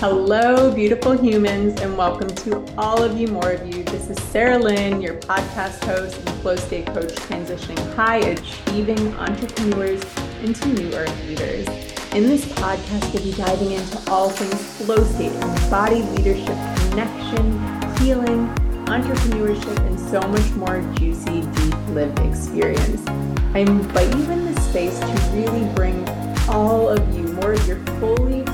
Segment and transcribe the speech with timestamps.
[0.00, 3.82] Hello, beautiful humans, and welcome to all of you, more of you.
[3.82, 10.00] This is Sara Lynn, your podcast host and flow state coach, transitioning high achieving entrepreneurs
[10.40, 11.66] into new earth leaders.
[12.14, 15.32] In this podcast, we'll be diving into all things flow state,
[15.68, 16.56] body leadership,
[16.90, 17.58] connection,
[17.98, 18.46] healing,
[18.86, 23.04] entrepreneurship, and so much more juicy, deep lived experience.
[23.52, 26.08] I invite you in this space to really bring
[26.48, 28.44] all of you more of your fully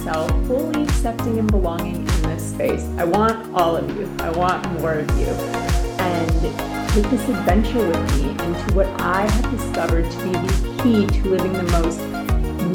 [0.00, 2.84] expressed self, fully accepting and belonging in this space.
[2.96, 4.08] I want all of you.
[4.20, 5.26] I want more of you.
[5.98, 11.06] And take this adventure with me into what I have discovered to be the key
[11.06, 12.00] to living the most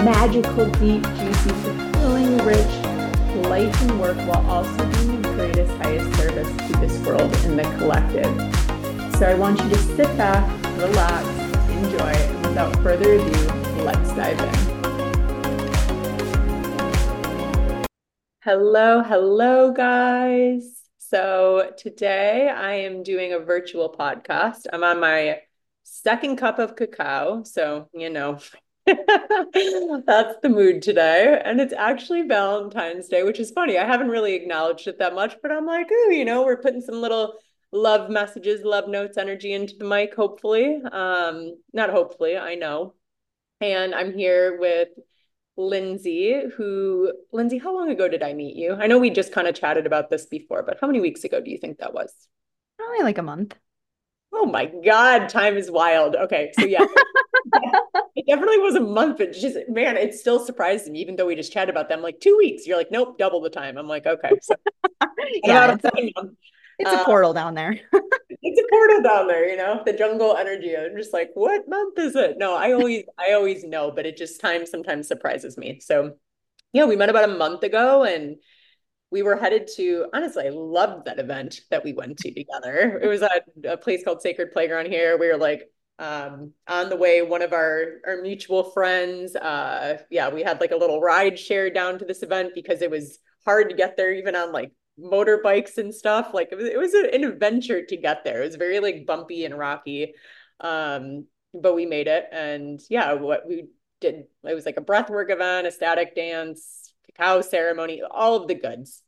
[0.04, 2.86] magical, deep, juicy, fulfilling, rich
[3.50, 7.64] life and work while also being the greatest, highest service to this world and the
[7.78, 8.34] collective.
[9.18, 10.42] So I want you to sit back,
[10.78, 11.28] relax,
[11.70, 14.75] enjoy, and without further ado, let's dive in.
[18.46, 20.84] Hello, hello, guys.
[21.00, 24.68] So today I am doing a virtual podcast.
[24.72, 25.40] I'm on my
[25.82, 27.42] second cup of cacao.
[27.42, 28.38] So, you know,
[28.86, 31.42] that's the mood today.
[31.44, 33.80] And it's actually Valentine's Day, which is funny.
[33.80, 36.82] I haven't really acknowledged it that much, but I'm like, oh, you know, we're putting
[36.82, 37.34] some little
[37.72, 40.84] love messages, love notes, energy into the mic, hopefully.
[40.92, 42.94] Um, not hopefully, I know
[43.62, 44.90] and I'm here with
[45.58, 48.74] Lindsay, who, Lindsay, how long ago did I meet you?
[48.74, 51.40] I know we just kind of chatted about this before, but how many weeks ago
[51.40, 52.14] do you think that was?
[52.78, 53.56] Probably like a month.
[54.34, 56.16] Oh my God, time is wild.
[56.16, 56.52] Okay.
[56.60, 56.84] So, yeah,
[58.16, 61.36] it definitely was a month, but just, man, it still surprised me, even though we
[61.36, 62.68] just chatted about them like two weeks.
[62.68, 63.78] You're like, nope, double the time.
[63.78, 64.32] I'm like, okay.
[64.42, 64.56] So,
[65.44, 65.92] yeah, it's a,
[66.80, 67.80] it's a uh, portal down there.
[68.46, 70.78] it's a portal down there, you know, the jungle energy.
[70.78, 72.38] I'm just like, what month is it?
[72.38, 75.80] No, I always, I always know, but it just time sometimes surprises me.
[75.82, 76.14] So
[76.72, 78.36] yeah, we met about a month ago and
[79.10, 83.00] we were headed to, honestly, I loved that event that we went to together.
[83.02, 85.18] It was at a place called Sacred Playground here.
[85.18, 85.64] We were like,
[85.98, 90.72] um on the way one of our our mutual friends uh yeah we had like
[90.72, 94.14] a little ride share down to this event because it was hard to get there
[94.14, 96.34] even on like motorbikes and stuff.
[96.34, 98.42] Like it was, it was an adventure to get there.
[98.42, 100.14] It was very like bumpy and rocky.
[100.60, 102.26] Um, but we made it.
[102.32, 103.68] And yeah, what we
[104.02, 109.02] did, it was like a breathwork event, ecstatic dance, cacao ceremony, all of the goods.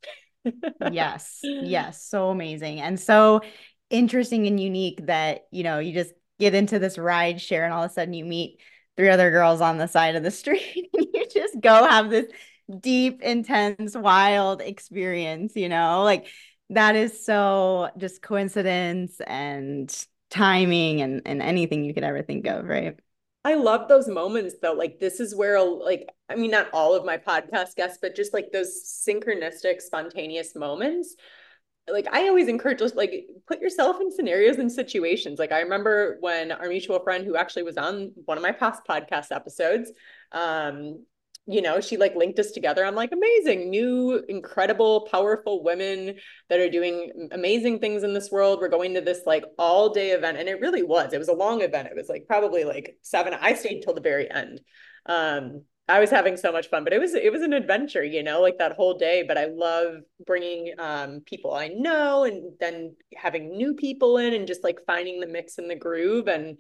[0.91, 1.39] yes.
[1.43, 2.03] Yes.
[2.03, 2.81] So amazing.
[2.81, 3.41] And so
[3.89, 7.83] interesting and unique that, you know, you just get into this ride share and all
[7.83, 8.59] of a sudden you meet
[8.95, 12.27] three other girls on the side of the street and you just go have this
[12.79, 16.03] deep, intense, wild experience, you know?
[16.03, 16.28] Like
[16.69, 19.94] that is so just coincidence and
[20.29, 23.00] timing and and anything you could ever think of, right?
[23.45, 24.73] I love those moments though.
[24.73, 28.33] Like this is where like I mean not all of my podcast guests, but just
[28.33, 31.16] like those synchronistic, spontaneous moments.
[31.89, 35.39] Like I always encourage just like put yourself in scenarios and situations.
[35.39, 38.81] Like I remember when our mutual friend who actually was on one of my past
[38.85, 39.94] podcast episodes,
[40.33, 41.06] um,
[41.47, 42.85] you know, she like linked us together.
[42.85, 46.15] I'm like, amazing, new, incredible, powerful women
[46.49, 48.59] that are doing amazing things in this world.
[48.59, 50.37] We're going to this like all day event.
[50.37, 51.13] And it really was.
[51.13, 51.87] It was a long event.
[51.87, 53.33] It was like probably like seven.
[53.33, 54.59] I stayed till the very end.
[55.05, 58.21] Um, I was having so much fun, but it was it was an adventure, you
[58.21, 59.23] know, like that whole day.
[59.25, 64.47] But I love bringing um, people I know and then having new people in and
[64.47, 66.57] just like finding the mix and the groove and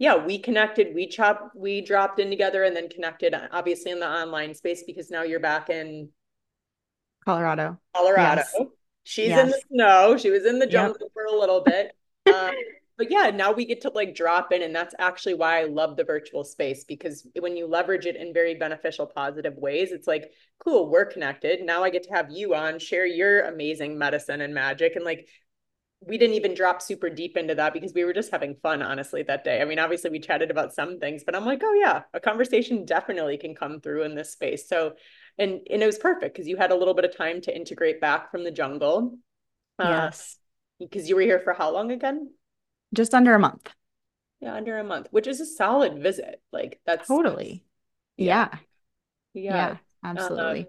[0.00, 4.08] yeah, we connected, we chopped, we dropped in together and then connected obviously in the
[4.08, 6.08] online space because now you're back in
[7.22, 7.78] Colorado.
[7.94, 8.42] Colorado.
[8.58, 8.68] Yes.
[9.04, 9.44] She's yes.
[9.44, 10.16] in the snow.
[10.16, 11.10] She was in the jungle yep.
[11.12, 11.92] for a little bit.
[12.26, 12.52] Um,
[12.96, 14.62] but yeah, now we get to like drop in.
[14.62, 18.32] And that's actually why I love the virtual space because when you leverage it in
[18.32, 20.32] very beneficial, positive ways, it's like,
[20.64, 21.62] cool, we're connected.
[21.62, 24.96] Now I get to have you on, share your amazing medicine and magic.
[24.96, 25.28] And like,
[26.02, 29.22] we didn't even drop super deep into that because we were just having fun honestly
[29.22, 29.60] that day.
[29.60, 32.86] I mean obviously we chatted about some things but i'm like oh yeah a conversation
[32.86, 34.68] definitely can come through in this space.
[34.68, 34.94] So
[35.38, 38.00] and and it was perfect because you had a little bit of time to integrate
[38.00, 39.18] back from the jungle
[39.78, 40.36] yes.
[40.80, 42.30] uh, because you were here for how long again?
[42.94, 43.68] Just under a month.
[44.40, 47.62] Yeah under a month which is a solid visit like that's totally.
[48.16, 48.48] Yeah.
[49.32, 49.76] Yeah, yeah.
[50.02, 50.66] Absolutely um,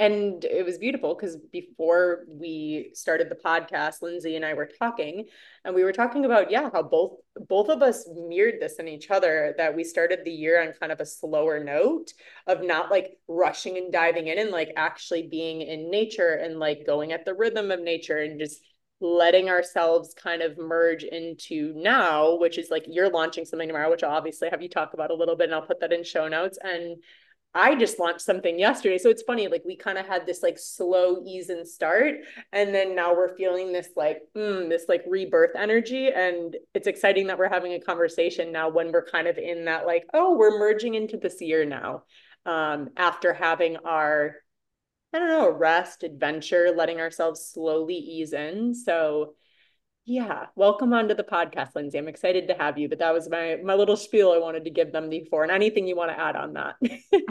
[0.00, 5.26] and it was beautiful because before we started the podcast lindsay and i were talking
[5.64, 7.18] and we were talking about yeah how both
[7.48, 10.90] both of us mirrored this in each other that we started the year on kind
[10.90, 12.12] of a slower note
[12.46, 16.86] of not like rushing and diving in and like actually being in nature and like
[16.86, 18.62] going at the rhythm of nature and just
[19.02, 24.02] letting ourselves kind of merge into now which is like you're launching something tomorrow which
[24.02, 26.28] i'll obviously have you talk about a little bit and i'll put that in show
[26.28, 26.58] notes.
[26.62, 26.96] And
[27.52, 28.96] I just launched something yesterday.
[28.98, 32.16] So it's funny, like we kind of had this like slow ease and start.
[32.52, 36.10] And then now we're feeling this like, mm, this like rebirth energy.
[36.14, 39.84] And it's exciting that we're having a conversation now when we're kind of in that
[39.84, 42.04] like, oh, we're merging into this year now.
[42.46, 44.36] Um, after having our,
[45.12, 48.74] I don't know, rest, adventure, letting ourselves slowly ease in.
[48.74, 49.34] So
[50.06, 51.98] yeah, welcome onto the podcast, Lindsay.
[51.98, 52.88] I'm excited to have you.
[52.88, 55.86] But that was my my little spiel I wanted to give them before, and anything
[55.86, 56.76] you want to add on that.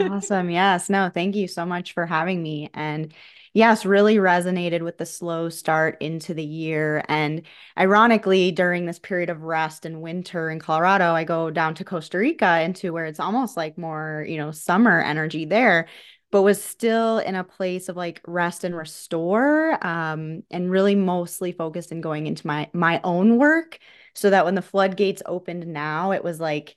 [0.00, 0.50] awesome.
[0.50, 0.88] Yes.
[0.88, 2.70] No, thank you so much for having me.
[2.72, 3.12] And
[3.52, 7.04] yes, really resonated with the slow start into the year.
[7.08, 7.42] And
[7.76, 12.18] ironically, during this period of rest and winter in Colorado, I go down to Costa
[12.18, 15.88] Rica into where it's almost like more, you know, summer energy there
[16.30, 21.52] but was still in a place of like rest and restore um, and really mostly
[21.52, 23.78] focused in going into my my own work
[24.14, 26.76] so that when the floodgates opened now it was like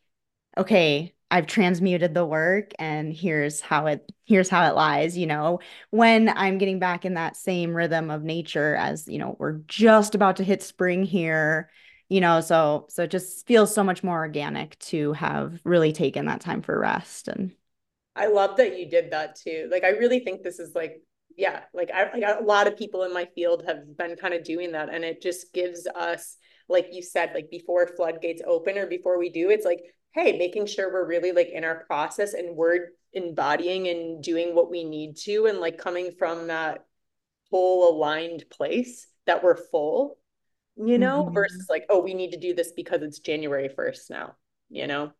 [0.57, 5.59] okay I've transmuted the work and here's how it here's how it lies you know?
[5.89, 10.15] When I'm getting back in that same rhythm of nature as you know we're just
[10.15, 11.69] about to hit spring here
[12.09, 16.25] you know so so it just feels so much more organic to have really taken
[16.25, 17.51] that time for rest and
[18.15, 19.67] I love that you did that too.
[19.71, 21.01] Like, I really think this is like,
[21.35, 24.43] yeah, like I like a lot of people in my field have been kind of
[24.43, 24.93] doing that.
[24.93, 26.37] And it just gives us,
[26.69, 29.81] like you said, like before floodgates open or before we do, it's like,
[30.13, 34.69] hey, making sure we're really like in our process and we're embodying and doing what
[34.69, 36.85] we need to and like coming from that
[37.49, 40.17] whole aligned place that we're full,
[40.75, 41.33] you know, mm-hmm.
[41.33, 44.35] versus like, oh, we need to do this because it's January 1st now,
[44.69, 45.11] you know?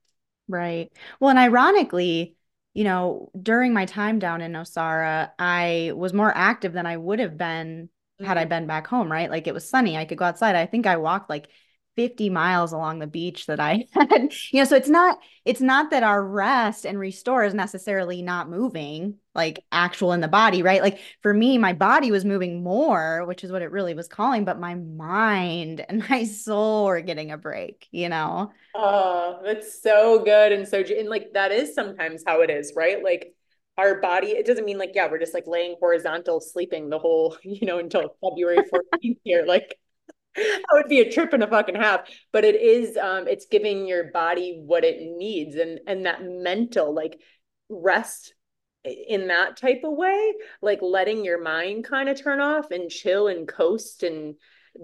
[0.48, 0.92] Right.
[1.20, 2.36] Well, and ironically,
[2.74, 7.20] you know, during my time down in Osara, I was more active than I would
[7.20, 7.90] have been
[8.20, 8.50] had I mm-hmm.
[8.50, 9.30] been back home, right?
[9.30, 9.98] Like it was sunny.
[9.98, 10.56] I could go outside.
[10.56, 11.48] I think I walked like
[11.96, 14.34] 50 miles along the beach that I had.
[14.52, 18.50] you know, so it's not it's not that our rest and restore is necessarily not
[18.50, 20.82] moving like actual in the body, right?
[20.82, 24.46] Like for me, my body was moving more, which is what it really was calling,
[24.46, 28.52] but my mind and my soul were getting a break, you know?
[28.76, 30.52] Oh, that's so good.
[30.52, 33.04] And so, and like that is sometimes how it is, right?
[33.04, 33.34] Like
[33.78, 37.38] our body, it doesn't mean like, yeah, we're just like laying horizontal sleeping the whole,
[37.44, 39.44] you know, until February 14th here.
[39.46, 39.78] Like
[40.36, 42.02] that would be a trip and a fucking half
[42.32, 46.94] but it is um it's giving your body what it needs and and that mental
[46.94, 47.20] like
[47.70, 48.34] rest
[48.84, 53.28] in that type of way like letting your mind kind of turn off and chill
[53.28, 54.36] and coast and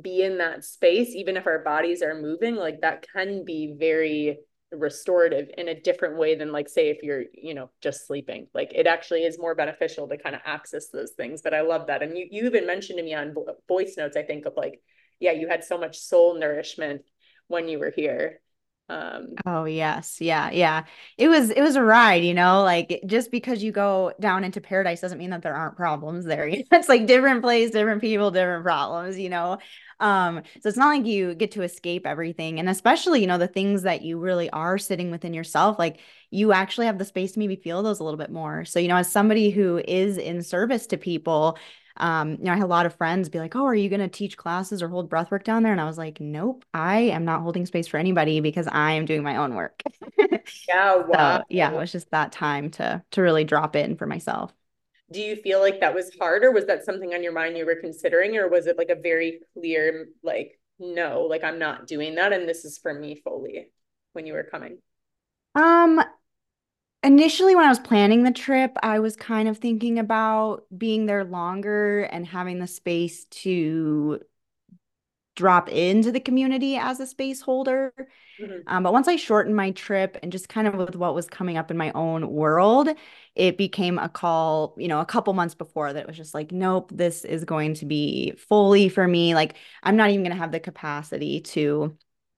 [0.02, 4.38] be in that space even if our bodies are moving like that can be very
[4.72, 8.48] restorative in a different way than like say if you're you know just sleeping.
[8.54, 11.88] Like it actually is more beneficial to kind of access those things but i love
[11.88, 12.04] that.
[12.04, 13.34] And you you even mentioned to me on
[13.68, 14.80] voice notes i think of like
[15.20, 17.04] yeah, you had so much soul nourishment
[17.48, 18.42] when you were here.
[18.90, 20.86] Um, oh yes, yeah, yeah.
[21.18, 22.64] It was it was a ride, you know.
[22.64, 26.48] Like just because you go down into paradise doesn't mean that there aren't problems there.
[26.50, 29.60] it's like different place, different people, different problems, you know.
[30.00, 33.48] Um, so it's not like you get to escape everything, and especially you know the
[33.48, 36.00] things that you really are sitting within yourself, like
[36.32, 38.66] you actually have the space to maybe feel those a little bit more.
[38.66, 41.58] So you know, as somebody who is in service to people,
[41.98, 44.00] um, you know, I had a lot of friends be like, "Oh, are you going
[44.02, 47.26] to teach classes or hold breathwork down there?" And I was like, "Nope, I am
[47.26, 49.82] not holding space for anybody because I am doing my own work."
[50.68, 51.40] yeah, wow.
[51.40, 54.54] So, yeah, it was just that time to to really drop in for myself.
[55.12, 57.66] Do you feel like that was hard, or was that something on your mind you
[57.66, 62.16] were considering, or was it like a very clear, like, no, like I'm not doing
[62.16, 63.70] that, and this is for me fully
[64.14, 64.78] when you were coming?
[65.56, 66.02] Um,
[67.02, 71.24] Initially, when I was planning the trip, I was kind of thinking about being there
[71.24, 74.20] longer and having the space to
[75.40, 77.94] drop into the community as a space holder.
[78.42, 78.68] Mm-hmm.
[78.68, 81.56] Um, but once I shortened my trip and just kind of with what was coming
[81.56, 82.90] up in my own world,
[83.36, 86.92] it became a call, you know, a couple months before that was just like, nope,
[86.94, 89.34] this is going to be fully for me.
[89.34, 91.96] Like, I'm not even going to have the capacity to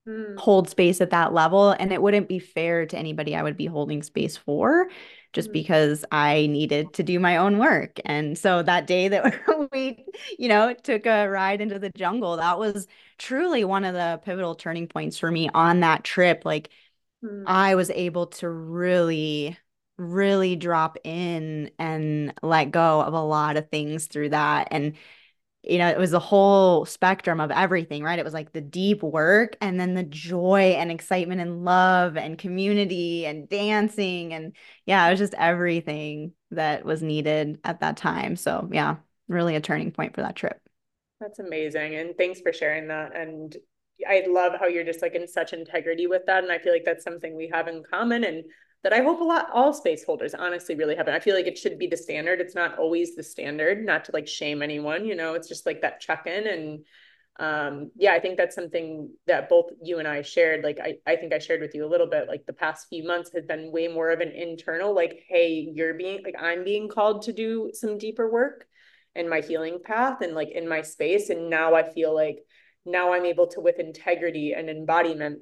[0.08, 0.38] mm.
[0.38, 1.72] hold space at that level.
[1.72, 4.86] And it wouldn't be fair to anybody I would be holding space for
[5.32, 5.54] just mm.
[5.54, 7.98] because I needed to do my own work.
[8.04, 9.40] And so that day that
[9.72, 10.04] we,
[10.38, 12.86] you know, took a ride into the jungle, that was
[13.18, 16.42] truly one of the pivotal turning points for me on that trip.
[16.44, 16.70] Like
[17.24, 17.44] mm.
[17.46, 19.56] I was able to really
[19.98, 24.94] really drop in and let go of a lot of things through that and
[25.62, 28.18] you know, it was the whole spectrum of everything, right?
[28.18, 32.36] It was like the deep work and then the joy and excitement and love and
[32.36, 34.34] community and dancing.
[34.34, 38.34] And yeah, it was just everything that was needed at that time.
[38.34, 38.96] So yeah,
[39.28, 40.60] really a turning point for that trip.
[41.20, 41.94] That's amazing.
[41.94, 43.14] And thanks for sharing that.
[43.14, 43.56] And
[44.08, 46.42] I love how you're just like in such integrity with that.
[46.42, 48.24] And I feel like that's something we have in common.
[48.24, 48.44] And
[48.82, 51.06] that I hope a lot all space holders honestly really have.
[51.06, 52.40] And I feel like it should be the standard.
[52.40, 55.82] It's not always the standard, not to like shame anyone, you know, it's just like
[55.82, 56.84] that check-in and
[57.40, 61.16] um yeah i think that's something that both you and i shared like i i
[61.16, 63.72] think i shared with you a little bit like the past few months has been
[63.72, 67.70] way more of an internal like hey you're being like i'm being called to do
[67.72, 68.66] some deeper work
[69.14, 72.38] in my healing path and like in my space and now i feel like
[72.84, 75.38] now i'm able to with integrity and embodiment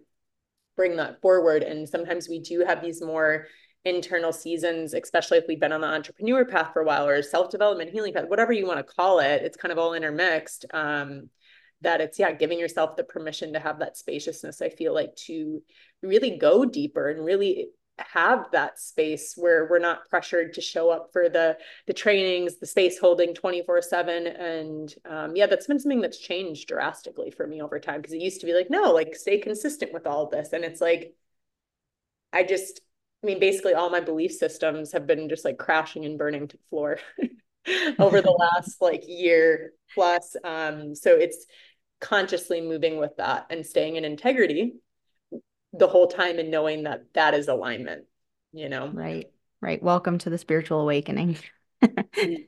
[0.81, 1.63] bring that forward.
[1.63, 3.47] And sometimes we do have these more
[3.85, 7.91] internal seasons especially if we've been on the entrepreneur path for a while or self-development
[7.91, 11.31] healing path whatever you want to call it it's kind of all intermixed um
[11.81, 15.63] that it's yeah giving yourself the permission to have that spaciousness i feel like to
[16.03, 17.69] really go deeper and really
[17.99, 21.57] have that space where we're not pressured to show up for the
[21.87, 26.69] the trainings the space holding 24 7 and um, yeah that's been something that's changed
[26.69, 29.93] drastically for me over time because it used to be like no like stay consistent
[29.93, 30.53] with all this.
[30.53, 31.15] And it's like
[32.33, 32.81] i just
[33.23, 36.57] i mean basically all my belief systems have been just like crashing and burning to
[36.57, 36.99] the floor
[37.99, 40.37] over the last like year plus.
[40.45, 41.47] Um so it's
[42.01, 44.75] consciously moving with that and staying in integrity
[45.73, 48.05] the whole time and knowing that that is alignment
[48.53, 48.89] you know?
[48.89, 49.83] Right right.
[49.83, 51.37] Welcome to the spiritual awakening.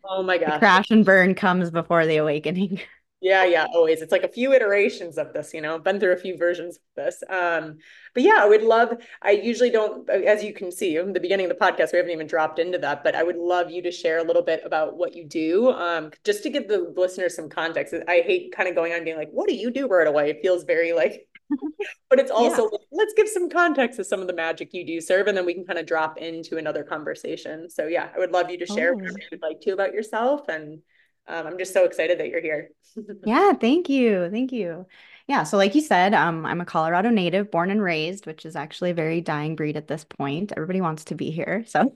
[0.04, 2.80] Oh my god the crash and burn comes before the awakening.
[3.24, 4.02] Yeah yeah always.
[4.02, 5.78] It's like a few iterations of this you know?
[5.78, 7.22] Been through a few versions of this.
[7.30, 7.78] Um
[8.14, 11.48] but yeah i would love i usually don't as you can see in the beginning
[11.48, 13.90] of the podcast we haven't even dropped into that but i would love you to
[13.90, 17.48] share a little bit about what you do um just to give the listeners some
[17.48, 17.94] context.
[18.08, 20.28] I hate kind of going on being like what do you do right away?
[20.30, 21.26] It feels very like
[22.10, 22.78] but it's also yeah.
[22.92, 25.54] let's give some context to some of the magic you do serve and then we
[25.54, 28.92] can kind of drop into another conversation so yeah i would love you to share
[28.92, 28.96] oh.
[28.96, 30.80] whatever you'd like to about yourself and
[31.28, 32.70] um, I'm just so excited that you're here.
[33.24, 34.28] yeah, thank you.
[34.30, 34.86] Thank you.
[35.28, 38.56] Yeah, so like you said, um, I'm a Colorado native, born and raised, which is
[38.56, 40.52] actually a very dying breed at this point.
[40.56, 41.64] Everybody wants to be here.
[41.66, 41.94] So,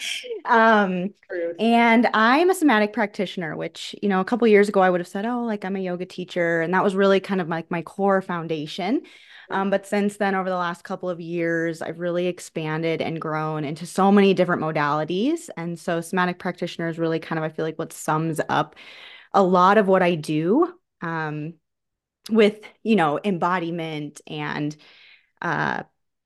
[0.44, 1.14] um,
[1.58, 5.08] and I'm a somatic practitioner, which, you know, a couple years ago, I would have
[5.08, 6.60] said, oh, like I'm a yoga teacher.
[6.60, 9.02] And that was really kind of like my core foundation.
[9.50, 13.64] Um, but since then, over the last couple of years, I've really expanded and grown
[13.64, 15.48] into so many different modalities.
[15.56, 18.74] And so, somatic practitioner is really kind of, I feel like, what sums up
[19.32, 21.54] a lot of what I do um,
[22.30, 24.76] with, you know, embodiment and
[25.42, 25.82] uh,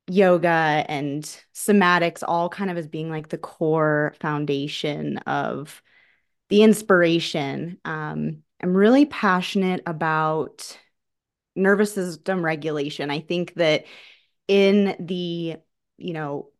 [0.08, 1.24] yoga and
[1.54, 5.82] somatics, all kind of as being like the core foundation of
[6.48, 7.78] the inspiration.
[7.84, 10.78] Um, I'm really passionate about
[11.54, 13.10] nervous system regulation.
[13.10, 13.84] I think that
[14.46, 15.56] in the,
[15.98, 16.50] you know,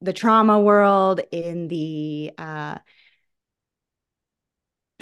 [0.00, 2.78] the trauma world, in the uh,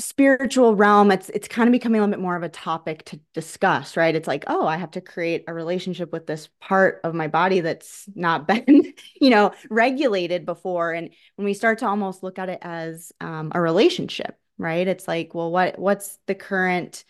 [0.00, 3.21] spiritual realm, it's it's kind of becoming a little bit more of a topic to
[3.35, 4.14] discuss, right?
[4.14, 7.61] It's like, oh, I have to create a relationship with this part of my body
[7.61, 10.92] that's not been, you know, regulated before.
[10.92, 14.87] And when we start to almost look at it as um, a relationship, right?
[14.87, 17.04] It's like, well, what what's the current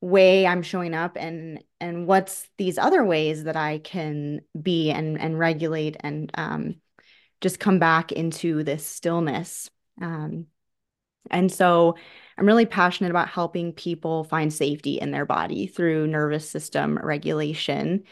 [0.00, 5.20] way I'm showing up and and what's these other ways that I can be and
[5.20, 6.76] and regulate and um,
[7.40, 9.70] just come back into this stillness.
[10.00, 10.46] Um,
[11.30, 11.96] and so
[12.38, 18.04] I'm really passionate about helping people find safety in their body through nervous system regulation.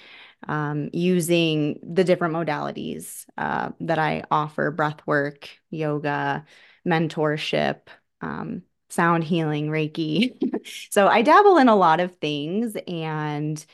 [0.49, 6.47] Um, using the different modalities uh, that I offer breath work, yoga,
[6.89, 7.89] mentorship,
[8.23, 10.33] um, sound healing, Reiki.
[10.91, 13.65] so I dabble in a lot of things and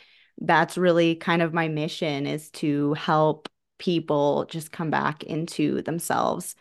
[0.41, 6.57] that's really kind of my mission is to help people just come back into themselves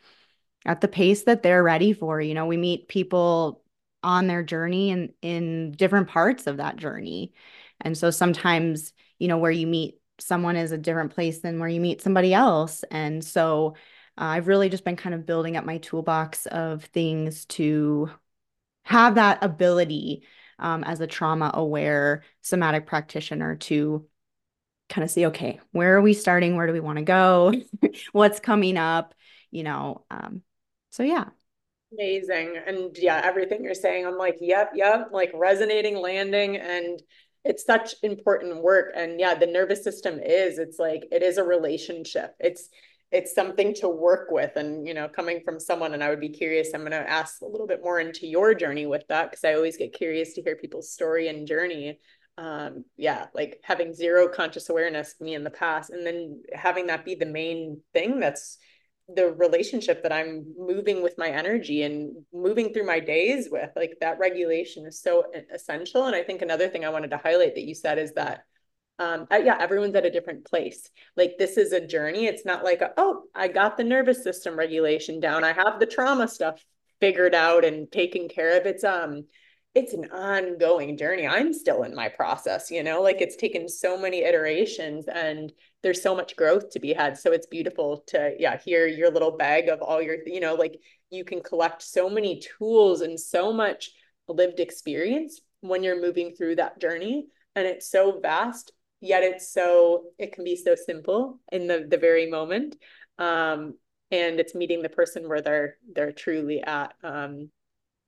[0.66, 2.20] at the pace that they're ready for.
[2.20, 3.62] You know, we meet people
[4.04, 7.34] on their journey and in different parts of that journey.
[7.82, 11.70] And so sometimes, you know, where you meet someone is a different place than where
[11.70, 12.84] you meet somebody else.
[12.90, 13.76] And so
[14.18, 18.10] uh, I've really just been kind of building up my toolbox of things to
[18.84, 20.24] have that ability
[20.60, 24.08] um, as a trauma aware somatic practitioner to
[24.88, 27.52] kind of see okay where are we starting where do we want to go
[28.12, 29.16] what's coming up
[29.50, 30.44] you know um,
[30.96, 31.26] so yeah.
[31.94, 32.58] Amazing.
[32.66, 37.02] And yeah everything you're saying i'm like yep yep like resonating landing and
[37.44, 38.94] it's such important work.
[38.96, 42.34] And yeah the nervous system is it's like it is a relationship.
[42.40, 42.70] It's
[43.12, 44.56] it's something to work with.
[44.56, 47.42] And you know coming from someone and i would be curious i'm going to ask
[47.42, 50.42] a little bit more into your journey with that because i always get curious to
[50.42, 52.00] hear people's story and journey.
[52.38, 57.06] Um yeah like having zero conscious awareness me in the past and then having that
[57.06, 58.58] be the main thing that's
[59.14, 63.96] the relationship that i'm moving with my energy and moving through my days with like
[64.02, 67.66] that regulation is so essential and i think another thing i wanted to highlight that
[67.66, 68.44] you said is that
[68.98, 70.90] um, yeah, everyone's at a different place.
[71.18, 72.28] Like this is a journey.
[72.28, 75.44] It's not like, a, oh, I got the nervous system regulation down.
[75.44, 76.64] I have the trauma stuff
[77.02, 78.66] figured out and taken care of.
[78.66, 79.26] It's um,
[79.74, 81.28] it's an ongoing journey.
[81.28, 85.52] I'm still in my process, you know, like it's taken so many iterations and
[85.86, 87.16] there's so much growth to be had.
[87.16, 90.82] So it's beautiful to, yeah, hear your little bag of all your, you know, like
[91.12, 93.92] you can collect so many tools and so much
[94.28, 97.28] lived experience when you're moving through that journey.
[97.56, 102.00] And it's so vast, yet it's so, it can be so simple in the, the
[102.00, 102.78] very moment.
[103.20, 103.76] Um,
[104.10, 106.96] and it's meeting the person where they're, they're truly at.
[107.04, 107.52] Um,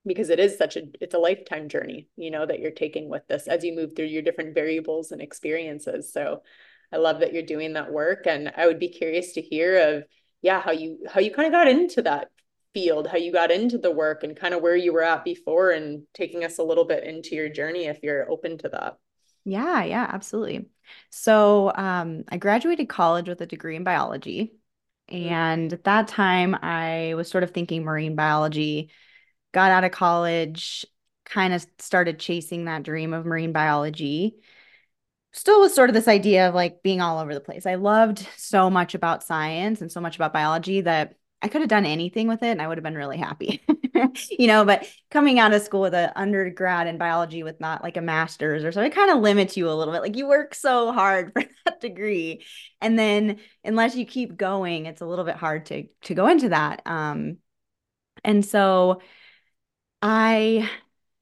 [0.03, 3.27] because it is such a it's a lifetime journey you know that you're taking with
[3.27, 6.41] this as you move through your different variables and experiences so
[6.91, 10.03] i love that you're doing that work and i would be curious to hear of
[10.41, 12.29] yeah how you how you kind of got into that
[12.73, 15.71] field how you got into the work and kind of where you were at before
[15.71, 18.97] and taking us a little bit into your journey if you're open to that
[19.45, 20.67] yeah yeah absolutely
[21.09, 24.53] so um, i graduated college with a degree in biology
[25.09, 25.33] mm-hmm.
[25.33, 28.91] and at that time i was sort of thinking marine biology
[29.53, 30.85] got out of college,
[31.25, 34.35] kind of started chasing that dream of marine biology.
[35.37, 37.65] Still was sort of this idea of like being all over the place.
[37.65, 41.13] I loved so much about science and so much about biology that
[41.43, 43.61] I could have done anything with it and I would have been really happy.
[44.31, 47.97] you know, but coming out of school with an undergrad in biology with not like
[47.97, 50.01] a master's or so, it kind of limits you a little bit.
[50.01, 52.43] Like you work so hard for that degree.
[52.81, 56.49] And then unless you keep going, it's a little bit hard to to go into
[56.49, 56.81] that.
[56.87, 57.37] Um
[58.23, 59.01] and so
[60.01, 60.69] I,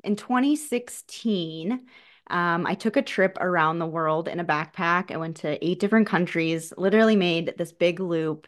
[0.03, 1.85] in 2016,
[2.27, 5.11] um, I took a trip around the world in a backpack.
[5.11, 8.47] I went to eight different countries, literally made this big loop.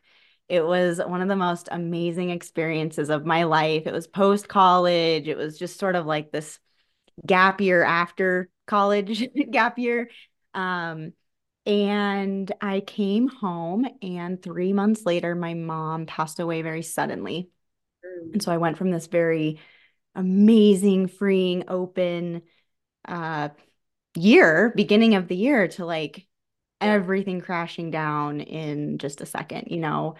[0.49, 3.85] It was one of the most amazing experiences of my life.
[3.85, 5.27] It was post college.
[5.27, 6.59] It was just sort of like this
[7.25, 10.09] gap year after college gap year.
[10.53, 11.13] Um,
[11.65, 17.49] and I came home, and three months later, my mom passed away very suddenly.
[18.31, 19.59] And so I went from this very
[20.15, 22.43] amazing, freeing, open
[23.07, 23.49] uh,
[24.17, 26.25] year, beginning of the year, to like
[26.81, 30.15] everything crashing down in just a second, you know.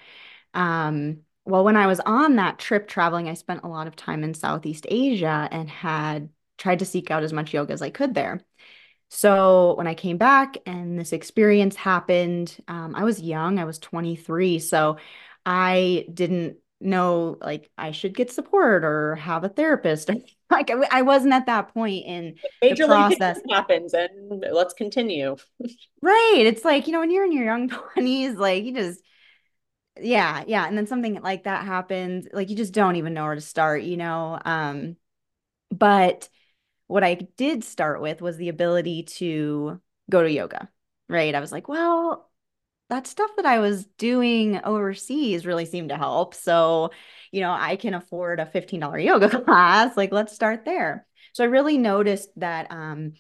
[0.54, 4.24] Um, well, when I was on that trip traveling, I spent a lot of time
[4.24, 8.14] in Southeast Asia and had tried to seek out as much yoga as I could
[8.14, 8.42] there.
[9.10, 13.80] So when I came back and this experience happened, um, I was young, I was
[13.80, 14.60] 23.
[14.60, 14.98] So
[15.46, 20.10] I didn't know like I should get support or have a therapist.
[20.52, 23.40] like I wasn't at that point in Major the process.
[23.50, 25.36] Happens and let's continue.
[26.02, 26.44] right.
[26.46, 29.02] It's like, you know, when you're in your young 20s, like you just
[30.00, 30.68] yeah, yeah.
[30.68, 33.82] And then something like that happens, like you just don't even know where to start,
[33.84, 34.40] you know.
[34.44, 34.96] Um,
[35.72, 36.30] but
[36.88, 40.70] what I did start with was the ability to go to yoga.
[41.10, 41.34] Right.
[41.34, 42.27] I was like, well,
[42.90, 46.34] that stuff that I was doing overseas really seemed to help.
[46.34, 46.92] So,
[47.32, 49.98] you know, I can afford a $15 yoga class.
[49.98, 51.06] Like, let's start there.
[51.34, 53.14] So I really noticed that um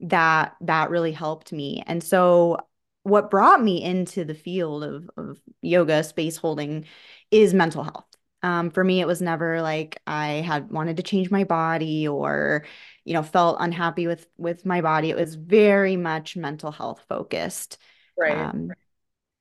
[0.00, 1.82] that that really helped me.
[1.86, 2.58] And so
[3.02, 6.86] what brought me into the field of, of yoga space holding
[7.30, 8.06] is mental health.
[8.42, 12.64] Um, for me, it was never like I had wanted to change my body or,
[13.04, 15.10] you know, felt unhappy with with my body.
[15.10, 17.78] It was very much mental health focused.
[18.18, 18.36] Right.
[18.36, 18.72] Um,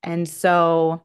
[0.06, 1.04] and so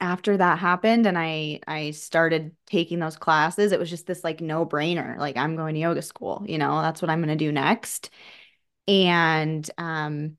[0.00, 4.40] after that happened and I I started taking those classes, it was just this like
[4.40, 5.16] no-brainer.
[5.18, 8.10] Like I'm going to yoga school, you know, that's what I'm going to do next.
[8.88, 10.36] And um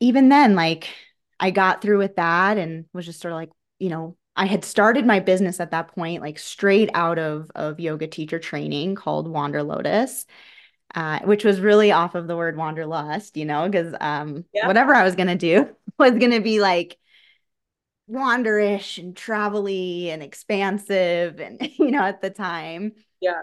[0.00, 0.88] even then like
[1.38, 4.64] I got through with that and was just sort of like, you know, I had
[4.64, 9.28] started my business at that point like straight out of of yoga teacher training called
[9.28, 10.26] Wander Lotus
[10.94, 14.66] uh, which was really off of the word wanderlust, you know, because um, yeah.
[14.66, 16.98] whatever I was gonna do was gonna be like
[18.10, 23.42] wanderish and travelly and expansive, and you know, at the time, yeah.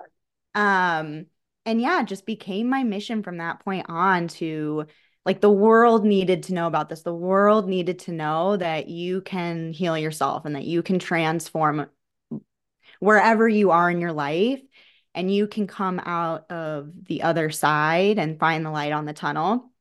[0.56, 1.28] Um,
[1.66, 4.88] and yeah, just became my mission from that point on to
[5.26, 7.02] like the world needed to know about this.
[7.04, 11.88] The world needed to know that you can heal yourself and that you can transform
[13.00, 14.62] wherever you are in your life
[15.18, 19.14] and you can come out of the other side and find the light on the
[19.14, 19.72] tunnel.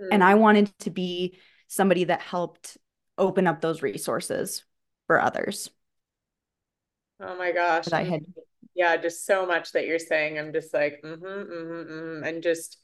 [0.00, 0.08] Mm.
[0.12, 1.36] And I wanted to be
[1.66, 2.78] somebody that helped
[3.18, 4.64] open up those resources
[5.08, 5.68] for others.
[7.20, 7.92] Oh my gosh.
[7.92, 8.24] I had
[8.76, 10.38] yeah, just so much that you're saying.
[10.38, 12.24] I'm just like, mm-hmm, mm-hmm, mm-hmm.
[12.24, 12.78] and just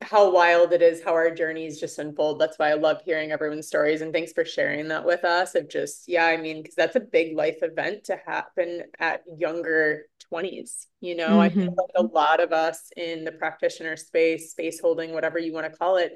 [0.00, 2.38] how wild it is how our journeys just unfold.
[2.38, 5.68] That's why I love hearing everyone's stories and thanks for sharing that with us of
[5.68, 10.86] just yeah, I mean because that's a big life event to happen at younger 20s.
[11.00, 11.40] You know, mm-hmm.
[11.40, 15.52] I feel like a lot of us in the practitioner space, space holding, whatever you
[15.52, 16.12] want to call it,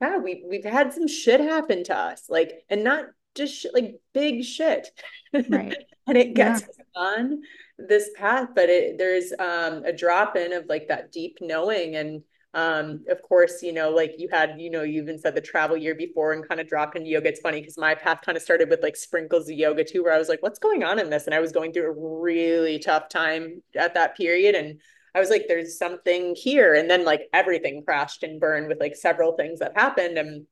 [0.00, 2.24] yeah, we we've had some shit happen to us.
[2.28, 4.88] Like and not just sh- like big shit.
[5.32, 5.76] Right.
[6.06, 7.00] and it gets yeah.
[7.00, 7.42] on
[7.78, 12.22] this path, but it there's um a drop in of like that deep knowing and
[12.54, 15.76] um, of course, you know, like you had, you know, you even said the travel
[15.76, 17.28] year before and kind of dropped into yoga.
[17.28, 20.12] It's funny because my path kind of started with like sprinkles of yoga too, where
[20.12, 21.24] I was like, what's going on in this?
[21.24, 24.54] And I was going through a really tough time at that period.
[24.54, 24.80] And
[25.14, 26.74] I was like, there's something here.
[26.74, 30.18] And then like everything crashed and burned with like several things that happened.
[30.18, 30.46] And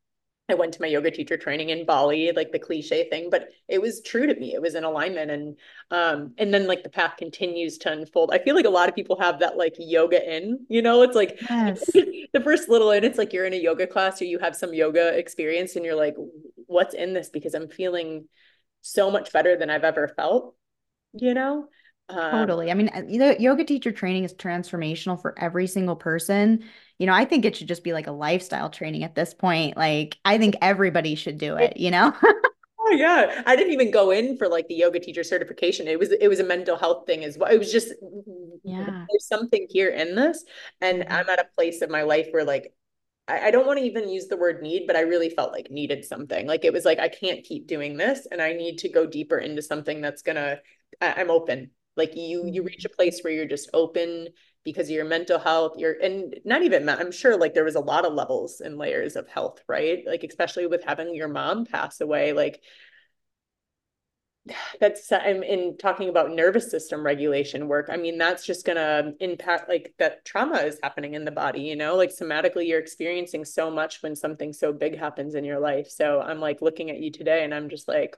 [0.50, 3.80] I went to my yoga teacher training in Bali, like the cliche thing, but it
[3.80, 4.54] was true to me.
[4.54, 5.30] It was in alignment.
[5.30, 5.56] And
[5.90, 8.30] um, and then like the path continues to unfold.
[8.32, 11.16] I feel like a lot of people have that like yoga in, you know, it's
[11.16, 11.84] like yes.
[11.92, 14.74] the first little in, it's like you're in a yoga class or you have some
[14.74, 16.14] yoga experience and you're like,
[16.66, 17.30] what's in this?
[17.30, 18.26] Because I'm feeling
[18.82, 20.54] so much better than I've ever felt,
[21.12, 21.66] you know?
[22.08, 22.70] Um, totally.
[22.70, 26.64] I mean, uh, the yoga teacher training is transformational for every single person.
[27.00, 29.74] You know, I think it should just be like a lifestyle training at this point.
[29.74, 32.14] Like, I think everybody should do it, you know?
[32.22, 33.42] oh yeah.
[33.46, 35.88] I didn't even go in for like the yoga teacher certification.
[35.88, 37.50] It was it was a mental health thing as well.
[37.50, 37.94] It was just
[38.62, 39.06] yeah.
[39.10, 40.44] There's something here in this.
[40.82, 41.12] And mm-hmm.
[41.12, 42.72] I'm at a place in my life where like
[43.28, 46.04] I, don't want to even use the word need, but I really felt like needed
[46.04, 46.48] something.
[46.48, 49.38] Like it was like I can't keep doing this and I need to go deeper
[49.38, 50.58] into something that's gonna
[51.00, 52.96] I, I'm open like you you reach a mm-hmm.
[52.96, 54.28] place where you're just open
[54.64, 57.80] because of your mental health you're and not even i'm sure like there was a
[57.80, 60.04] lot of levels and layers of health right?
[60.06, 62.60] Like especially with having your mom pass away like
[64.80, 69.68] that's i'm in talking about nervous system regulation work i mean that's just gonna impact
[69.68, 71.96] like that trauma is happening in the body you know?
[71.96, 75.88] Like somatically you're experiencing so much when something so big happens in your life.
[75.90, 78.16] So i'm like looking at you today and i'm just like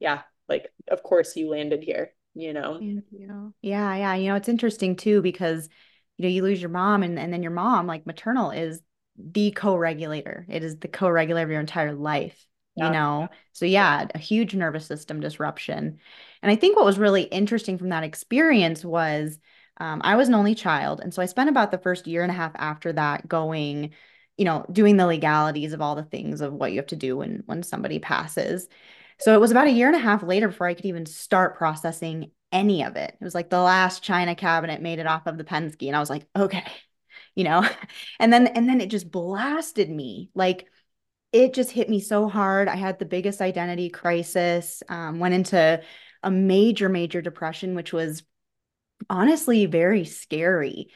[0.00, 2.78] yeah like of course you landed here you know?
[2.80, 3.02] You.
[3.62, 5.68] yeah yeah you know it's interesting too because
[6.16, 8.80] you know you lose your mom and, and then your mom like maternal is
[9.16, 10.44] the co-regulator.
[10.48, 12.86] It is the co-regulator of your entire life yeah.
[12.86, 13.28] you know?
[13.52, 15.98] So yeah a huge nervous system disruption.
[16.42, 19.38] And i think what was really interesting from that experience was
[19.78, 22.30] um, i was an only child and so i spent about the first year and
[22.30, 23.90] a half after that going
[24.36, 27.16] you know doing the legalities of all the things of what you have to do
[27.16, 28.68] when when somebody passes
[29.18, 31.56] so it was about a year and a half later before I could even start
[31.56, 33.16] processing any of it.
[33.20, 36.00] It was like the last china cabinet made it off of the Penske and I
[36.00, 36.64] was like, okay,
[37.34, 37.68] you know.
[38.20, 40.30] And then and then it just blasted me.
[40.34, 40.66] Like
[41.32, 42.68] it just hit me so hard.
[42.68, 45.82] I had the biggest identity crisis, um, went into
[46.22, 48.22] a major major depression which was
[49.10, 50.88] honestly very scary.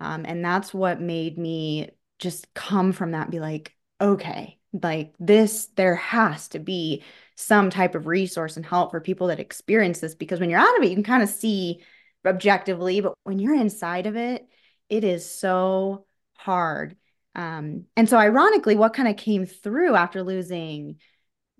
[0.00, 5.14] Um, and that's what made me just come from that and be like, okay, like
[5.18, 7.02] this there has to be
[7.36, 10.76] some type of resource and help for people that experience this because when you're out
[10.76, 11.82] of it you can kind of see
[12.26, 14.46] objectively but when you're inside of it
[14.88, 16.06] it is so
[16.36, 16.96] hard.
[17.34, 21.00] Um, and so ironically what kind of came through after losing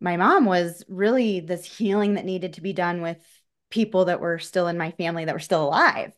[0.00, 3.18] my mom was really this healing that needed to be done with
[3.70, 6.12] people that were still in my family that were still alive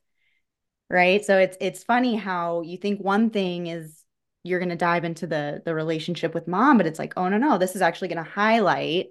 [0.88, 1.24] right?
[1.24, 4.04] So it's it's funny how you think one thing is
[4.46, 7.38] you're going to dive into the the relationship with mom but it's like oh no
[7.38, 9.06] no this is actually going to highlight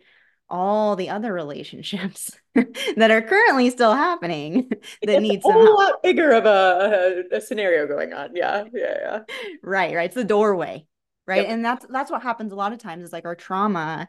[0.47, 2.31] all the other relationships
[2.95, 4.69] that are currently still happening
[5.03, 8.35] that need a whole lot bigger of a, a, a, scenario going on.
[8.35, 9.19] Yeah yeah yeah.
[9.63, 10.05] Right right.
[10.05, 10.85] It's the doorway
[11.27, 11.43] right?
[11.43, 11.49] Yep.
[11.49, 14.07] and that's that's what happens a lot of times is like our trauma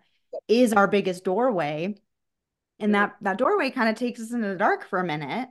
[0.49, 1.95] is our biggest doorway.
[2.79, 2.93] And mm-hmm.
[2.93, 5.49] that that doorway kind of takes us into the dark for a minute.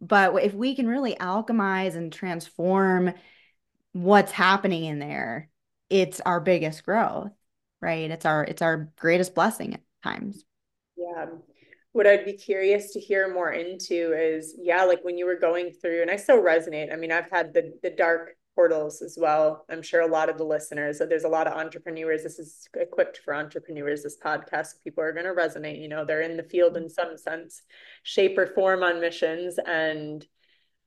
[0.00, 3.12] But if we can really alchemize and transform
[3.94, 5.48] what's happening in there
[5.88, 7.32] it's our biggest growth
[7.84, 8.10] right?
[8.10, 10.44] It's our it's our greatest blessing at times.
[10.96, 11.26] Yeah.
[11.92, 15.70] What i'd be curious to hear more into is yeah like when you were going
[15.70, 19.64] through and i still resonate i mean i've had the the dark portals as well.
[19.68, 22.22] I'm sure a lot of the listeners so there's a lot of entrepreneurs.
[22.22, 26.22] This is equipped for entrepreneurs this podcast people are going to resonate you know they're
[26.22, 27.62] in the field in some sense
[28.02, 29.58] shape or form on missions.
[29.64, 30.26] And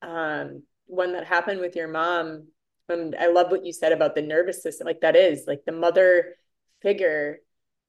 [0.02, 2.48] um one that happened with your mom
[2.90, 4.86] and I love what you said about the nervous system.
[4.86, 6.36] Like that is like the mother
[6.82, 7.40] figure.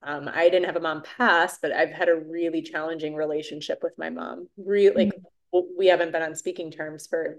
[0.03, 3.99] Um, I didn't have a mom pass, but I've had a really challenging relationship with
[3.99, 4.49] my mom.
[4.57, 5.77] Really, like mm-hmm.
[5.77, 7.35] we haven't been on speaking terms for a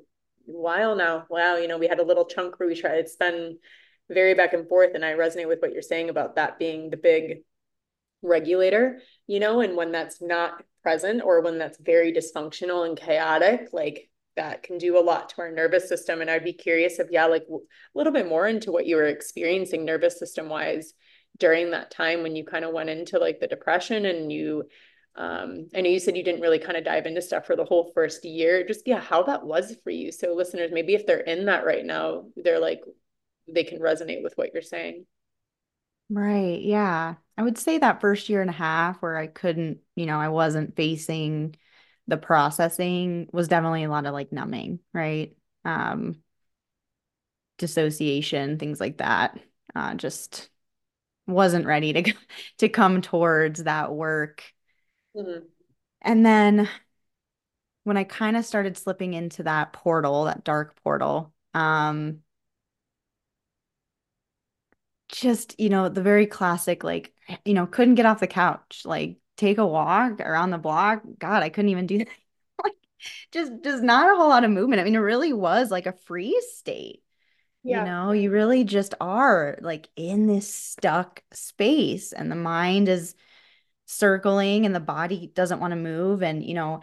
[0.46, 1.26] while now.
[1.30, 3.00] Wow, you know, we had a little chunk where we tried.
[3.00, 3.58] It's been
[4.10, 6.98] very back and forth, and I resonate with what you're saying about that being the
[6.98, 7.44] big
[8.22, 9.02] regulator.
[9.28, 14.10] You know, and when that's not present or when that's very dysfunctional and chaotic, like
[14.40, 16.22] that can do a lot to our nervous system.
[16.22, 17.58] And I'd be curious if, yeah, like a
[17.94, 20.94] little bit more into what you were experiencing nervous system wise
[21.38, 24.64] during that time when you kind of went into like the depression and you
[25.16, 27.66] um i know you said you didn't really kind of dive into stuff for the
[27.66, 28.66] whole first year.
[28.66, 30.12] Just yeah how that was for you.
[30.12, 32.82] So listeners maybe if they're in that right now they're like
[33.54, 35.06] they can resonate with what you're saying.
[36.10, 37.16] Right yeah.
[37.38, 40.30] I would say that first year and a half where i couldn't you know i
[40.30, 41.56] wasn't facing
[42.10, 46.16] the processing was definitely a lot of like numbing right um
[47.58, 49.38] dissociation things like that
[49.76, 50.50] uh just
[51.28, 52.14] wasn't ready to
[52.58, 54.44] to come towards that work
[55.16, 55.46] Mm-hmm.
[56.02, 56.70] And then
[57.84, 62.20] when I kind of started slipping into that portal, that dark portal, um,
[65.10, 67.14] just, you know, the very classic, like,
[67.46, 71.02] you know, couldn't get off the couch, like take a walk around the block.
[71.18, 72.08] God, I couldn't even do that.
[72.64, 72.74] like,
[73.32, 74.82] just, just not a whole lot of movement.
[74.82, 77.02] I mean, it really was like a freeze state.
[77.64, 77.80] Yeah.
[77.80, 83.16] You know, you really just are like in this stuck space, and the mind is
[83.90, 86.80] circling and the body doesn't want to move and you know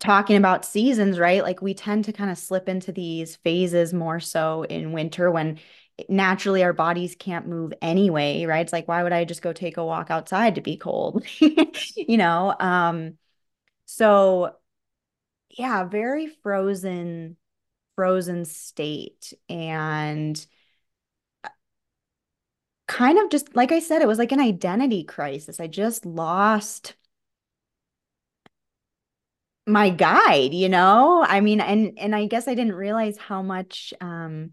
[0.00, 4.18] talking about seasons right like we tend to kind of slip into these phases more
[4.18, 5.60] so in winter when
[6.08, 9.76] naturally our bodies can't move anyway right it's like why would i just go take
[9.76, 11.24] a walk outside to be cold
[11.96, 13.16] you know um
[13.86, 14.52] so
[15.50, 17.36] yeah very frozen
[17.96, 20.46] frozen state and
[22.86, 25.60] kind of just like I said, it was like an identity crisis.
[25.60, 26.94] I just lost
[29.66, 31.24] my guide, you know?
[31.26, 34.52] I mean, and and I guess I didn't realize how much um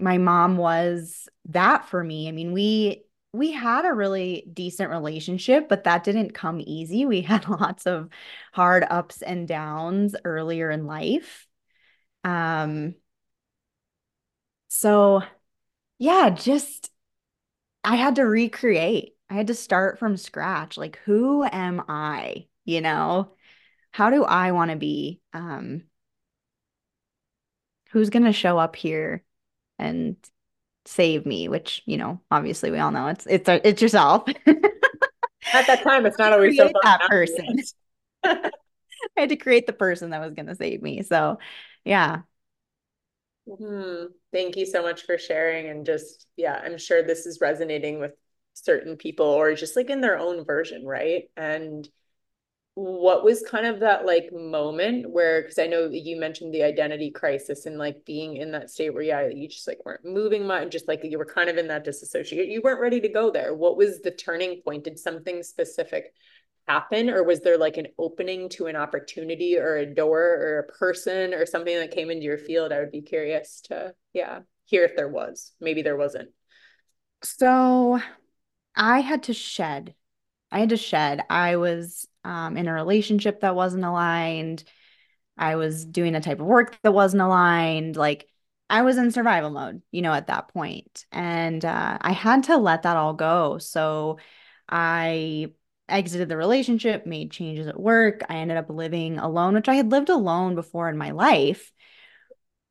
[0.00, 2.28] my mom was that for me.
[2.28, 7.04] I mean, we we had a really decent relationship, but that didn't come easy.
[7.06, 8.08] We had lots of
[8.52, 11.46] hard ups and downs earlier in life.
[12.24, 12.94] Um
[14.68, 15.22] so
[15.98, 16.90] yeah, just
[17.84, 19.16] I had to recreate.
[19.30, 20.76] I had to start from scratch.
[20.76, 22.48] Like, who am I?
[22.64, 23.32] You know,
[23.92, 25.20] how do I want to be?
[25.32, 25.84] Um,
[27.90, 29.24] who's going to show up here
[29.78, 30.16] and
[30.86, 31.48] save me?
[31.48, 34.24] Which, you know, obviously we all know it's it's it's yourself.
[35.52, 37.64] At that time, it's not always so that person.
[38.24, 38.50] I
[39.16, 41.02] had to create the person that was going to save me.
[41.02, 41.38] So,
[41.84, 42.22] yeah,
[43.48, 44.06] Mm-hmm.
[44.32, 45.68] Thank you so much for sharing.
[45.68, 48.12] And just, yeah, I'm sure this is resonating with
[48.54, 51.24] certain people or just like in their own version, right?
[51.36, 51.88] And
[52.76, 57.10] what was kind of that like moment where, because I know you mentioned the identity
[57.10, 60.72] crisis and like being in that state where, yeah, you just like weren't moving much,
[60.72, 63.54] just like you were kind of in that disassociate, you weren't ready to go there.
[63.54, 64.84] What was the turning point?
[64.84, 66.12] Did something specific
[66.68, 70.72] happen or was there like an opening to an opportunity or a door or a
[70.78, 72.72] person or something that came into your field?
[72.72, 75.52] I would be curious to yeah hear if there was.
[75.62, 76.28] Maybe there wasn't.
[77.22, 78.00] So
[78.74, 79.94] i had to shed.
[80.52, 81.22] I had to shed.
[81.30, 84.64] I was um, in a relationship that wasn't aligned
[85.38, 88.28] i was doing a type of work that wasn't aligned like
[88.70, 92.56] i was in survival mode you know at that point and uh, i had to
[92.56, 94.18] let that all go so
[94.68, 95.50] i
[95.88, 98.22] exited the relationship, made changes at work.
[98.28, 101.72] I ended up living alone, which I had lived alone before in my life.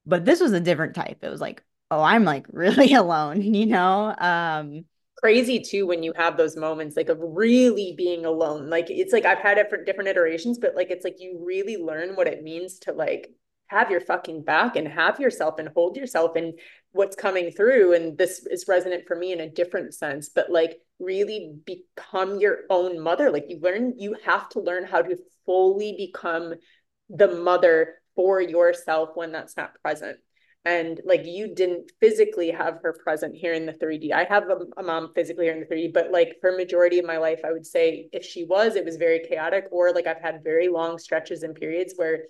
[0.06, 1.20] But this was a different type.
[1.24, 4.14] It was like, oh, I'm like really alone, you know?
[4.18, 4.86] Um
[5.18, 8.70] crazy too when you have those moments like of really being alone.
[8.70, 12.16] Like it's like I've had different different iterations, but like it's like you really learn
[12.16, 13.30] what it means to like
[13.68, 16.54] have your fucking back and have yourself and hold yourself and
[16.92, 20.78] what's coming through and this is resonant for me in a different sense but like
[21.00, 25.96] really become your own mother like you learn you have to learn how to fully
[25.98, 26.54] become
[27.10, 30.18] the mother for yourself when that's not present
[30.66, 34.12] and like you didn't physically have her present here in the 3D.
[34.12, 37.06] I have a, a, mom physically here in the 3D, but like for majority of
[37.06, 40.22] my life, I would say if she was, it was very chaotic, or like I've
[40.22, 42.24] had very long stretches and periods where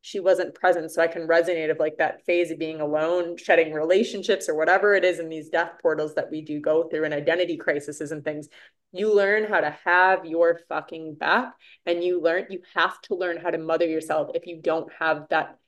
[0.00, 0.90] she wasn't present.
[0.90, 4.94] So I can resonate of like that phase of being alone, shedding relationships or whatever
[4.94, 8.24] it is in these death portals that we do go through and identity crises and
[8.24, 8.48] things.
[8.92, 11.52] You learn how to have your fucking back
[11.86, 15.26] and you learn, you have to learn how to mother yourself if you don't have
[15.28, 15.58] that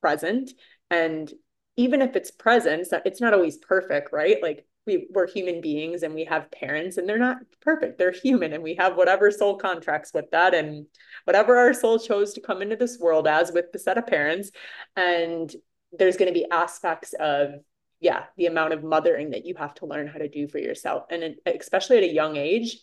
[0.00, 0.50] present.
[0.90, 1.30] And
[1.80, 4.36] even if it's present, it's not always perfect, right?
[4.42, 7.96] Like we, we're human beings and we have parents and they're not perfect.
[7.96, 10.54] They're human and we have whatever soul contracts with that.
[10.54, 10.86] And
[11.24, 14.50] whatever our soul chose to come into this world as with the set of parents.
[14.94, 15.50] And
[15.98, 17.54] there's going to be aspects of,
[17.98, 21.04] yeah, the amount of mothering that you have to learn how to do for yourself.
[21.08, 22.76] And especially at a young age,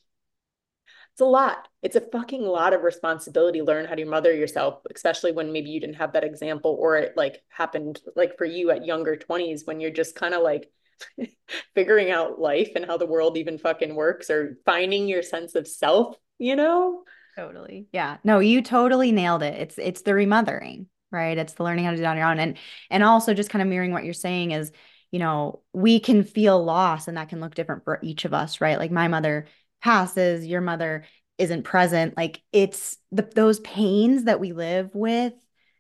[1.18, 1.68] it's a lot.
[1.82, 3.64] It's a fucking lot of responsibility.
[3.64, 7.18] Learn how to mother yourself, especially when maybe you didn't have that example or it
[7.18, 10.70] like happened like for you at younger 20s when you're just kind of like
[11.74, 15.68] figuring out life and how the world even fucking works or finding your sense of
[15.68, 17.02] self, you know?
[17.36, 17.88] Totally.
[17.92, 18.18] Yeah.
[18.24, 19.60] No, you totally nailed it.
[19.60, 21.40] It's it's the remothering, right?
[21.40, 22.38] It's the learning how to do it on your own.
[22.38, 22.60] And
[22.92, 24.72] and also just kind of mirroring what you're saying is,
[25.10, 28.62] you know, we can feel loss and that can look different for each of us,
[28.62, 28.78] right?
[28.78, 29.48] Like my mother
[29.82, 31.06] passes, your mother
[31.38, 32.18] isn't present.
[32.18, 35.34] Like it's the, those pains that we live with,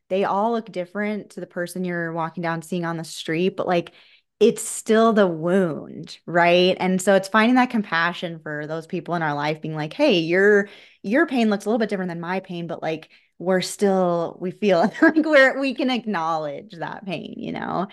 [0.09, 3.67] they all look different to the person you're walking down seeing on the street, but
[3.67, 3.93] like
[4.39, 6.77] it's still the wound, right?
[6.79, 10.19] And so it's finding that compassion for those people in our life being like, "Hey,
[10.19, 10.69] your
[11.01, 14.51] your pain looks a little bit different than my pain, but like we're still we
[14.51, 17.87] feel like we're we can acknowledge that pain, you know."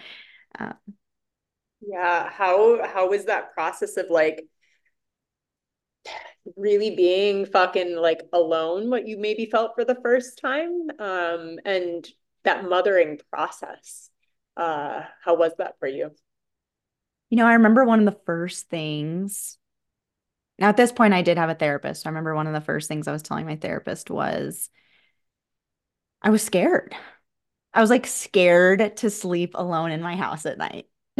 [0.59, 0.75] Uh,
[1.81, 4.47] yeah, how how was that process of like
[6.57, 12.07] really being fucking like alone what you maybe felt for the first time um and
[12.45, 14.11] that mothering process
[14.57, 16.11] uh how was that for you?
[17.31, 19.59] You know i remember one of the first things
[20.59, 22.07] now at this point i did have a therapist.
[22.07, 24.69] I remember one of the first things i was telling my therapist was
[26.23, 26.95] i was scared.
[27.73, 30.87] I was like scared to sleep alone in my house at night.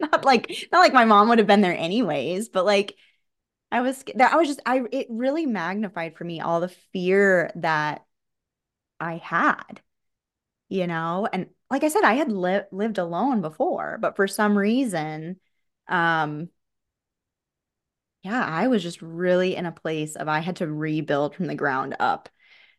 [0.00, 2.94] Not like not like my mom would have been there anyways but like
[3.72, 7.52] I was that I was just I it really magnified for me all the fear
[7.56, 8.04] that
[9.00, 9.82] I had,
[10.68, 14.58] you know, and like I said, I had li- lived alone before, but for some
[14.58, 15.40] reason,
[15.88, 16.50] um,
[18.22, 21.54] yeah, I was just really in a place of I had to rebuild from the
[21.54, 22.28] ground up.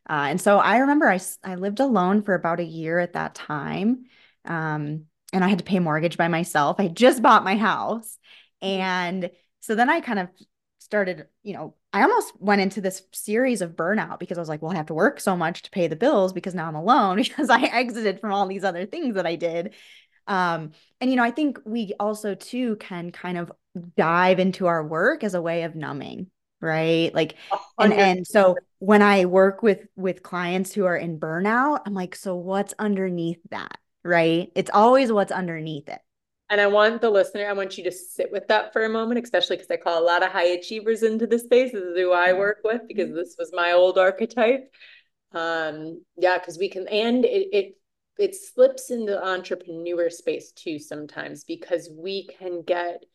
[0.10, 3.36] Uh, and so I remember I, I lived alone for about a year at that
[3.36, 4.06] time.
[4.46, 6.80] Um, and I had to pay mortgage by myself.
[6.80, 8.20] I just bought my house.
[8.62, 10.30] And so then I kind of
[10.92, 14.62] started, you know, I almost went into this series of burnout because I was like,
[14.62, 17.16] well, I have to work so much to pay the bills because now I'm alone
[17.24, 19.74] because I exited from all these other things that I did.
[20.28, 23.54] Um, and you know, I think we also too can kind of
[23.96, 26.28] dive into our work as a way of numbing,
[26.60, 27.16] right?
[27.16, 27.36] Like
[27.80, 32.16] and and so when I work with with clients who are in burnout, I'm like,
[32.16, 33.78] so what's underneath that?
[34.04, 34.52] Right?
[34.56, 36.02] It's always what's underneath it.
[36.52, 39.24] And I want the listener, I want you to sit with that for a moment,
[39.24, 41.72] especially because I call a lot of high achievers into the space.
[41.72, 43.16] This is who I work with because mm-hmm.
[43.16, 44.70] this was my old archetype.
[45.32, 47.78] Um, yeah, because we can, and it, it
[48.20, 53.06] it slips into entrepreneur space too sometimes because we can get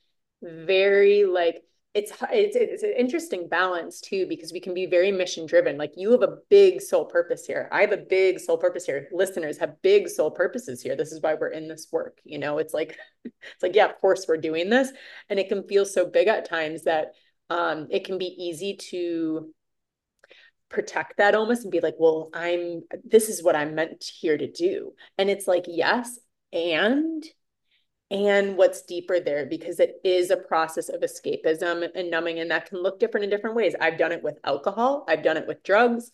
[0.43, 1.63] very like
[1.97, 5.95] it's it's it's an interesting balance too because we can be very mission driven like
[5.97, 7.71] you have a big soul purpose here.
[7.73, 9.09] I have a big soul purpose here.
[9.13, 10.95] Listeners have big soul purposes here.
[10.95, 12.59] This is why we're in this work you know?
[12.59, 14.91] It's like it's like yeah of course we're doing this.
[15.31, 17.13] And it can feel so big at times that
[17.49, 19.49] um it can be easy to
[20.69, 24.53] protect that almost and be like well i'm this is what i'm meant here to
[24.53, 24.93] do.
[25.17, 26.19] And it's like yes
[26.53, 27.25] and
[28.11, 32.67] and what's deeper there because it is a process of escapism and numbing and that
[32.69, 33.75] can look different in different ways.
[33.81, 35.05] I've done it with alcohol.
[35.09, 36.13] I've done it with drugs.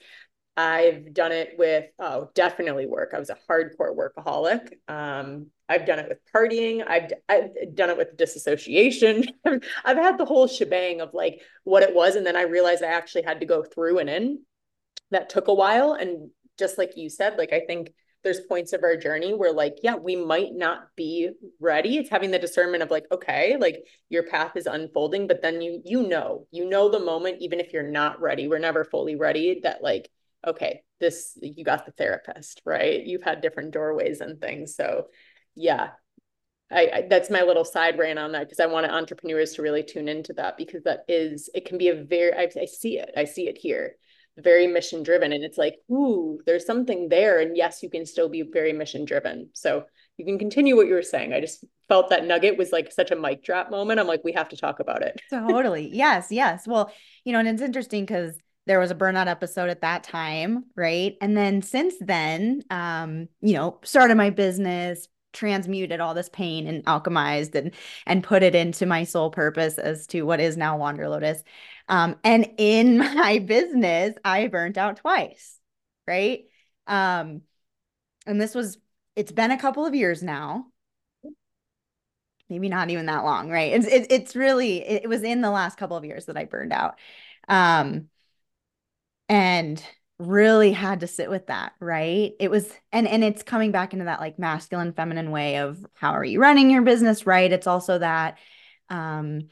[0.56, 3.12] I've done it with oh definitely work.
[3.14, 4.72] I was a hardcore workaholic.
[4.88, 6.86] Um, i've done it with partying.
[6.86, 9.24] I've, I've done it with disassociation.
[9.44, 12.88] I've had the whole shebang of like what it was and then i realized i
[12.88, 14.40] actually had to go through and in
[15.10, 15.92] that took a while.
[15.92, 19.78] And just like you said like i think there's points of our journey where like
[19.82, 21.30] yeah we might not be
[21.60, 21.98] ready.
[21.98, 25.80] It's having the discernment of like okay like your path is unfolding but then you
[25.84, 28.48] you know you know the moment even if you're not ready.
[28.48, 30.08] We're never fully ready that like
[30.46, 33.04] okay this you got the therapist right?
[33.04, 34.76] You've had different doorways and things.
[34.76, 35.06] So
[35.54, 35.90] yeah.
[36.70, 39.82] I, I, that's my little side rant on that because I want entrepreneurs to really
[39.82, 43.10] tune into that because that is it can be a very I, I see it.
[43.14, 43.96] I see it here
[44.38, 48.30] very mission driven and it's like ooh there's something there and yes you can still
[48.30, 49.84] be very mission driven so
[50.16, 51.32] you can continue what you were saying.
[51.32, 54.00] I just felt that nugget was like such a mic drop moment.
[54.00, 55.20] I'm like we have to talk about it.
[55.30, 55.88] Totally.
[55.92, 56.66] Yes yes.
[56.66, 56.92] Well
[57.24, 58.34] you know and it's interesting because
[58.66, 61.16] there was a burnout episode at that time right?
[61.20, 66.84] And then since then um you know started my business transmuted all this pain and
[66.84, 67.72] alchemized and
[68.06, 71.42] and put it into my soul purpose as to what is now wander lotus
[71.88, 75.58] um, and in my business, I burnt out twice,
[76.06, 76.44] right?
[76.86, 77.42] Um,
[78.26, 78.78] and this was,
[79.16, 80.66] it's been a couple of years now.
[82.48, 83.72] Maybe not even that long, right?
[83.72, 86.44] It's it, it's really it, it was in the last couple of years that I
[86.44, 86.98] burned out,
[87.48, 88.08] um,
[89.28, 89.82] and
[90.18, 92.32] really had to sit with that, right?
[92.38, 96.12] It was and and it's coming back into that like masculine feminine way of how
[96.12, 97.50] are you running your business, right?
[97.50, 98.38] It's also that
[98.90, 99.48] um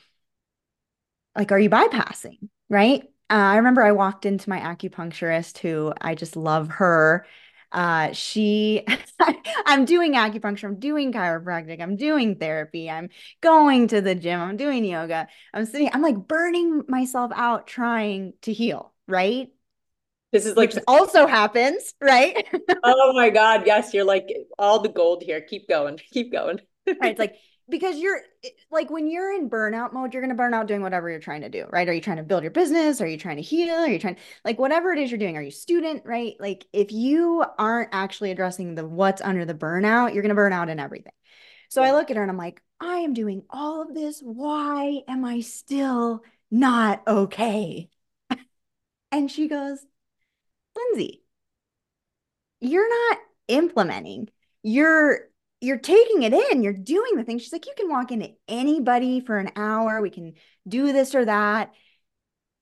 [1.36, 2.38] like are you bypassing
[2.70, 3.02] right?
[3.28, 7.26] Uh, I remember I walked into my acupuncturist who I just love her.
[7.70, 8.84] Uh, she,
[9.66, 13.10] I'm doing acupuncture, I'm doing chiropractic, I'm doing therapy, I'm
[13.40, 15.28] going to the gym, I'm doing yoga.
[15.54, 19.50] I'm sitting, I'm like burning myself out trying to heal, right?
[20.32, 22.46] This is like Which also happens, right?
[22.84, 23.64] oh my God.
[23.66, 23.92] Yes.
[23.92, 24.28] You're like
[24.58, 25.40] all the gold here.
[25.40, 25.98] Keep going.
[26.12, 26.60] Keep going.
[26.86, 27.10] right.
[27.10, 27.34] It's like
[27.70, 28.20] because you're
[28.70, 31.42] like when you're in burnout mode, you're going to burn out doing whatever you're trying
[31.42, 31.88] to do, right?
[31.88, 33.00] Are you trying to build your business?
[33.00, 33.74] Are you trying to heal?
[33.74, 35.36] Are you trying like whatever it is you're doing?
[35.36, 36.34] Are you student, right?
[36.38, 40.52] Like if you aren't actually addressing the what's under the burnout, you're going to burn
[40.52, 41.12] out in everything.
[41.68, 41.82] So.
[41.82, 44.20] I look at her and I'm like, I am doing all of this.
[44.20, 47.88] Why am I still not okay?
[49.12, 49.78] and she goes,
[50.76, 51.22] Lindsay,
[52.60, 53.18] you're not
[53.48, 54.28] implementing.
[54.62, 55.29] You're
[55.60, 57.38] you're taking it in, you're doing the thing.
[57.38, 60.34] She's like, you can walk into anybody for an hour, we can
[60.66, 61.72] do this or that.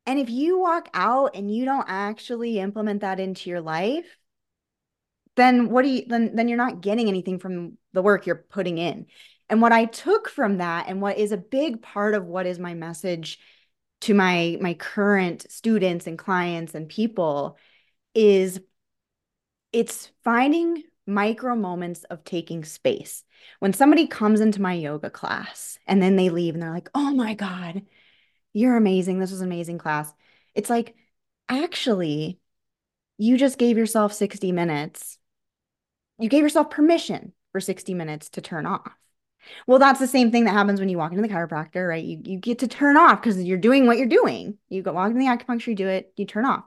[0.07, 4.07] And if you walk out and you don't actually implement that into your life,
[5.37, 8.79] then what do you then then you're not getting anything from the work you're putting
[8.79, 9.07] in.
[9.49, 12.59] And what I took from that and what is a big part of what is
[12.59, 13.39] my message
[14.03, 17.57] to my my current students and clients and people
[18.15, 18.61] is
[19.73, 23.25] it's finding micro moments of taking space.
[23.59, 27.13] When somebody comes into my yoga class and then they leave and they're like, oh
[27.15, 27.83] my God,
[28.53, 29.19] you're amazing.
[29.19, 30.13] This was an amazing class.
[30.55, 30.95] It's like,
[31.49, 32.39] actually,
[33.17, 35.19] you just gave yourself 60 minutes.
[36.19, 38.93] You gave yourself permission for 60 minutes to turn off.
[39.67, 42.05] Well, that's the same thing that happens when you walk into the chiropractor, right?
[42.05, 44.59] You, you get to turn off because you're doing what you're doing.
[44.69, 46.65] You go walk in the acupuncture, you do it, you turn off.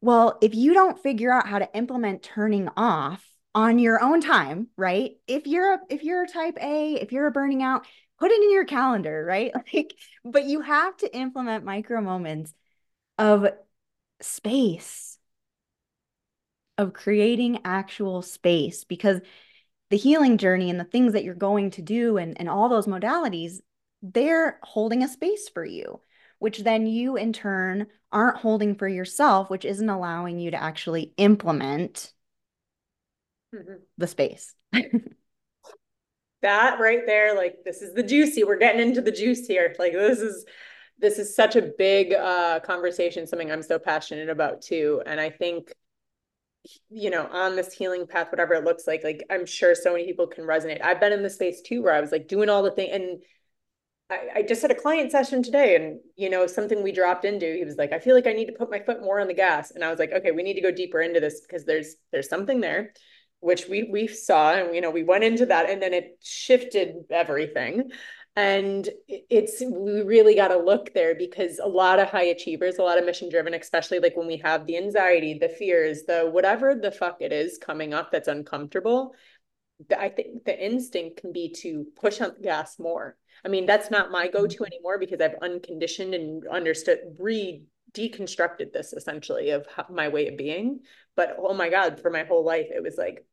[0.00, 3.24] Well, if you don't figure out how to implement turning off
[3.58, 5.16] on your own time, right?
[5.26, 7.84] If you're a if you're a type A, if you're a burning out,
[8.16, 9.52] put it in your calendar, right?
[9.74, 9.94] Like
[10.24, 12.54] but you have to implement micro moments
[13.18, 13.48] of
[14.20, 15.18] space
[16.76, 19.20] of creating actual space because
[19.90, 22.86] the healing journey and the things that you're going to do and, and all those
[22.86, 23.58] modalities
[24.02, 26.00] they're holding a space for you
[26.38, 31.12] which then you in turn aren't holding for yourself which isn't allowing you to actually
[31.16, 32.12] implement
[33.54, 33.74] mm-hmm.
[33.96, 34.54] the space.
[36.42, 38.44] that right there, like this is the juicy.
[38.44, 39.74] We're getting into the juice here.
[39.78, 40.44] Like this is
[40.98, 45.02] this is such a big uh conversation, something I'm so passionate about too.
[45.06, 45.72] And I think
[46.90, 50.04] you know on this healing path whatever it looks like like i'm sure so many
[50.04, 52.62] people can resonate i've been in the space too where i was like doing all
[52.62, 53.22] the thing and
[54.10, 57.54] I, I just had a client session today and you know something we dropped into
[57.54, 59.34] he was like i feel like i need to put my foot more on the
[59.34, 61.94] gas and i was like okay we need to go deeper into this because there's
[62.12, 62.92] there's something there
[63.40, 66.94] which we we saw and you know we went into that and then it shifted
[67.10, 67.90] everything
[68.36, 72.82] and it's we really got to look there because a lot of high achievers a
[72.82, 76.74] lot of mission driven especially like when we have the anxiety the fears the whatever
[76.74, 79.14] the fuck it is coming up that's uncomfortable
[79.98, 83.90] i think the instinct can be to push on the gas more i mean that's
[83.90, 84.64] not my go-to mm-hmm.
[84.64, 87.62] anymore because i've unconditioned and understood re
[87.92, 90.80] deconstructed this essentially of my way of being.
[91.16, 93.24] But oh my god for my whole life it was like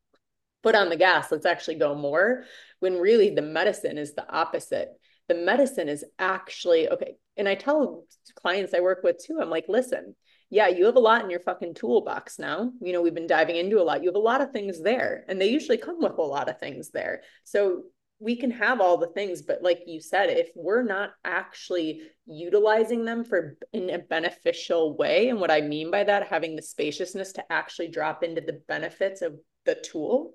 [0.63, 2.43] put on the gas let's actually go more.
[2.79, 4.89] When really the medicine is the opposite.
[5.27, 9.65] The medicine is actually okay and i tell clients i work with too i'm like
[9.67, 10.15] listen
[10.49, 12.71] yeah you have a lot in your fucking toolbox now.
[12.81, 14.03] You know we've been diving into a lot.
[14.03, 15.25] You have a lot of things there.
[15.27, 17.23] And they usually come with a lot of things there.
[17.43, 17.83] So
[18.19, 23.03] we can have all the things but like you said if we're not actually utilizing
[23.03, 27.33] them for in a beneficial way and what i mean by that having the spaciousness
[27.33, 29.35] to actually drop into the benefits of
[29.65, 30.33] the tool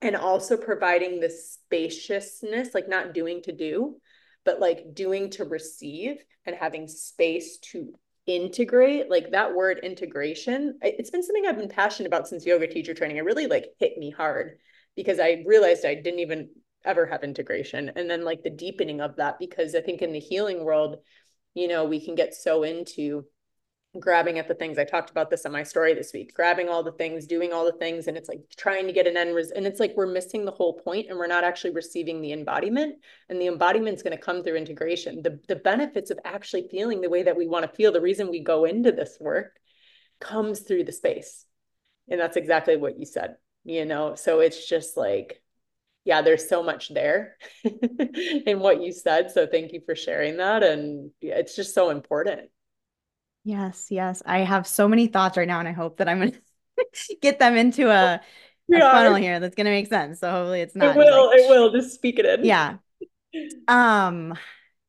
[0.00, 3.96] and also providing the spaciousness like not doing to do
[4.44, 7.92] but like doing to receive and having space to
[8.26, 12.94] integrate like that word integration it's been something i've been passionate about since yoga teacher
[12.94, 13.18] training.
[13.18, 14.56] It really like hit me hard
[14.96, 16.48] because i realized i didn't even
[16.84, 20.20] ever have integration and then like the deepening of that because i think in the
[20.20, 20.96] healing world
[21.54, 23.24] you know we can get so into
[24.00, 24.78] grabbing at the things.
[24.78, 27.64] I talked about this in my story this week grabbing all the things doing all
[27.64, 30.06] the things and it's like trying to get an end res- and it's like we're
[30.06, 32.96] missing the whole point and we're not actually receiving the embodiment
[33.28, 35.22] and the embodiment's going to come through integration.
[35.22, 38.30] The, the benefits of actually feeling the way that we want to feel the reason
[38.30, 39.60] we go into this work
[40.20, 41.46] comes through the space.
[42.08, 44.14] And that's exactly what you said you know?
[44.14, 45.42] So it's just like
[46.04, 49.30] yeah, there's so much there in what you said.
[49.30, 50.62] So thank you for sharing that.
[50.62, 52.50] And it's just so important.
[53.44, 54.22] Yes, yes.
[54.24, 56.32] I have so many thoughts right now, and I hope that I'm going
[56.78, 58.20] to get them into a,
[58.72, 60.20] a funnel here that's going to make sense.
[60.20, 60.96] So hopefully it's not.
[60.96, 61.26] It will.
[61.28, 61.70] Like, it will.
[61.70, 62.44] Just speak it in.
[62.44, 62.76] Yeah.
[63.66, 64.34] Um,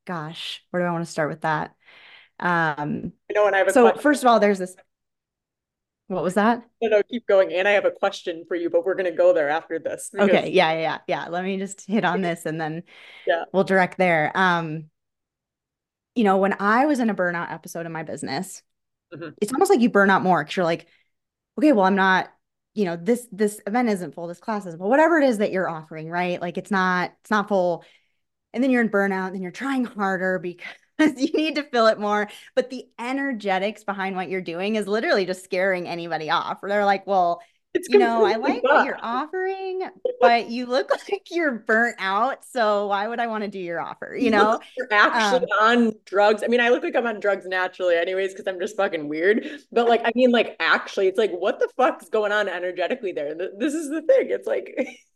[0.05, 1.75] gosh, where do I want to start with that?
[2.39, 4.01] Um, you know, and I have so question.
[4.01, 4.75] first of all, there's this.
[6.07, 6.63] What was that?
[6.81, 7.51] No, no, keep going.
[7.51, 10.09] And I have a question for you, but we're going to go there after this.
[10.11, 10.29] Because...
[10.29, 10.51] Okay.
[10.51, 11.27] Yeah, yeah, yeah.
[11.29, 12.83] Let me just hit on this and then
[13.25, 13.45] yeah.
[13.51, 14.31] we'll direct there.
[14.35, 14.85] Um,
[16.13, 18.61] you know, when I was in a burnout episode in my business,
[19.13, 19.29] mm-hmm.
[19.41, 20.87] it's almost like you burn out more because you're like,
[21.57, 22.31] okay, well, I'm not,
[22.73, 25.51] you know, this this event isn't full, this class isn't full, whatever it is that
[25.51, 26.39] you're offering, right?
[26.39, 27.83] Like it's not, it's not full.
[28.53, 30.65] And then you're in burnout, and you're trying harder because
[30.99, 32.29] you need to fill it more.
[32.55, 36.63] But the energetics behind what you're doing is literally just scaring anybody off.
[36.63, 37.41] Or they're like, well,
[37.75, 39.89] it's you know, I like what you're offering,
[40.21, 42.45] but you look like you're burnt out.
[42.45, 44.15] So why would I want to do your offer?
[44.15, 46.41] You, you know, you're actually um, on drugs.
[46.41, 49.45] I mean, I look like I'm on drugs naturally, anyways, because I'm just fucking weird.
[49.73, 53.35] But like, I mean, like, actually, it's like, what the fuck's going on energetically there?
[53.35, 54.29] This is the thing.
[54.29, 54.73] It's like,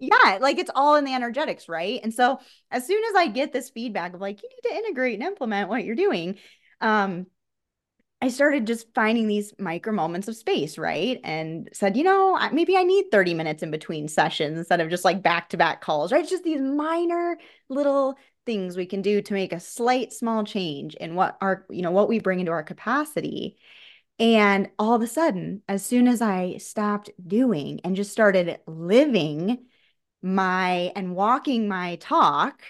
[0.00, 2.00] yeah, like it's all in the energetics, right?
[2.02, 2.38] And so
[2.70, 5.68] as soon as I get this feedback of like, you need to integrate and implement
[5.68, 6.36] what you're doing,
[6.80, 7.26] um,
[8.22, 11.18] I started just finding these micro moments of space, right?
[11.24, 15.06] And said, you know, maybe I need 30 minutes in between sessions instead of just
[15.06, 16.20] like back to back calls, right?
[16.20, 17.38] It's just these minor
[17.70, 21.80] little things we can do to make a slight small change in what our, you
[21.80, 23.56] know, what we bring into our capacity.
[24.18, 28.58] And all of a sudden, as soon as I stopped doing and just started
[28.90, 29.66] living
[30.22, 32.62] my and walking my talk,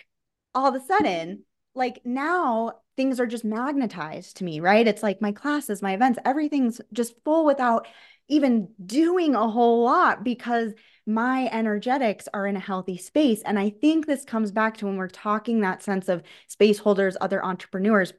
[0.54, 1.44] all of a sudden,
[1.74, 4.86] like now things are just magnetized to me, right?
[4.86, 7.88] It's like my classes, my events, everything's just full without
[8.28, 10.72] even doing a whole lot because
[11.06, 13.42] my energetics are in a healthy space.
[13.42, 17.16] And I think this comes back to when we're talking that sense of space holders,
[17.20, 18.12] other entrepreneurs.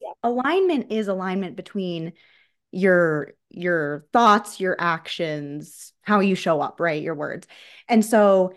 [0.00, 0.12] Yeah.
[0.22, 2.12] Alignment is alignment between
[2.70, 7.02] your your thoughts, your actions, how you show up, right?
[7.02, 7.46] Your words.
[7.88, 8.54] And so,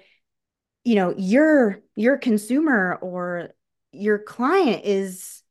[0.84, 3.49] you know, your your consumer or
[3.91, 5.41] your client is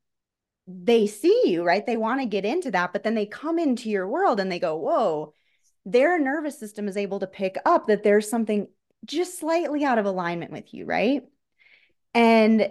[0.66, 1.84] they see you, right?
[1.84, 4.58] They want to get into that, but then they come into your world and they
[4.58, 5.34] go, "Whoa."
[5.84, 8.68] Their nervous system is able to pick up that there's something
[9.04, 11.24] just slightly out of alignment with you, right?
[12.14, 12.70] And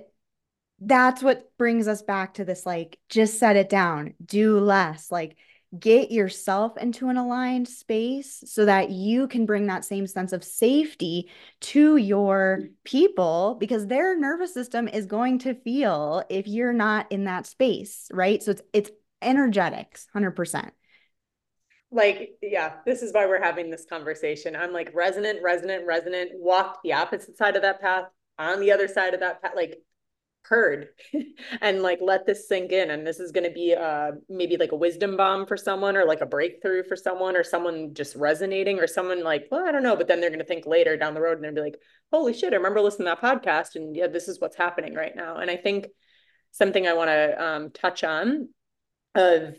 [0.80, 5.12] that's what brings us back to this like just set it down, do less.
[5.12, 5.38] Like
[5.80, 10.44] get yourself into an aligned space so that you can bring that same sense of
[10.44, 11.30] safety
[11.62, 17.24] to your people because their nervous system is going to feel if you're not in
[17.24, 18.44] that space, right?
[18.44, 18.92] So it's it's
[19.22, 20.72] energetics, 100%.
[21.94, 24.56] Like, yeah, this is why we're having this conversation.
[24.56, 28.06] I'm like resonant, resonant, resonant, walk the opposite side of that path,
[28.40, 29.52] on the other side of that path.
[29.56, 29.82] Like,
[30.44, 30.90] heard
[31.62, 34.72] and like let this sink in and this is going to be uh maybe like
[34.72, 38.80] a wisdom bomb for someone or like a breakthrough for someone or someone just resonating
[38.80, 41.14] or someone like well i don't know but then they're going to think later down
[41.14, 41.80] the road and they'll be like
[42.12, 45.16] holy shit i remember listening to that podcast and yeah this is what's happening right
[45.16, 45.38] now.
[45.38, 45.88] And i think
[46.52, 48.50] something i want to um touch on
[49.16, 49.56] of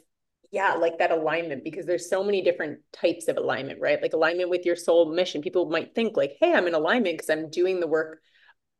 [0.50, 4.02] yeah like that alignment because there's so many different types of alignment right?
[4.02, 5.40] Like alignment with your soul mission.
[5.42, 8.20] People might think like hey i'm in alignment because i'm doing the work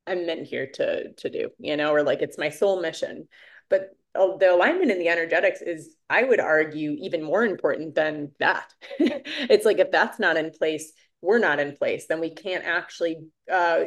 [0.07, 3.29] I'm meant here to to do, you know, or like it's my sole mission.
[3.69, 8.33] But oh, the alignment in the energetics is, I would argue, even more important than
[8.39, 8.73] that.
[8.99, 10.93] it's like if that's not in place,
[11.23, 13.19] we're not in place, then we can't actually.
[13.51, 13.85] Uh,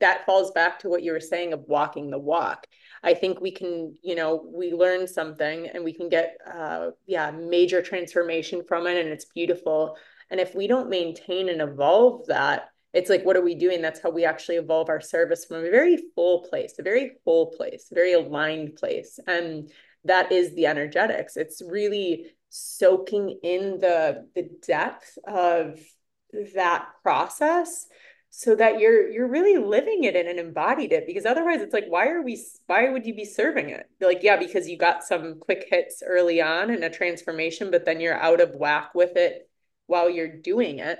[0.00, 2.68] that falls back to what you were saying of walking the walk.
[3.02, 7.32] I think we can, you know, we learn something and we can get, uh, yeah,
[7.32, 9.96] major transformation from it, and it's beautiful.
[10.30, 13.82] And if we don't maintain and evolve that, it's like what are we doing?
[13.82, 17.50] That's how we actually evolve our service from a very full place a very whole
[17.52, 19.18] place a very aligned place.
[19.26, 19.70] And
[20.04, 21.36] that is the energetics.
[21.36, 25.78] It's really soaking in the the depth of
[26.54, 27.86] that process
[28.30, 31.06] so that you're you're really living it and embodied it.
[31.06, 33.86] Because otherwise it's like why are we why would you be serving it?
[34.00, 38.00] Like yeah because you got some quick hits early on and a transformation but then
[38.00, 39.48] you're out of whack with it
[39.86, 40.98] while you're doing it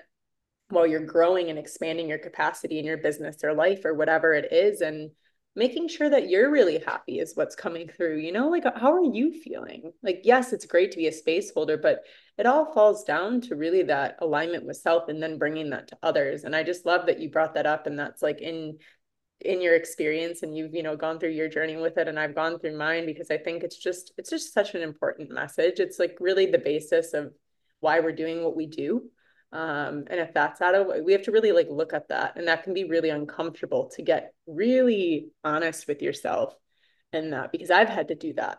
[0.71, 4.53] while you're growing and expanding your capacity in your business or life or whatever it
[4.53, 5.11] is and
[5.57, 9.03] making sure that you're really happy is what's coming through you know like how are
[9.03, 9.93] you feeling?
[10.03, 12.03] Like yes it's great to be a space holder but
[12.37, 15.99] it all falls down to really that alignment with self and then bringing that to
[16.03, 18.79] others and i just love that you brought that up and that's like in
[19.41, 22.35] in your experience and you've you know gone through your journey with it and I've
[22.35, 25.79] gone through mine because I think it's just it's just such an important message.
[25.79, 27.33] It's like really the basis of
[27.81, 29.09] why we're doing what we do
[29.53, 32.49] um, and if that's out of we have to really like look at that and
[32.49, 36.55] that can be really uncomfortable to get really honest with yourself
[37.13, 38.59] and that because i've had to do that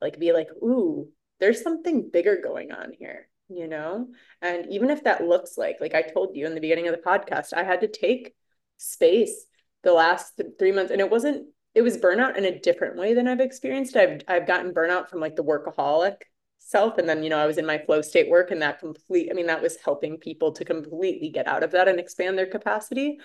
[0.00, 1.08] like be like ooh
[1.40, 4.06] there's something bigger going on here you know
[4.40, 7.02] and even if that looks like like i told you in the beginning of the
[7.02, 8.34] podcast i had to take
[8.76, 9.46] space
[9.82, 13.14] the last th- three months and it wasn't it was burnout in a different way
[13.14, 13.96] than I've experienced.
[13.96, 16.16] I've I've gotten burnout from like the workaholic
[16.60, 19.28] self and then you know I was in my flow state work and that complete
[19.30, 22.46] I mean that was helping people to completely get out of that and expand their
[22.46, 23.18] capacity.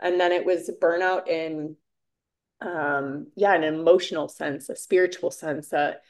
[0.00, 1.76] And then it was burnout in
[2.60, 6.02] um yeah, an emotional sense, a spiritual sense, that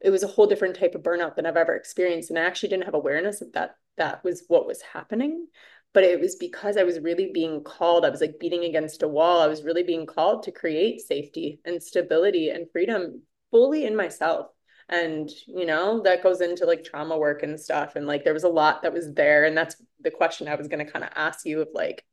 [0.00, 2.70] it was a whole different type of burnout than I've ever experienced and I actually
[2.70, 5.48] didn't have awareness of that that was what was happening
[5.94, 8.04] but it was because I was really being called.
[8.04, 9.40] I was like beating against a wall.
[9.40, 14.48] I was really being called to create safety and stability and freedom fully in myself.
[14.88, 17.96] And, you know, that goes into like trauma work and stuff.
[17.96, 19.44] And like there was a lot that was there.
[19.44, 22.04] And that's the question I was going to kind of ask you of like,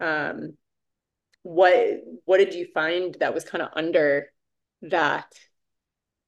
[0.00, 0.56] um,
[1.42, 4.28] what what did you find that was kind of under
[4.82, 5.26] that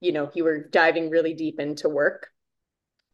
[0.01, 2.29] you know you were diving really deep into work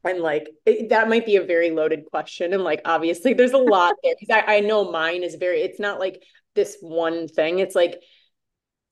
[0.04, 3.58] and like it, that might be a very loaded question and like obviously there's a
[3.58, 6.22] lot there because I, I know mine is very it's not like
[6.54, 8.00] this one thing it's like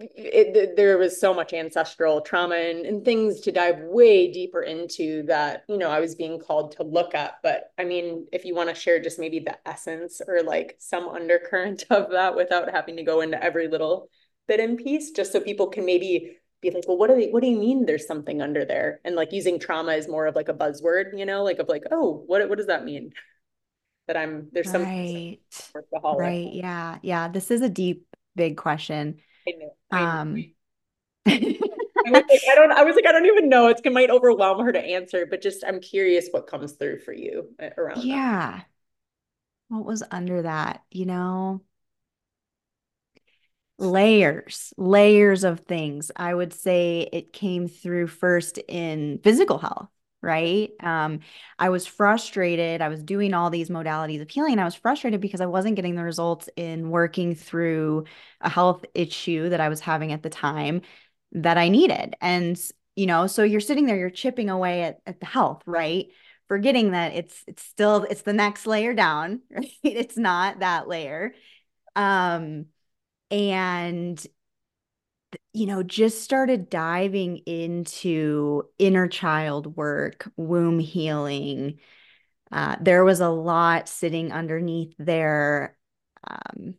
[0.01, 5.25] it, there was so much ancestral trauma and, and things to dive way deeper into
[5.25, 8.55] that you know i was being called to look at but i mean if you
[8.55, 12.97] want to share just maybe the essence or like some undercurrent of that without having
[12.97, 14.09] to go into every little
[14.47, 17.43] bit and piece just so people can maybe be like, well, what do they, what
[17.43, 19.01] do you mean there's something under there?
[19.05, 21.85] And like using trauma is more of like a buzzword, you know, like of like,
[21.91, 23.13] oh, what, what does that mean?
[24.07, 25.39] That I'm, there's some right.
[26.19, 26.53] Right.
[26.53, 26.99] Yeah.
[27.03, 27.29] Yeah.
[27.29, 29.19] This is a deep, big question.
[29.91, 30.07] I know.
[30.07, 30.21] I know.
[30.21, 30.45] Um,
[31.27, 33.69] I, was like, I don't, I was like, I don't even know.
[33.69, 37.13] It's, it might overwhelm her to answer, but just, I'm curious what comes through for
[37.13, 38.03] you uh, around.
[38.03, 38.59] Yeah.
[38.59, 38.67] That.
[39.69, 41.63] What was under that, you know?
[43.81, 49.89] layers layers of things i would say it came through first in physical health
[50.23, 50.71] right?
[50.81, 51.21] Um
[51.59, 55.41] i was frustrated i was doing all these modalities of healing i was frustrated because
[55.41, 58.05] i wasn't getting the results in working through
[58.41, 60.83] a health issue that i was having at the time
[61.33, 62.15] that i needed.
[62.21, 62.61] And
[62.97, 66.09] you know so you're sitting there you're chipping away at, at the health right?
[66.49, 69.71] Forgetting that it's it's still it's the next layer down right?
[69.83, 71.35] It's not that layer.
[71.97, 72.67] Um
[73.31, 74.25] and
[75.53, 81.79] you know just started diving into inner child work womb healing
[82.51, 85.77] uh, there was a lot sitting underneath there
[86.27, 86.75] um,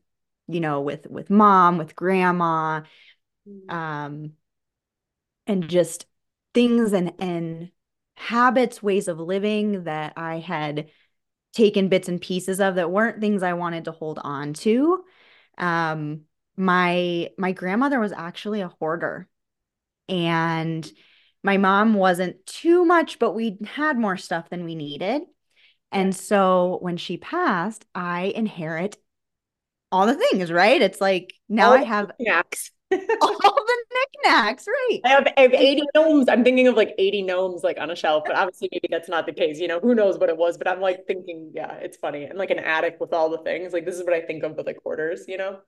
[0.47, 2.81] you know with with mom with grandma
[3.47, 3.71] mm.
[3.71, 4.33] um,
[5.47, 6.05] and just
[6.53, 7.71] things and and
[8.15, 10.89] habits ways of living that i had
[11.53, 15.03] taken bits and pieces of that weren't things i wanted to hold on to
[15.57, 16.21] um,
[16.59, 19.27] my my grandmother was actually a hoarder.
[20.09, 20.89] And
[21.41, 25.21] my mom wasn't too much but we had more stuff than we needed.
[25.91, 28.97] And so when she passed i inherit
[29.91, 30.81] all the things right?
[30.81, 32.71] It's like now all i have knickknacks.
[32.91, 34.99] all the knickknacks right.
[35.05, 36.27] I have, I have 80 gnomes.
[36.27, 39.25] I'm thinking of like 80 gnomes like on a shelf but obviously maybe that's not
[39.25, 39.59] the case.
[39.61, 42.25] You know who knows what it was but i'm like thinking yeah it's funny.
[42.25, 43.71] And like an attic with all the things.
[43.71, 45.59] Like this is what i think of with like hoarders you know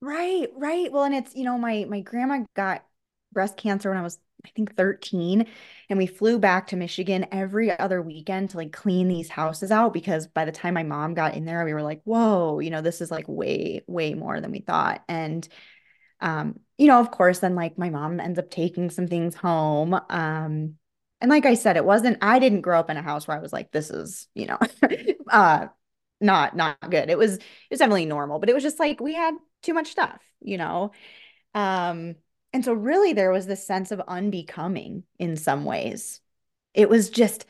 [0.00, 0.90] Right, right.
[0.90, 2.84] Well, and it's, you know, my my grandma got
[3.32, 5.46] breast cancer when I was I think 13
[5.90, 9.92] and we flew back to Michigan every other weekend to like clean these houses out
[9.92, 12.80] because by the time my mom got in there we were like, "Whoa, you know,
[12.80, 15.46] this is like way way more than we thought." And
[16.20, 19.94] um, you know, of course then like my mom ends up taking some things home.
[20.10, 20.76] Um
[21.22, 23.40] and like I said, it wasn't I didn't grow up in a house where I
[23.40, 24.58] was like this is, you know,
[25.30, 25.68] uh
[26.20, 27.10] not not good.
[27.10, 29.88] It was it was definitely normal, but it was just like we had too much
[29.88, 30.92] stuff, you know?
[31.54, 32.16] Um,
[32.52, 36.20] and so really there was this sense of unbecoming in some ways.
[36.74, 37.46] It was just,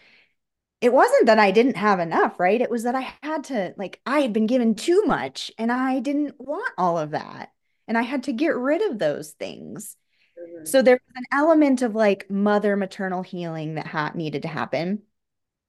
[0.81, 2.61] it wasn't that I didn't have enough, right?
[2.61, 6.01] It was that I had to, like, I had been given too much and I
[6.01, 7.51] didn't want all of that.
[7.87, 9.97] And I had to get rid of those things.
[10.39, 10.65] Mm-hmm.
[10.65, 15.03] So there was an element of like mother maternal healing that ha- needed to happen.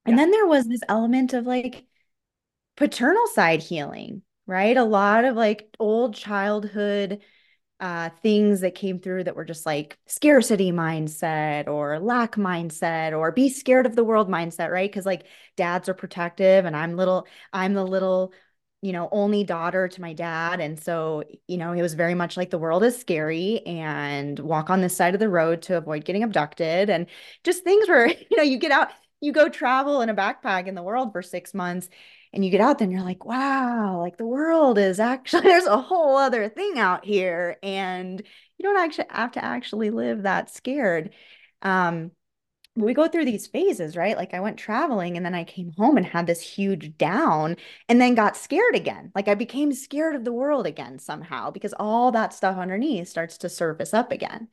[0.05, 0.23] And yeah.
[0.23, 1.85] then there was this element of like
[2.77, 4.21] paternal side healing
[4.51, 4.75] right?
[4.75, 7.21] A lot of like old childhood
[7.79, 13.31] uh, things that came through that were just like scarcity mindset or lack mindset or
[13.31, 14.91] be scared of the world mindset, right?
[14.91, 15.23] Because like
[15.55, 18.33] dads are protective and I'm little, I'm the little,
[18.81, 20.59] you know, only daughter to my dad.
[20.59, 24.69] And so, you know, it was very much like the world is scary and walk
[24.69, 27.07] on this side of the road to avoid getting abducted and
[27.45, 28.89] just things where, you know, you get out,
[29.21, 31.87] you go travel in a backpack in the world for six months
[32.33, 35.65] and you get out there and you're like, wow, like the world is actually, there's
[35.65, 37.57] a whole other thing out here.
[37.61, 38.21] And
[38.57, 41.13] you don't actually have to actually live that scared.
[41.61, 42.11] Um,
[42.75, 44.15] we go through these phases, right?
[44.15, 47.57] Like I went traveling and then I came home and had this huge down
[47.89, 49.11] and then got scared again.
[49.13, 53.39] Like I became scared of the world again somehow because all that stuff underneath starts
[53.39, 54.47] to surface up again.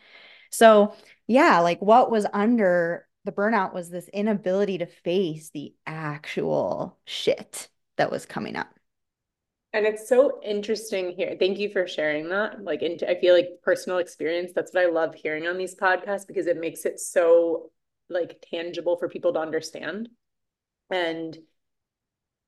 [0.50, 0.94] So,
[1.28, 7.68] yeah, like what was under the burnout was this inability to face the actual shit
[7.98, 8.68] that was coming up.
[9.74, 11.36] And it's so interesting here.
[11.38, 12.64] Thank you for sharing that.
[12.64, 14.52] Like, into, I feel like personal experience.
[14.54, 17.70] That's what I love hearing on these podcasts because it makes it so
[18.08, 20.08] like tangible for people to understand.
[20.90, 21.36] And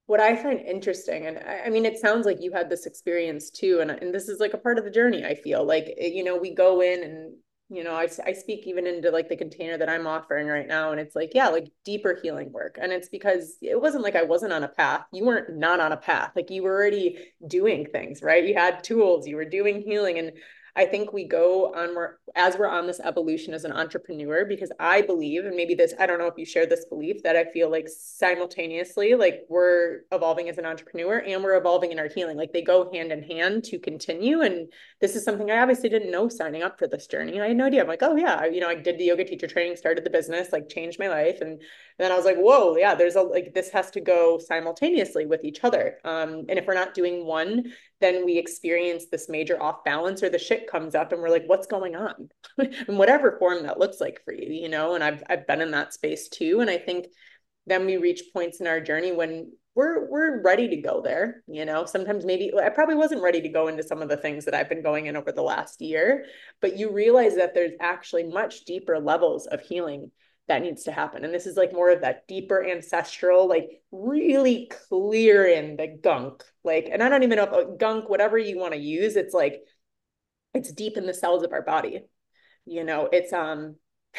[0.07, 3.51] what I find interesting, and I, I, mean, it sounds like you had this experience
[3.51, 5.27] too, and, and this is like a part of the journey.
[5.27, 7.35] I feel like, eh, you know, we go in and,
[7.73, 10.91] you know, I, I speak even into like the container that I'm offering right now.
[10.91, 12.79] And it's like, yeah, like deeper healing work.
[12.83, 15.05] And it's because it wasn't like I wasn't on a path.
[15.13, 16.33] You weren't not on a path.
[16.35, 18.45] Like you were already doing things, right?
[18.45, 20.19] You had tools, you were doing healing.
[20.19, 20.33] And
[20.77, 24.71] I think we go on more as we're on this evolution as an entrepreneur because
[24.79, 27.45] I believe, and maybe this, I don't know if you share this belief that I
[27.53, 32.37] feel like simultaneously, like we're evolving as an entrepreneur and we're evolving in our healing.
[32.37, 34.43] Like they go hand in hand to continue.
[34.43, 37.41] And this is something I obviously didn't know signing up for this journey.
[37.41, 37.83] I had no idea.
[37.83, 40.53] I'm like, oh yeah, you know, I did the yoga teacher training, started the business,
[40.53, 41.41] like changed my life.
[41.41, 41.61] And
[41.99, 45.45] then I was like, whoa, yeah, there's a like this has to go simultaneously with
[45.45, 45.99] each other.
[46.05, 50.31] Um, and if we're not doing one, then we experience this major off balance or
[50.31, 52.31] the shit comes up and we're like, what's going on?
[52.59, 54.95] in whatever form that looks like for you, you know?
[54.95, 56.61] And I've I've been in that space too.
[56.61, 57.07] And I think
[57.67, 61.65] then we reach points in our journey when we're we're ready to go there you
[61.65, 64.55] know sometimes maybe i probably wasn't ready to go into some of the things that
[64.55, 66.25] i've been going in over the last year
[66.61, 70.11] but you realize that there's actually much deeper levels of healing
[70.51, 71.25] that needs to happen.
[71.25, 76.43] And this is like more of that deeper ancestral, like really clear in the gunk.
[76.65, 79.33] Like, and I don't even know if uh, gunk, whatever you want to use, it's
[79.33, 79.61] like,
[80.53, 82.01] it's deep in the cells of our body.
[82.67, 83.77] You know, it's, um,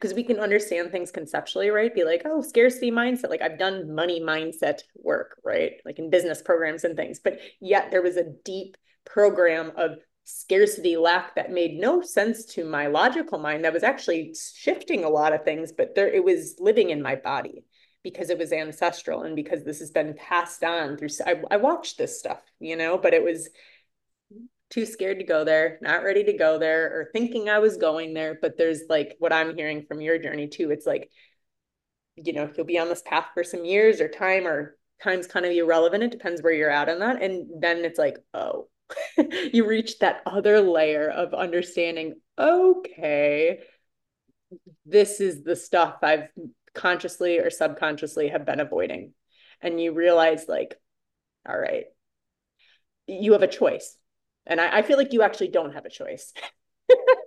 [0.00, 1.94] because we can understand things conceptually, right?
[1.94, 3.30] Be like, oh, scarcity mindset.
[3.30, 5.74] Like I've done money mindset work, right?
[5.84, 9.92] Like in business programs and things, but yet there was a deep program of
[10.24, 13.64] scarcity lack that made no sense to my logical mind.
[13.64, 17.16] That was actually shifting a lot of things but there it was living in my
[17.16, 17.64] body
[18.02, 21.98] because it was ancestral and because this has been passed on through I, I watched
[21.98, 23.48] this stuff you know but it was
[24.70, 28.14] too scared to go there not ready to go there or thinking i was going
[28.14, 28.38] there.
[28.40, 31.10] But there's like what i'm hearing from your journey too it's like
[32.16, 35.44] you know you'll be on this path for some years or time or time's kind
[35.44, 36.04] of irrelevant.
[36.04, 37.22] It depends where you're at on that.
[37.22, 38.68] And then it's like oh
[39.52, 43.60] you reach that other layer of understanding okay
[44.86, 46.28] this is the stuff i've
[46.74, 49.12] consciously or subconsciously have been avoiding.
[49.60, 50.74] And you realize like
[51.48, 51.86] all right
[53.06, 53.96] you have a choice.
[54.46, 56.32] And i, I feel like you actually don't have a choice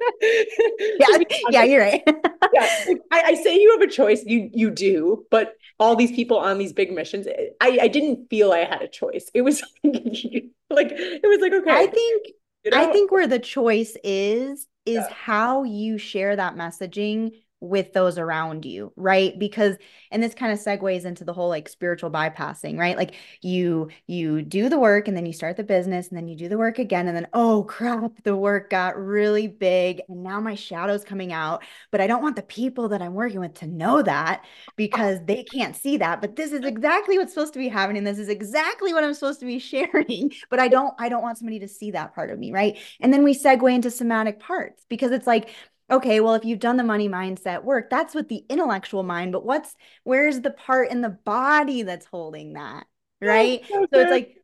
[0.22, 1.18] yeah,
[1.50, 2.04] yeah, you're right.
[2.54, 4.24] yeah, I, I, say you have a choice.
[4.26, 8.30] You you do, but all these people on these big missions, eh, I I didn't
[8.30, 9.30] feel I had a choice.
[9.34, 11.72] It was like it was like okay.
[11.72, 12.28] I think
[12.64, 12.78] you know?
[12.78, 15.08] I think where the choice is is yeah.
[15.12, 17.32] how you share that messaging
[17.62, 19.38] with those around you, right?
[19.38, 19.76] Because
[20.12, 22.97] and this kind of segues into the whole like spiritual bypassing, right?
[22.97, 26.36] Like you you do the work and then you start the business and then you
[26.36, 30.39] do the work again and then oh crap, the work got really big and now
[30.39, 33.68] my shadow's coming out, but I don't want the people that I'm working with to
[33.68, 34.43] know that
[34.76, 38.03] because they can't see that, but this is exactly what's supposed to be happening.
[38.03, 41.38] This is exactly what I'm supposed to be sharing, but I don't I don't want
[41.38, 42.78] somebody to see that part of me, right?
[42.99, 45.49] And then we segue into somatic parts because it's like
[45.90, 49.46] okay, well, if you've done the money mindset work, that's with the intellectual mind, but
[49.46, 52.86] what's where's the part in the body that's holding that?
[53.22, 53.62] Right.
[53.64, 53.88] Okay.
[53.94, 54.38] So it's like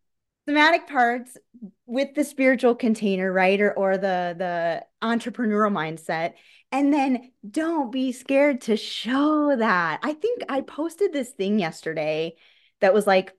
[0.48, 1.38] somatic parts
[1.86, 3.60] with the spiritual container, right?
[3.60, 6.34] Or or the the entrepreneurial mindset.
[6.72, 10.00] And then don't be scared to show that.
[10.04, 12.36] I think I posted this thing yesterday
[12.80, 13.34] that was like,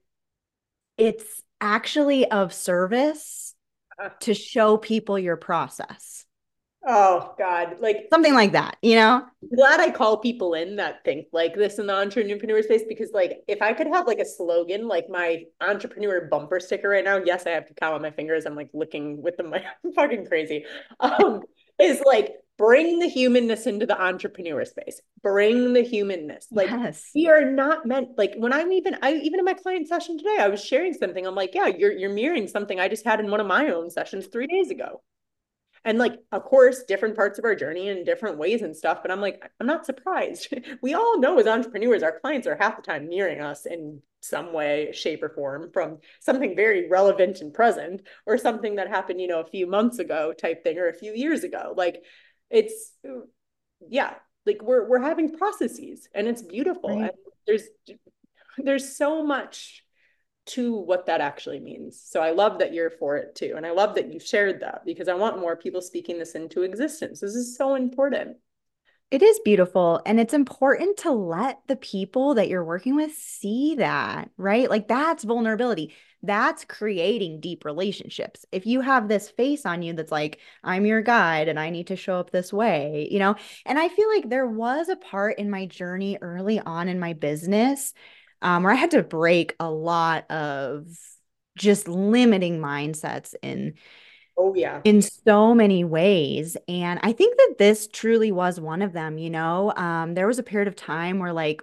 [0.99, 3.55] it's actually of service
[3.99, 4.11] uh-huh.
[4.21, 6.27] to show people your process.
[6.85, 9.25] Oh God, like something like that, you know?
[9.55, 13.43] glad I call people in that think like this in the entrepreneur space because like
[13.47, 17.47] if I could have like a slogan, like my entrepreneur bumper sticker right now, yes,
[17.47, 18.47] I have to count on my fingers.
[18.47, 19.53] I'm like looking with them,
[19.85, 20.65] I'm fucking crazy.
[20.99, 21.43] Um,
[21.81, 25.01] is like bring the humanness into the entrepreneur space.
[25.23, 26.49] Bring the humanness.
[26.51, 27.11] Like yes.
[27.15, 30.39] we are not meant like when I'm even I even in my client session today,
[30.41, 31.25] I was sharing something.
[31.27, 33.89] I'm like, yeah, you're you're mirroring something I just had in one of my own
[33.89, 35.01] sessions three days ago
[35.85, 39.11] and like of course different parts of our journey in different ways and stuff but
[39.11, 40.53] i'm like i'm not surprised.
[40.83, 44.53] We all know as entrepreneurs our clients are half the time nearing us in some
[44.53, 49.27] way shape or form from something very relevant and present or something that happened you
[49.27, 51.75] know a few months ago type thing or a few years ago.
[51.77, 52.03] Like
[52.51, 52.93] it's
[53.89, 54.15] yeah
[54.47, 56.91] like we're we're having processes and it's beautiful.
[56.91, 57.01] Right.
[57.03, 57.11] and
[57.47, 57.65] there's
[58.59, 59.85] there's so much
[60.45, 63.71] to what that actually means so i love that you're for it too and i
[63.71, 67.35] love that you've shared that because i want more people speaking this into existence this
[67.35, 68.37] is so important
[69.13, 70.01] it is beautiful.
[70.07, 74.71] And it's important to let the people that you're working with see that, right?
[74.71, 75.93] Like that's vulnerability.
[76.23, 78.47] That's creating deep relationships.
[78.53, 81.89] If you have this face on you that's like, I'm your guide and I need
[81.89, 83.35] to show up this way, you know?
[83.67, 87.13] And I feel like there was a part in my journey early on in my
[87.13, 87.93] business
[88.43, 90.87] um, where I had to break a lot of
[91.57, 93.75] just limiting mindsets in
[94.37, 94.81] Oh, yeah.
[94.85, 96.57] In so many ways.
[96.67, 99.19] And I think that this truly was one of them.
[99.19, 101.63] You know, um, there was a period of time where, like,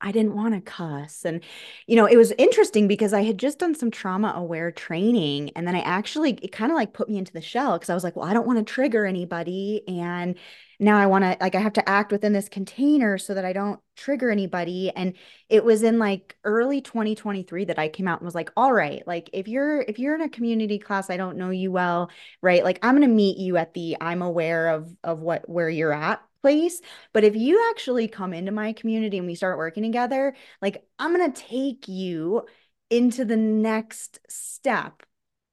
[0.00, 1.24] I didn't want to cuss.
[1.24, 1.42] And,
[1.86, 5.50] you know, it was interesting because I had just done some trauma aware training.
[5.56, 7.94] And then I actually, it kind of like put me into the shell because I
[7.94, 9.82] was like, well, I don't want to trigger anybody.
[9.88, 10.36] And
[10.78, 13.52] now I want to, like, I have to act within this container so that I
[13.52, 14.90] don't trigger anybody.
[14.90, 15.14] And
[15.48, 19.06] it was in like early 2023 that I came out and was like, all right,
[19.06, 22.10] like, if you're, if you're in a community class, I don't know you well,
[22.42, 22.64] right?
[22.64, 25.92] Like, I'm going to meet you at the, I'm aware of, of what, where you're
[25.92, 26.80] at place.
[27.12, 31.12] But if you actually come into my community and we start working together, like I'm
[31.12, 32.42] going to take you
[32.88, 35.02] into the next step,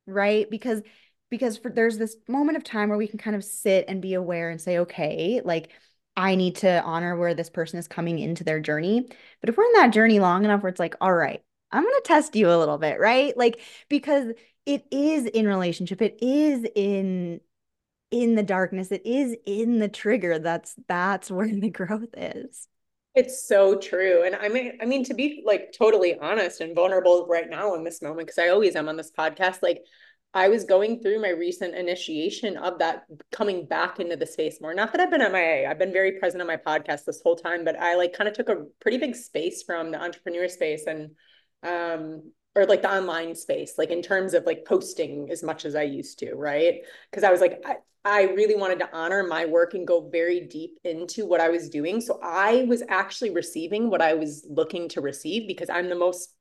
[0.05, 0.47] right?
[0.49, 0.81] Because
[1.33, 4.13] because for, there's this moment of time where we can kind of sit and be
[4.13, 5.71] aware and say, okay, like
[6.15, 9.07] I need to honor where this person is coming into their journey.
[9.41, 11.91] But if we're in that journey long enough where it's like, all right, I'm going
[11.91, 13.35] to test you a little bit, right?
[13.35, 14.27] Like, because
[14.67, 17.41] it is in relationship, it is in
[18.11, 18.91] in the darkness.
[18.91, 20.37] It is in the trigger.
[20.37, 22.67] That's that's where the growth is.
[23.15, 24.21] It's so true.
[24.23, 27.83] And i mean i mean to be like totally honest and vulnerable right now in
[27.83, 29.83] this moment because i always am on this podcast like
[30.33, 34.73] i was going through my recent initiation of that coming back into the space more
[34.73, 37.63] not that i've been mia i've been very present on my podcast this whole time
[37.63, 41.11] but i like kind of took a pretty big space from the entrepreneur space and
[41.63, 42.23] um
[42.55, 45.83] or like the online space, like in terms of like posting as much as I
[45.83, 46.81] used to, right?
[47.09, 50.41] Because I was like, I, I really wanted to honor my work and go very
[50.41, 52.01] deep into what I was doing.
[52.01, 56.33] So I was actually receiving what I was looking to receive because I'm the most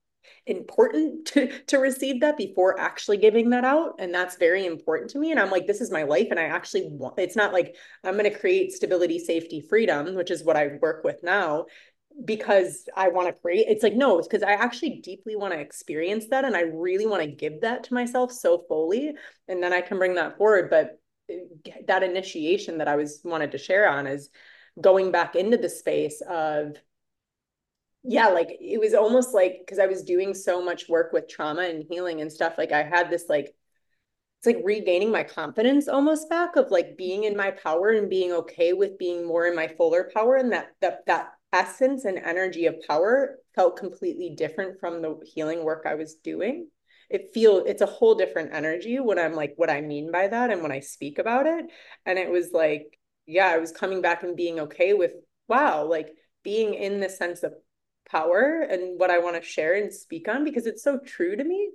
[0.47, 3.95] important to, to receive that before actually giving that out.
[3.99, 5.31] And that's very important to me.
[5.31, 6.29] And I'm like, this is my life.
[6.31, 10.31] And I actually want, it's not like I'm going to create stability, safety, freedom, which
[10.31, 11.66] is what I work with now
[12.25, 13.66] because I want to create.
[13.68, 16.45] It's like, no, it's because I actually deeply want to experience that.
[16.45, 19.12] And I really want to give that to myself so fully.
[19.49, 20.70] And then I can bring that forward.
[20.70, 21.01] But
[21.31, 24.31] eh, that initiation that I was wanted to share on is
[24.81, 26.77] going back into the space of
[28.05, 31.63] yeah like it was almost like because I was doing so much work with trauma
[31.63, 33.55] and healing and stuff like I had this like
[34.39, 38.33] it's like regaining my confidence almost back of like being in my power and being
[38.33, 42.67] okay with being more in my fuller power and that that that essence and energy
[42.67, 46.69] of power felt completely different from the healing work I was doing
[47.13, 50.51] it feel it's a whole different energy when I'm like what I mean by that
[50.51, 51.67] and when I speak about it.
[52.07, 55.13] And it was like, yeah, I was coming back and being okay with
[55.47, 56.09] wow, like
[56.43, 57.53] being in the sense of
[58.13, 61.43] power and what I want to share and speak on because it's so true to
[61.43, 61.71] me.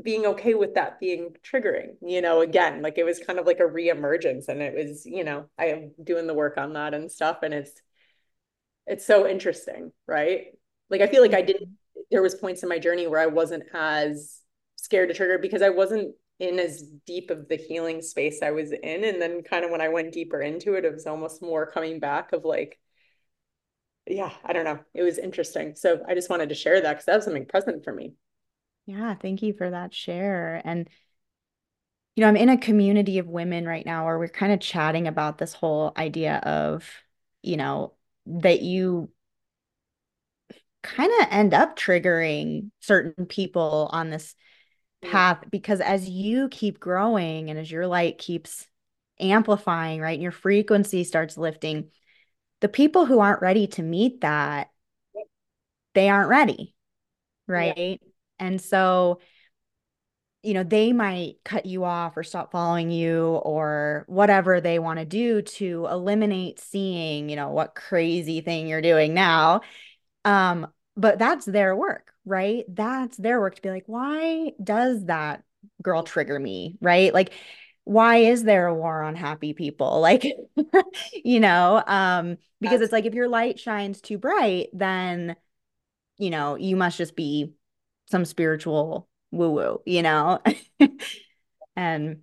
[0.00, 3.58] Being okay with that being triggering, you know, again, like it was kind of like
[3.58, 7.10] a reemergence and it was, you know, I am doing the work on that and
[7.10, 7.38] stuff.
[7.42, 7.72] And it's
[8.86, 10.46] it's so interesting, right?
[10.88, 11.70] Like I feel like I didn't
[12.10, 14.40] there was points in my journey where I wasn't as
[14.76, 18.72] scared to trigger because I wasn't in as deep of the healing space I was
[18.72, 19.04] in.
[19.04, 21.98] And then kind of when I went deeper into it, it was almost more coming
[21.98, 22.78] back of like,
[24.10, 24.78] yeah, I don't know.
[24.94, 25.74] It was interesting.
[25.74, 28.14] So I just wanted to share that because that was something present for me.
[28.86, 30.62] Yeah, thank you for that share.
[30.64, 30.88] And
[32.16, 35.06] you know, I'm in a community of women right now where we're kind of chatting
[35.06, 36.90] about this whole idea of,
[37.42, 37.94] you know,
[38.26, 39.10] that you
[40.82, 44.34] kind of end up triggering certain people on this
[45.02, 48.66] path because as you keep growing and as your light keeps
[49.20, 51.90] amplifying, right, your frequency starts lifting,
[52.60, 54.70] the people who aren't ready to meet that,
[55.94, 56.74] they aren't ready,
[57.46, 58.00] right?
[58.00, 58.08] Yeah.
[58.38, 59.20] And so,
[60.42, 64.98] you know, they might cut you off or stop following you or whatever they want
[64.98, 69.62] to do to eliminate seeing, you know, what crazy thing you're doing now.
[70.24, 72.64] Um, but that's their work, right?
[72.68, 75.42] That's their work to be like, why does that
[75.82, 77.12] girl trigger me, right?
[77.12, 77.32] Like,
[77.88, 80.00] why is there a war on happy people?
[80.08, 80.24] Like,
[81.24, 85.36] you know, um, because it's like if your light shines too bright, then,
[86.18, 87.52] you know, you must just be
[88.10, 90.40] some spiritual woo woo, you know?
[91.76, 92.18] and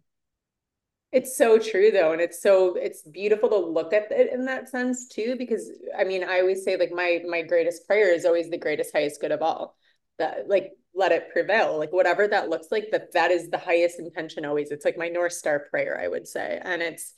[1.12, 4.68] It's so true though, and it's so it's beautiful to look at it in that
[4.70, 8.50] sense too, because I mean, I always say like my my greatest prayer is always
[8.50, 9.78] the greatest, highest good of all.
[10.18, 14.00] That like let it prevail, like whatever that looks like, that that is the highest
[14.00, 14.72] intention always.
[14.72, 16.60] It's like my North Star prayer, I would say.
[16.64, 17.14] And it's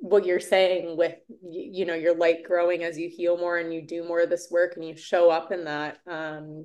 [0.00, 3.82] what you're saying with you know your light growing as you heal more and you
[3.82, 6.64] do more of this work and you show up in that um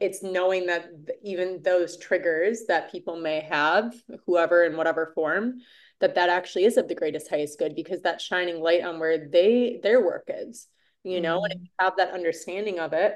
[0.00, 0.86] it's knowing that
[1.22, 3.94] even those triggers that people may have
[4.26, 5.54] whoever in whatever form
[6.00, 9.28] that that actually is of the greatest highest good because that's shining light on where
[9.28, 10.66] they their work is
[11.04, 11.52] you know mm-hmm.
[11.52, 13.14] and if you have that understanding of it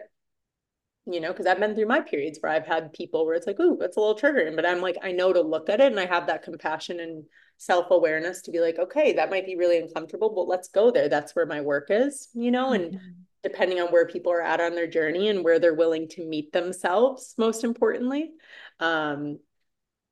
[1.06, 3.60] you know because i've been through my periods where i've had people where it's like
[3.60, 6.00] ooh that's a little triggering but i'm like i know to look at it and
[6.00, 7.24] i have that compassion and
[7.58, 11.08] self-awareness to be like okay that might be really uncomfortable but let's go there.
[11.08, 13.10] That's where my work is you know and mm-hmm.
[13.42, 16.52] depending on where people are at on their journey and where they're willing to meet
[16.52, 18.32] themselves most importantly
[18.80, 19.38] um,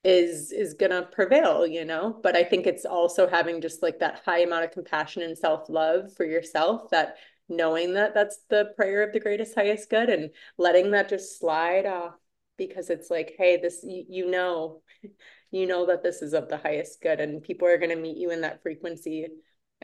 [0.05, 2.19] is is gonna prevail you know?
[2.23, 6.15] But i think it's also having just like that high amount of compassion and self-love
[6.15, 7.17] for yourself that
[7.49, 11.87] knowing that that's the prayer of the greatest highest good and letting that just slide
[11.87, 12.15] off
[12.57, 14.81] because it's like hey this you, you know
[15.51, 18.17] you know that this is of the highest good and people are going to meet
[18.17, 19.27] you in that frequency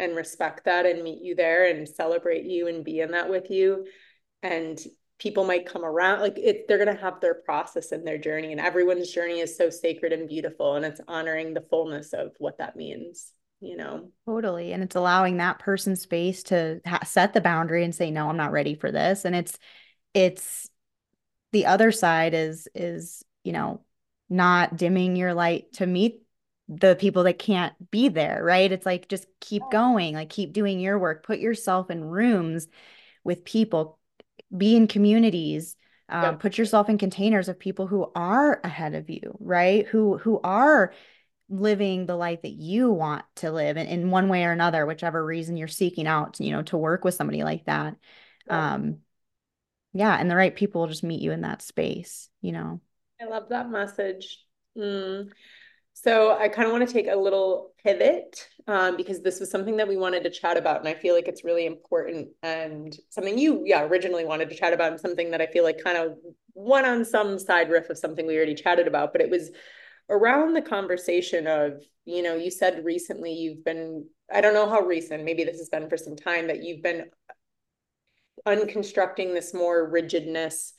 [0.00, 3.50] and respect that and meet you there and celebrate you and be in that with
[3.50, 3.86] you.
[4.42, 4.80] And
[5.18, 8.52] people might come around like it they're going to have their process and their journey
[8.52, 12.56] and everyone's journey is so sacred and beautiful and it's honoring the fullness of what
[12.56, 17.40] that means you know totally and it's allowing that person space to ha- set the
[17.40, 19.58] boundary and say no i'm not ready for this and it's
[20.14, 20.68] it's
[21.52, 23.80] the other side is is you know
[24.28, 26.22] not dimming your light to meet
[26.70, 28.70] the people that can't be there, right?
[28.70, 32.68] It's like just keep going, like keep doing your work, put yourself in rooms
[33.24, 33.98] with people,
[34.56, 35.74] be in communities,
[36.08, 36.32] uh, yeah.
[36.32, 39.86] put yourself in containers of people who are ahead of you, right?
[39.88, 40.92] Who who are
[41.50, 45.22] living the life that you want to live in, in one way or another, whichever
[45.24, 47.96] reason you're seeking out, you know, to work with somebody like that.
[48.48, 48.98] Um,
[49.92, 52.80] yeah, and the right people will just meet you in that space, you know.
[53.20, 54.38] I love that message.
[54.78, 55.30] Mm.
[55.92, 59.76] So I kind of want to take a little pivot um, because this was something
[59.76, 63.36] that we wanted to chat about, and I feel like it's really important and something
[63.36, 66.16] you, yeah, originally wanted to chat about, and something that I feel like kind of
[66.54, 69.12] went on some side riff of something we already chatted about.
[69.12, 69.50] But it was
[70.10, 74.80] around the conversation of, you know, you said recently you've been, I don't know how
[74.80, 77.06] recent, maybe this has been for some time, that you've been
[78.46, 80.74] unconstructing this more rigidness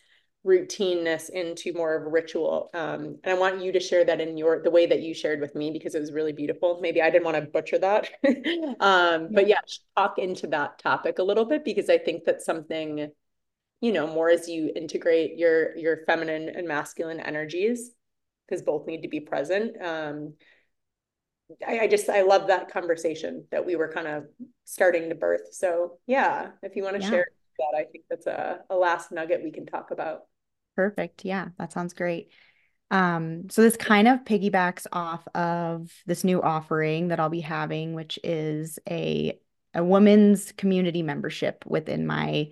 [0.45, 2.69] routineness into more of a ritual.
[2.73, 5.39] Um, and I want you to share that in your the way that you shared
[5.39, 6.79] with me because it was really beautiful.
[6.81, 8.09] Maybe I didn't want to butcher that.
[8.79, 9.59] um, but yeah,
[9.95, 13.11] talk into that topic a little bit because I think that's something,
[13.81, 17.91] you know, more as you integrate your your feminine and masculine energies,
[18.47, 19.81] because both need to be present.
[19.81, 20.33] Um,
[21.67, 24.25] I, I just I love that conversation that we were kind of
[24.65, 25.53] starting to birth.
[25.53, 27.09] So yeah, if you want to yeah.
[27.09, 27.27] share
[27.59, 30.21] that, I think that's a, a last nugget we can talk about.
[30.75, 31.25] Perfect.
[31.25, 32.29] Yeah, that sounds great.
[32.89, 37.93] Um, so this kind of piggybacks off of this new offering that I'll be having,
[37.93, 39.39] which is a
[39.73, 42.51] a women's community membership within my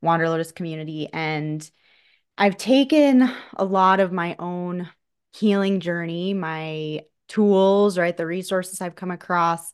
[0.00, 1.08] Wander Lotus community.
[1.12, 1.68] And
[2.38, 4.88] I've taken a lot of my own
[5.32, 8.16] healing journey, my tools, right?
[8.16, 9.72] The resources I've come across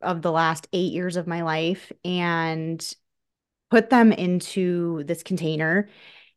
[0.00, 2.84] of the last eight years of my life and
[3.70, 5.88] put them into this container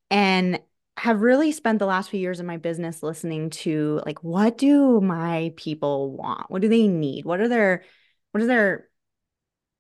[0.10, 0.60] and
[0.98, 5.02] have really spent the last few years in my business listening to like what do
[5.02, 6.50] my people want?
[6.50, 7.26] What do they need?
[7.26, 7.84] What are their
[8.32, 8.88] what is their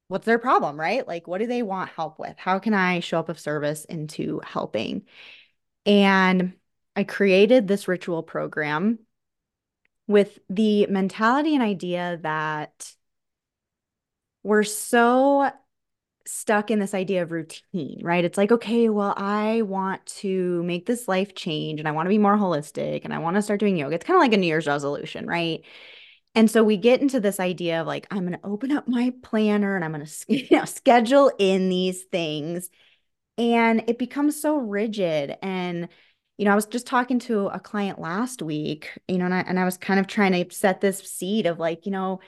[0.07, 1.07] what's their problem right?
[1.07, 2.37] Like what do they want help with?
[2.37, 5.03] How can i show up of service into helping?
[5.85, 6.53] And
[6.95, 8.99] i created this ritual program
[10.07, 12.93] with the mentality and idea that
[14.43, 15.49] we're so
[16.27, 18.25] stuck in this idea of routine, right?
[18.25, 22.11] It's like, okay, well, I want to make this life change and I want to
[22.11, 23.95] be more holistic and I want to start doing yoga.
[23.95, 25.63] It's kind of like a New Year's resolution, right?
[26.33, 29.13] And so we get into this idea of like, I'm going to open up my
[29.23, 32.69] planner and I'm going to you know, schedule in these things.
[33.37, 35.37] And it becomes so rigid.
[35.41, 35.89] And,
[36.37, 39.39] you know, I was just talking to a client last week, you know, and I,
[39.41, 42.19] and I was kind of trying to set this seed of like, you know,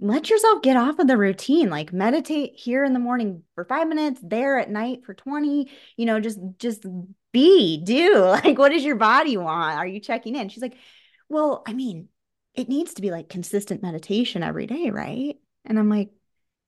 [0.00, 3.86] let yourself get off of the routine like meditate here in the morning for 5
[3.88, 6.86] minutes there at night for 20 you know just just
[7.30, 9.78] be do like what does your body want?
[9.78, 10.48] Are you checking in?
[10.48, 10.76] She's like
[11.28, 12.08] well i mean
[12.54, 15.36] it needs to be like consistent meditation every day right?
[15.64, 16.10] And i'm like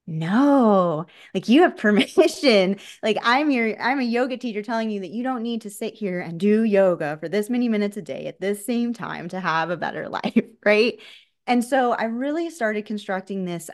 [0.06, 5.10] no like you have permission like i'm your i'm a yoga teacher telling you that
[5.10, 8.26] you don't need to sit here and do yoga for this many minutes a day
[8.26, 11.00] at this same time to have a better life right
[11.46, 13.70] And so I really started constructing this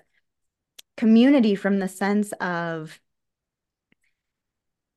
[0.96, 3.00] community from the sense of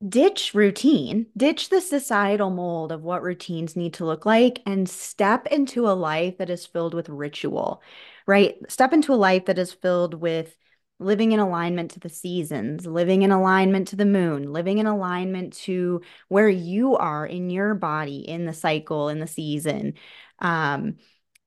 [0.06, 5.46] ditch routine, ditch the societal mold of what routines need to look like, and step
[5.48, 7.82] into a life that is filled with ritual,
[8.26, 8.56] right?
[8.68, 10.56] Step into a life that is filled with
[10.98, 15.52] living in alignment to the seasons, living in alignment to the moon, living in alignment
[15.52, 19.94] to where you are in your body, in the cycle, in the season.
[20.38, 20.96] Um,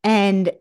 [0.04, 0.52] and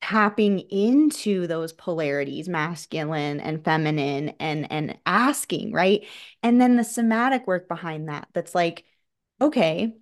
[0.00, 6.06] tapping into those polarities masculine and feminine and and asking right
[6.42, 8.84] and then the somatic work behind that that's like
[9.40, 9.96] okay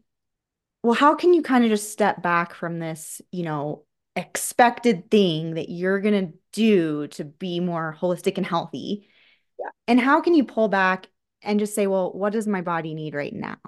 [0.82, 3.84] well how can you kind of just step back from this you know
[4.16, 9.09] expected thing that you're going to do to be more holistic and healthy
[9.59, 9.67] yeah.
[9.87, 11.09] and how can you pull back
[11.43, 13.59] and just say well what does my body need right now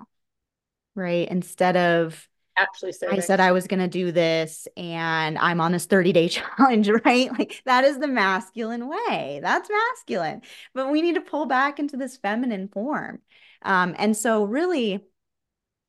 [0.94, 2.28] right instead of
[2.58, 6.28] actually I said I was going to do this and I'm on this 30 day
[6.28, 7.30] challenge, right?
[7.38, 9.38] Like that is the masculine way.
[9.40, 10.42] That's masculine.
[10.74, 13.20] But we need to pull back into this feminine form.
[13.62, 15.04] Um, and so, really,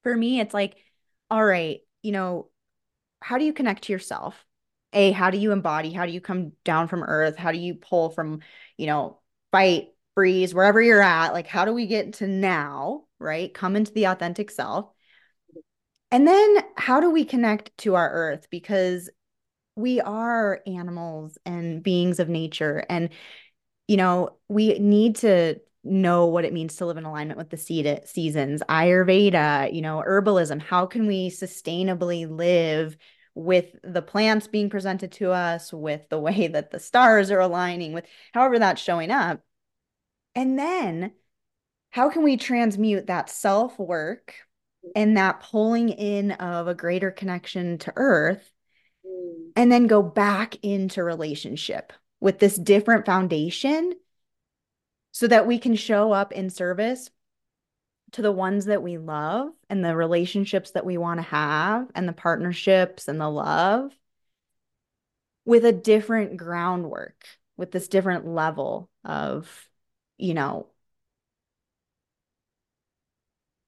[0.04, 0.76] for me, it's like,
[1.30, 2.50] all right, you know,
[3.22, 4.46] how do you connect to yourself?
[4.94, 5.92] A, how do you embody?
[5.92, 7.38] How do you come down from earth?
[7.38, 8.40] How do you pull from,
[8.78, 9.20] you know,
[9.52, 11.34] fight, freeze, wherever you're at?
[11.34, 13.54] Like, how do we get to now, right?
[13.54, 14.90] Come into the authentic self.
[16.12, 18.48] And then how do we connect to our earth?
[18.50, 19.10] Because
[19.76, 22.84] we are animals and beings of nature.
[22.90, 23.10] And,
[23.88, 27.58] you know, we need to know what it means to live in alignment with the
[27.58, 30.62] seed seasons, Ayurveda, you know, herbalism.
[30.62, 32.98] How can we sustainably live
[33.40, 37.94] with the plants being presented to us, with the way that the stars are aligning,
[37.94, 39.42] with however that's showing up?
[40.36, 41.14] And then
[41.92, 44.36] how can we transmute that self work
[44.96, 48.52] and that pulling in of a greater connection to earth
[49.06, 49.52] mm.
[49.56, 53.94] and then go back into relationship with this different foundation
[55.12, 57.10] so that we can show up in service
[58.14, 62.08] to the ones that we love and the relationships that we want to have and
[62.08, 63.92] the partnerships and the love
[65.46, 67.26] with a different groundwork
[67.58, 69.68] with this different level of
[70.18, 70.68] you know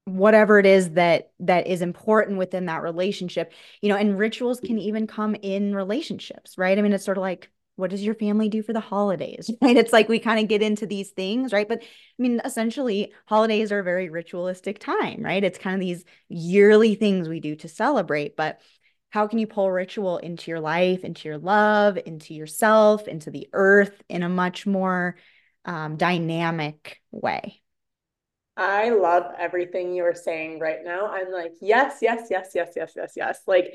[0.04, 4.78] whatever it is that that is important within that relationship you know and rituals can
[4.78, 6.78] even come in relationships right?
[6.78, 7.50] I mean it's sort of like
[7.82, 10.62] what does your family do for the holidays right it's like we kind of get
[10.62, 11.86] into these things right but i
[12.22, 17.28] mean essentially holidays are a very ritualistic time right it's kind of these yearly things
[17.28, 18.60] we do to celebrate but
[19.10, 23.48] how can you pull ritual into your life into your love into yourself into the
[23.52, 25.16] earth in a much more
[25.64, 27.58] um, dynamic way
[28.54, 31.06] I love everything you're saying right now.
[31.06, 33.40] I'm like, yes, yes, yes, yes, yes, yes, yes.
[33.46, 33.72] Like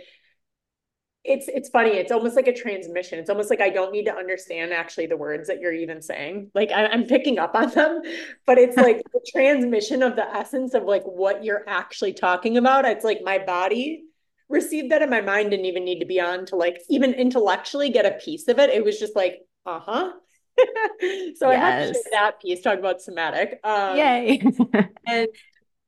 [1.27, 1.91] it's it's funny.
[1.91, 3.19] It's almost like a transmission.
[3.19, 6.51] It's almost like I don't need to understand actually the words that you're even saying.
[6.55, 8.01] Like I, am picking up on them,
[8.45, 12.85] but it's like the transmission of the essence of like what you're actually talking about.
[12.85, 14.03] It's like my body
[14.49, 17.89] received that and my mind didn't even need to be on to like even intellectually
[17.89, 18.69] get a piece of it.
[18.69, 20.11] It was just like, uh-huh
[21.35, 21.51] so yes.
[21.51, 23.59] I have that piece, talk about somatic.
[23.63, 24.41] Um, Yay.
[25.07, 25.27] and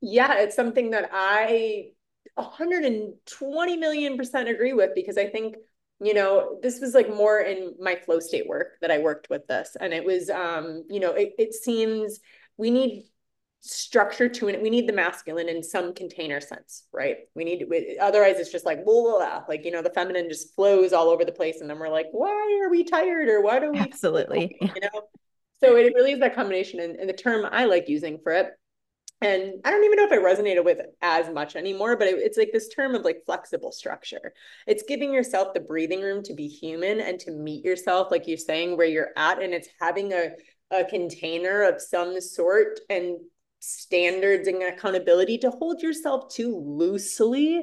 [0.00, 1.90] yeah, it's something that I
[2.40, 5.56] 120 million percent agree with because I think,
[6.00, 9.46] you know, this was like more in my flow state work that I worked with
[9.46, 9.76] this.
[9.80, 12.20] And it was, um, you know, it, it seems
[12.56, 13.04] we need
[13.60, 14.62] structure to it.
[14.62, 17.18] We need the masculine in some container sense, right?
[17.34, 20.28] We need we, otherwise it's just like blah, blah, blah, like you know the feminine
[20.28, 23.42] just flows all over the place, and then we're like, why are we tired or
[23.42, 25.02] why do we absolutely you know?
[25.62, 28.48] So it really is that combination, and, and the term I like using for it.
[29.22, 32.38] And I don't even know if I resonated with as much anymore, but it, it's
[32.38, 34.32] like this term of like flexible structure.
[34.66, 38.38] It's giving yourself the breathing room to be human and to meet yourself, like you're
[38.38, 40.30] saying, where you're at, and it's having a
[40.70, 43.18] a container of some sort and
[43.58, 47.62] standards and accountability to hold yourself too loosely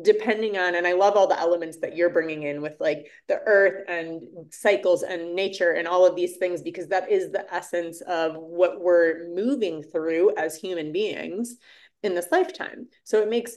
[0.00, 3.38] depending on and i love all the elements that you're bringing in with like the
[3.44, 8.00] earth and cycles and nature and all of these things because that is the essence
[8.02, 11.56] of what we're moving through as human beings
[12.02, 13.56] in this lifetime so it makes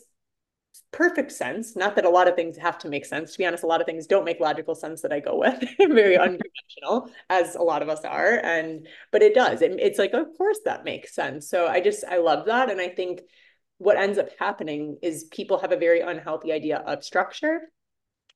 [0.91, 1.75] perfect sense.
[1.75, 3.33] Not that a lot of things have to make sense.
[3.33, 5.59] To be honest, a lot of things don't make logical sense that I go with.
[5.77, 6.23] Very mm-hmm.
[6.23, 8.39] unconventional, as a lot of us are.
[8.43, 9.61] And but it does.
[9.61, 11.49] It, it's like, of course, that makes sense.
[11.49, 13.21] So I just I love that, and I think
[13.77, 17.61] what ends up happening is people have a very unhealthy idea of structure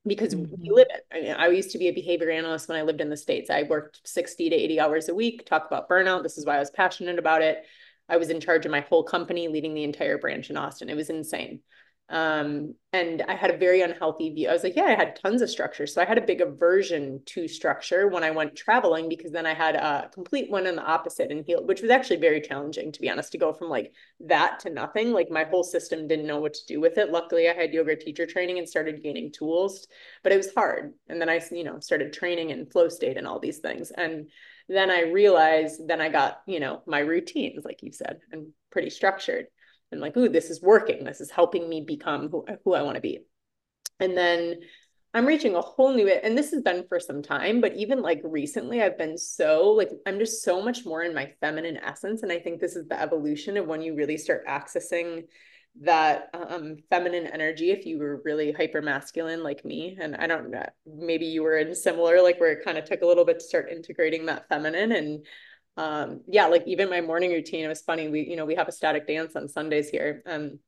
[0.05, 0.53] because mm-hmm.
[0.61, 1.05] we live it.
[1.11, 3.49] I mean, I used to be a behavior analyst when I lived in the States.
[3.49, 6.23] I worked 60 to 80 hours a week, talk about burnout.
[6.23, 7.63] This is why I was passionate about it.
[8.07, 10.89] I was in charge of my whole company, leading the entire branch in Austin.
[10.89, 11.61] It was insane.
[12.09, 14.49] Um, and I had a very unhealthy view.
[14.49, 15.85] I was like, yeah, I had tons of structure.
[15.85, 19.53] So I had a big aversion to structure when I went traveling because then I
[19.53, 22.99] had a complete one in the opposite and healed, which was actually very challenging, to
[22.99, 25.11] be honest, to go from like that to nothing.
[25.11, 27.11] Like my whole system didn't know what to do with it.
[27.11, 29.87] Luckily, I had yoga teacher training and started gaining tools,
[30.23, 30.93] but it was hard.
[31.09, 33.91] And then I, you know, started training in flow state and all these things.
[33.91, 34.29] And
[34.67, 38.89] then I realized, then I got, you know, my routines, like you said, and pretty
[38.89, 39.45] structured
[39.91, 41.03] and like, ooh, this is working.
[41.03, 43.19] This is helping me become who, who I want to be.
[43.99, 44.59] And then
[45.13, 48.21] I'm reaching a whole new and this has been for some time, but even like
[48.23, 52.31] recently I've been so like I'm just so much more in my feminine essence and
[52.31, 55.23] I think this is the evolution of when you really start accessing
[55.81, 60.49] that um feminine energy if you were really hyper masculine like me and I don't
[60.49, 63.39] know maybe you were in similar like where it kind of took a little bit
[63.39, 65.25] to start integrating that feminine and
[65.77, 68.67] um yeah like even my morning routine it was funny we you know we have
[68.67, 70.59] ecstatic dance on sundays here And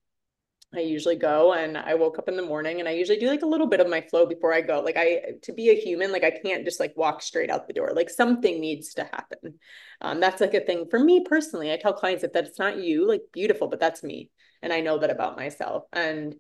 [0.74, 3.42] I usually go and I woke up in the morning and I usually do like
[3.42, 4.80] a little bit of my flow before I go.
[4.80, 7.74] Like I to be a human, like I can't just like walk straight out the
[7.74, 7.92] door.
[7.94, 9.60] Like something needs to happen.
[10.00, 11.74] Um, that's like a thing for me personally.
[11.74, 14.32] I tell clients that that's not you, like beautiful, but that's me.
[14.62, 15.84] And I know that about myself.
[15.92, 16.36] And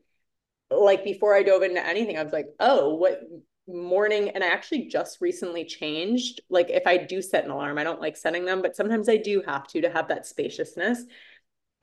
[0.69, 3.21] like before I dove into anything, I was like, oh, what
[3.67, 6.41] morning and I actually just recently changed.
[6.49, 9.17] Like if I do set an alarm, I don't like setting them, but sometimes I
[9.17, 10.99] do have to to have that spaciousness.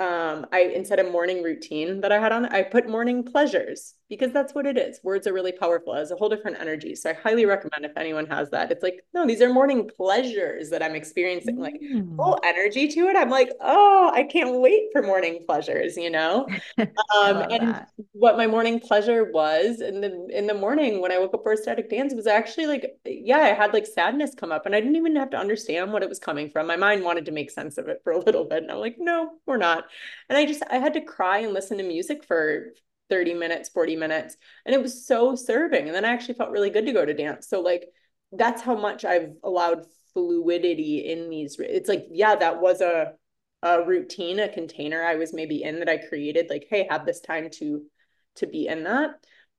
[0.00, 4.32] Um, I instead of morning routine that I had on, I put morning pleasures because
[4.32, 5.00] that's what it is.
[5.02, 6.94] Words are really powerful as a whole different energy.
[6.94, 8.72] So I highly recommend if anyone has that.
[8.72, 11.60] It's like, no, these are morning pleasures that I'm experiencing, mm.
[11.60, 11.80] like
[12.16, 13.16] full energy to it.
[13.16, 16.46] I'm like, oh, I can't wait for morning pleasures, you know?
[16.78, 17.88] Um, and that.
[18.12, 21.52] what my morning pleasure was in the in the morning when I woke up for
[21.52, 24.96] ecstatic dance was actually like, yeah, I had like sadness come up and I didn't
[24.96, 26.66] even have to understand what it was coming from.
[26.66, 28.62] My mind wanted to make sense of it for a little bit.
[28.62, 29.84] And I'm like, no, we're not.
[30.28, 32.72] And I just I had to cry and listen to music for
[33.10, 34.36] 30 minutes, 40 minutes.
[34.64, 35.86] And it was so serving.
[35.86, 37.48] And then I actually felt really good to go to dance.
[37.48, 37.88] So like
[38.32, 41.56] that's how much I've allowed fluidity in these.
[41.58, 43.12] It's like, yeah, that was a
[43.62, 47.20] a routine, a container I was maybe in that I created, like, hey, have this
[47.20, 47.82] time to
[48.36, 49.10] to be in that.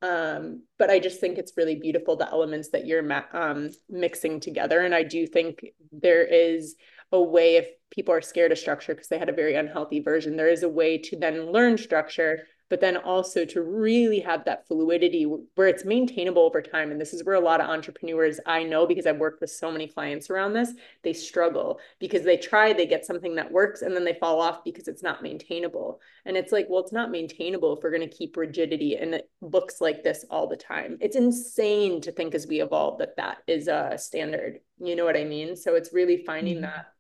[0.01, 4.79] Um, but I just think it's really beautiful the elements that you're um, mixing together.
[4.79, 6.75] And I do think there is
[7.11, 10.37] a way if people are scared of structure because they had a very unhealthy version,
[10.37, 14.67] there is a way to then learn structure but then also to really have that
[14.67, 16.91] fluidity where it's maintainable over time.
[16.91, 19.71] And this is where a lot of entrepreneurs I know because I've worked with so
[19.71, 20.73] many clients around this,
[21.03, 24.63] they struggle because they try, they get something that works, and then they fall off
[24.63, 25.99] because it's not maintainable.
[26.25, 29.29] And it's like, well, it's not maintainable if we're going to keep rigidity and it
[29.41, 30.97] looks like this all the time.
[31.01, 34.59] It's insane to think as we evolve that that is a standard.
[34.79, 35.55] You know what I mean?
[35.55, 36.63] So it's really finding mm-hmm.
[36.63, 36.93] that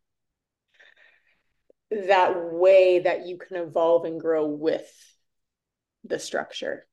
[1.91, 4.87] that way that you can evolve and grow with
[6.03, 6.85] the structure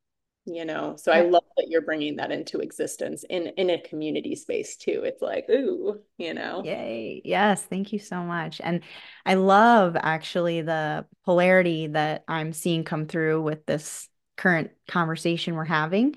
[0.47, 0.95] you know?
[0.97, 5.03] So i love that you're bringing that into existence in in a community space too.
[5.05, 6.63] It's like ooh you know?
[6.65, 7.21] Yay.
[7.25, 8.61] Yes thank you so much.
[8.63, 8.83] And
[9.27, 15.65] i love actually the polarity that i'm seeing come through with this current conversation we're
[15.65, 16.15] having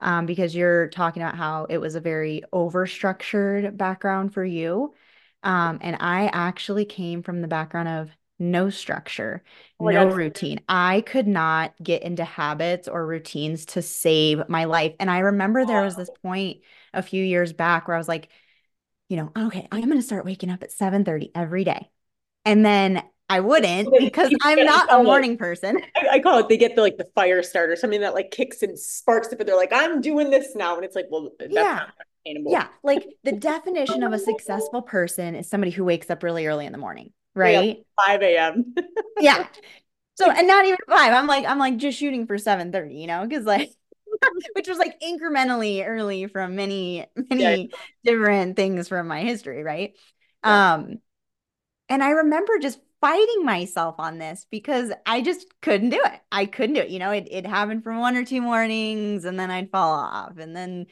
[0.00, 4.92] um, because you're talking about how it was a very over structured background for you
[5.42, 8.10] um, and i actually came from the background of
[8.42, 9.42] no structure,
[9.80, 10.16] oh no God.
[10.16, 10.60] routine.
[10.68, 14.94] I could not get into habits or routines to save my life.
[15.00, 16.60] And I remember there was this point
[16.92, 18.28] a few years back where I was like,
[19.08, 21.90] you know, okay, I'm going to start waking up at 7:30 every day.
[22.44, 25.80] And then I wouldn't because I'm not a morning person.
[25.96, 28.62] I, I, call it they get the like the fire starter, something that like kicks
[28.62, 30.76] and sparks it, but they're like, I'm doing this now.
[30.76, 31.86] And it's like, well, yeah.
[32.24, 32.68] Yeah.
[32.82, 36.72] Like the definition of a successful person is somebody who wakes up really early in
[36.72, 37.78] the morning right?
[38.06, 38.74] 5 a.m.
[39.20, 39.46] yeah.
[40.16, 41.12] So and not even five.
[41.12, 43.70] I'm like, I'm like just shooting for 7 30, you know, because like
[44.54, 47.76] which was like incrementally early from many, many yeah.
[48.04, 49.94] different things from my history, right?
[50.44, 50.74] Yeah.
[50.74, 50.98] Um,
[51.88, 56.20] and I remember just fighting myself on this because I just couldn't do it.
[56.30, 56.90] I couldn't do it.
[56.90, 60.38] You know, it it happened for one or two mornings and then I'd fall off.
[60.38, 60.86] And then,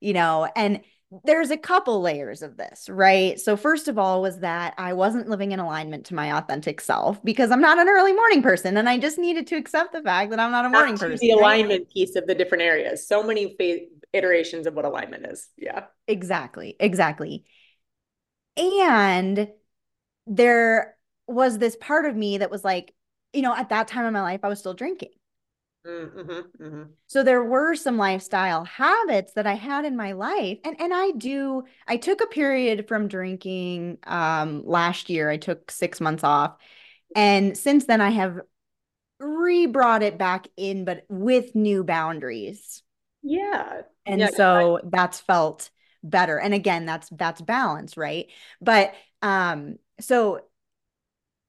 [0.00, 0.80] you know, and
[1.24, 3.38] there's a couple layers of this, right?
[3.38, 7.22] So, first of all, was that I wasn't living in alignment to my authentic self
[7.24, 8.76] because I'm not an early morning person.
[8.76, 11.18] And I just needed to accept the fact that I'm not a morning person.
[11.20, 11.90] The alignment right?
[11.90, 13.06] piece of the different areas.
[13.06, 15.48] So many fa- iterations of what alignment is.
[15.56, 15.84] Yeah.
[16.08, 16.74] Exactly.
[16.80, 17.44] Exactly.
[18.56, 19.48] And
[20.26, 20.96] there
[21.28, 22.92] was this part of me that was like,
[23.32, 25.10] you know, at that time in my life, I was still drinking.
[25.86, 26.82] Mm-hmm, mm-hmm.
[27.06, 31.12] So there were some lifestyle habits that I had in my life, and and I
[31.12, 31.64] do.
[31.86, 35.30] I took a period from drinking um, last year.
[35.30, 36.56] I took six months off,
[37.14, 38.40] and since then I have
[39.20, 42.82] re brought it back in, but with new boundaries.
[43.22, 43.82] Yeah.
[44.04, 45.70] And yeah, so I- that's felt
[46.02, 46.38] better.
[46.38, 48.26] And again, that's that's balance, right?
[48.60, 50.40] But um, so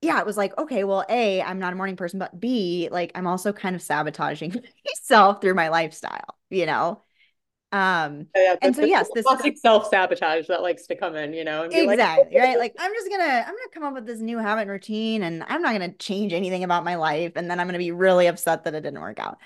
[0.02, 3.12] yeah, it was like, okay, well, A, I'm not a morning person, but B, like
[3.16, 4.52] I'm also kind of sabotaging
[4.86, 7.02] myself through my lifestyle, you know?
[7.72, 11.64] Um, yeah, and so yes, this classic self-sabotage that likes to come in, you know,
[11.64, 12.58] exactly, like, right?
[12.60, 15.44] Like I'm just gonna, I'm gonna come up with this new habit and routine and
[15.48, 17.34] I'm not gonna change anything about my life.
[17.36, 19.38] And then I'm gonna be really upset that it didn't work out.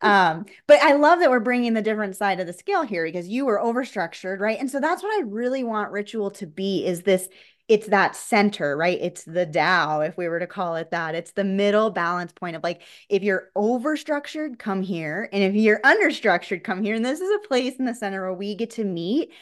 [0.00, 3.28] Um, but I love that we're bringing the different side of the scale here because
[3.28, 4.58] you were overstructured, right?
[4.60, 7.28] And so that's what I really want ritual to be is this
[7.66, 8.98] it's that center, right?
[9.00, 11.14] It's the Tao, if we were to call it that.
[11.14, 15.28] It's the middle balance point of like, if you're overstructured, come here.
[15.32, 16.94] And if you're understructured, come here.
[16.94, 19.32] And this is a place in the center where we get to meet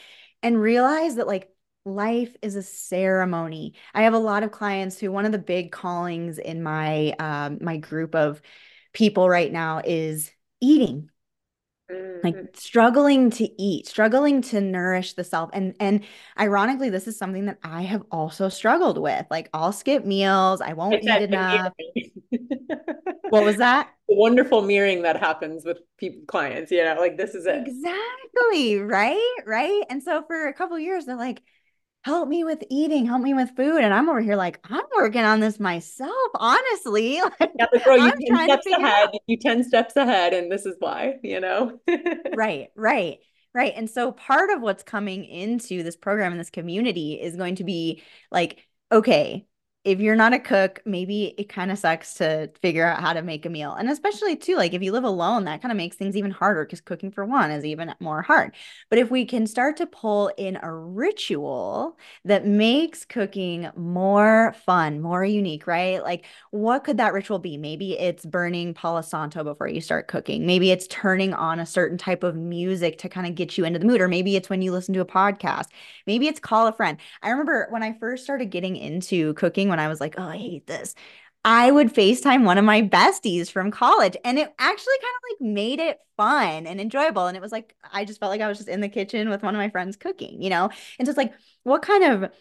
[0.41, 1.49] and realize that like
[1.85, 3.73] life is a ceremony.
[3.93, 7.59] I have a lot of clients who one of the big callings in my um,
[7.61, 8.41] my group of
[8.93, 10.31] people right now is
[10.61, 11.09] eating
[12.23, 12.45] like mm-hmm.
[12.53, 16.03] struggling to eat struggling to nourish the self and and
[16.39, 20.71] ironically this is something that i have also struggled with like i'll skip meals i
[20.73, 21.73] won't it's eat enough.
[23.29, 23.89] what was that?
[24.09, 27.65] The wonderful mirroring that happens with people clients you know like this is it.
[27.65, 29.37] Exactly right?
[29.45, 29.83] Right?
[29.89, 31.41] And so for a couple years they're like
[32.03, 33.81] help me with eating, help me with food.
[33.81, 37.15] And I'm over here like, I'm working on this myself, honestly.
[37.15, 39.09] yeah, but girl, you I'm 10 steps ahead.
[39.25, 41.79] You 10 steps ahead, and this is why, you know?
[42.35, 43.19] right, right.
[43.55, 43.73] Right.
[43.75, 47.63] And so part of what's coming into this program and this community is going to
[47.63, 48.01] be
[48.31, 49.45] like, okay,
[49.83, 53.21] if you're not a cook, maybe it kind of sucks to figure out how to
[53.21, 53.73] make a meal.
[53.73, 56.63] And especially too, like if you live alone, that kind of makes things even harder
[56.63, 58.55] because cooking for one is even more hard.
[58.89, 65.01] But if we can start to pull in a ritual that makes cooking more fun,
[65.01, 66.01] more unique, right?
[66.01, 67.57] Like what could that ritual be?
[67.57, 70.45] Maybe it's burning Palo Santo before you start cooking.
[70.45, 73.79] Maybe it's turning on a certain type of music to kind of get you into
[73.79, 73.99] the mood.
[73.99, 75.67] Or maybe it's when you listen to a podcast.
[76.07, 76.97] Maybe it's call a friend.
[77.21, 80.37] I remember when I first started getting into cooking when I was like, oh, I
[80.37, 80.93] hate this.
[81.43, 85.53] I would FaceTime one of my besties from college and it actually kind of like
[85.53, 87.27] made it fun and enjoyable.
[87.27, 89.43] And it was like, I just felt like I was just in the kitchen with
[89.43, 90.69] one of my friends cooking, you know?
[90.97, 91.33] And so it's like,
[91.63, 92.31] what kind of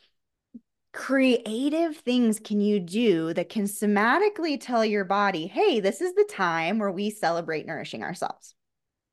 [0.93, 6.29] creative things can you do that can somatically tell your body, hey, this is the
[6.31, 8.55] time where we celebrate nourishing ourselves?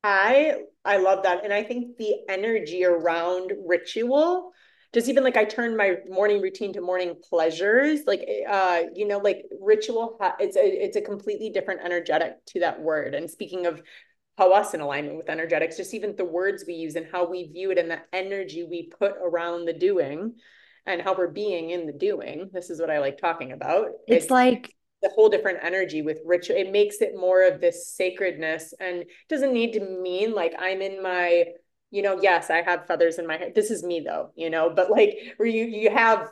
[0.04, 1.44] I I love that.
[1.44, 4.52] And I think the energy around ritual
[4.92, 9.18] just even like I turned my morning routine to morning pleasures, like uh, you know,
[9.18, 10.16] like ritual.
[10.20, 13.14] Ha- it's a it's a completely different energetic to that word.
[13.14, 13.82] And speaking of
[14.36, 17.44] how us in alignment with energetics, just even the words we use and how we
[17.44, 20.34] view it and the energy we put around the doing
[20.86, 22.48] and how we're being in the doing.
[22.52, 23.88] This is what I like talking about.
[24.08, 26.56] It's, it's like the whole different energy with ritual.
[26.56, 31.02] It makes it more of this sacredness and doesn't need to mean like I'm in
[31.02, 31.44] my
[31.90, 33.50] you know, yes, I have feathers in my hair.
[33.52, 36.30] This is me though, you know, but like where you you have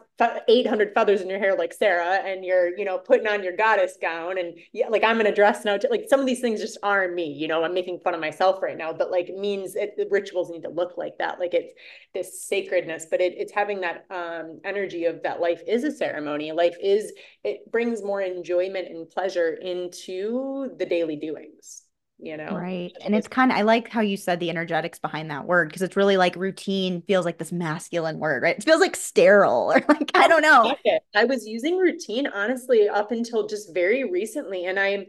[0.48, 3.97] 800 feathers in your hair like Sara and you're, you know, putting on your goddess
[4.01, 5.76] gown and yeah, like I'm in a dress now.
[5.90, 8.62] Like some of these things just aren't me, you know, I'm making fun of myself
[8.62, 11.40] right now, but like means it, the rituals need to look like that.
[11.40, 11.74] Like it's
[12.14, 16.52] this sacredness, but it, it's having that um, energy of that life is a ceremony.
[16.52, 17.12] Life is,
[17.43, 21.82] it brings more enjoyment and pleasure into the daily doings
[22.19, 22.57] you know?
[22.57, 25.69] Right and it's kind of i like how you said the energetics behind that word
[25.69, 28.57] because it's really like routine feels like this masculine word right?
[28.57, 30.74] It feels like sterile or like i oh, don't know.
[31.15, 35.05] i was using routine honestly up until just very recently and i'm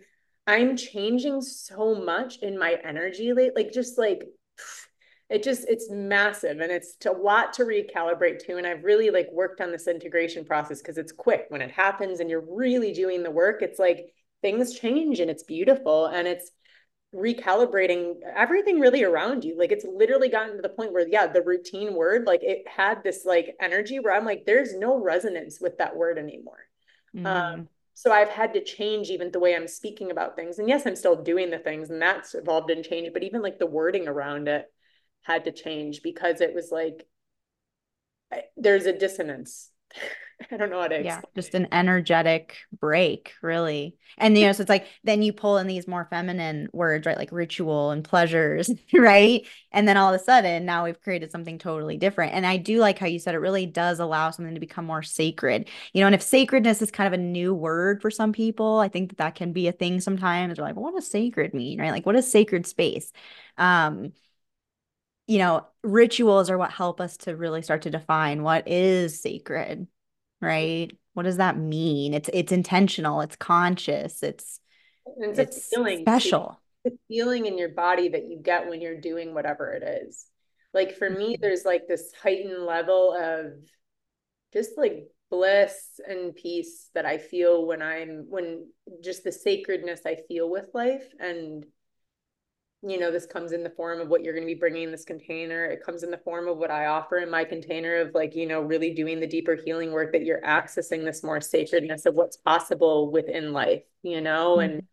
[0.48, 4.24] i'm changing so much in my energy late like just like
[5.30, 9.28] it just it's massive and it's a lot to recalibrate to and i've really like
[9.32, 11.46] worked on this integration process because it's quick.
[11.50, 15.44] When it happens and you're really doing the work it's like things change and it's
[15.44, 16.52] beautiful and it's
[17.14, 19.58] recalibrating everything really around you.
[19.58, 23.04] Like it's literally gotten to the point where, yeah, the routine word, like it had
[23.04, 26.68] this like energy where I'm like, there's no resonance with that word anymore.
[27.16, 27.26] Mm.
[27.26, 30.60] Um, so I've had to change even the way I'm speaking about things.
[30.60, 33.60] And yes, I'm still doing the things and that's evolved and changed, but even like
[33.60, 34.72] the wording around it
[35.24, 37.06] had to change because it was like,
[38.56, 39.72] there's a dissonance.
[40.52, 41.04] I don't know how to.
[41.04, 43.98] Yeah, just an energetic break, really.
[44.18, 47.18] And you know, so it's like then you pull in these more feminine words, right?
[47.18, 49.46] Like ritual and pleasures, right?
[49.72, 52.34] And then all of a sudden, now we've created something totally different.
[52.34, 55.04] And I do like how you said it really does allow something to become more
[55.04, 55.68] sacred.
[55.94, 58.88] You know, and if sacredness is kind of a new word for some people, I
[58.88, 60.56] think that that can be a thing sometimes.
[60.56, 61.92] They're like, well, what does sacred mean, right?
[61.92, 63.12] Like, what is sacred space?
[63.58, 64.14] Um,
[65.30, 69.88] you know, rituals are what help us to really start to define what is sacred
[70.42, 70.92] right?
[71.14, 72.14] What does that mean?
[72.14, 74.60] It's it's intentional, it's conscious, it's
[75.18, 76.60] it's, it's a feeling special.
[76.86, 80.26] The feeling in your body that you get when you're doing whatever it is.
[80.74, 81.42] Like for me, mm-hmm.
[81.42, 83.54] there's like this heightened level of
[84.54, 88.68] just like bliss and peace that I feel when I'm when
[89.04, 91.66] just the sacredness I feel with life and
[92.82, 94.92] you know this comes in the form of what you're going to be bringing in
[94.92, 95.66] this container.
[95.66, 98.48] It comes in the form of what i offer in my container of like you
[98.48, 102.38] know really doing the deeper healing work that you're accessing this more sacredness of what's
[102.38, 104.58] possible within life you know?
[104.58, 104.72] Mm-hmm.
[104.72, 104.84] and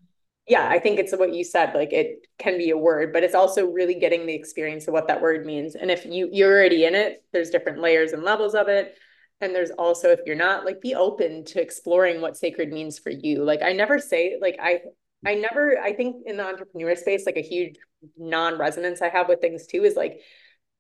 [0.49, 3.35] yeah i think it's what you said like it can be a word but it's
[3.35, 5.75] also really getting the experience of what that word means.
[5.75, 8.97] And if you you're already in it there's different layers and levels of it.
[9.41, 13.11] And there's also if you're not like be open to exploring what sacred means for
[13.11, 13.45] you.
[13.45, 14.81] Like i never say like i
[15.27, 17.77] I never, I think in the entrepreneur space, like a huge
[18.17, 20.21] non resonance I have with things too is like,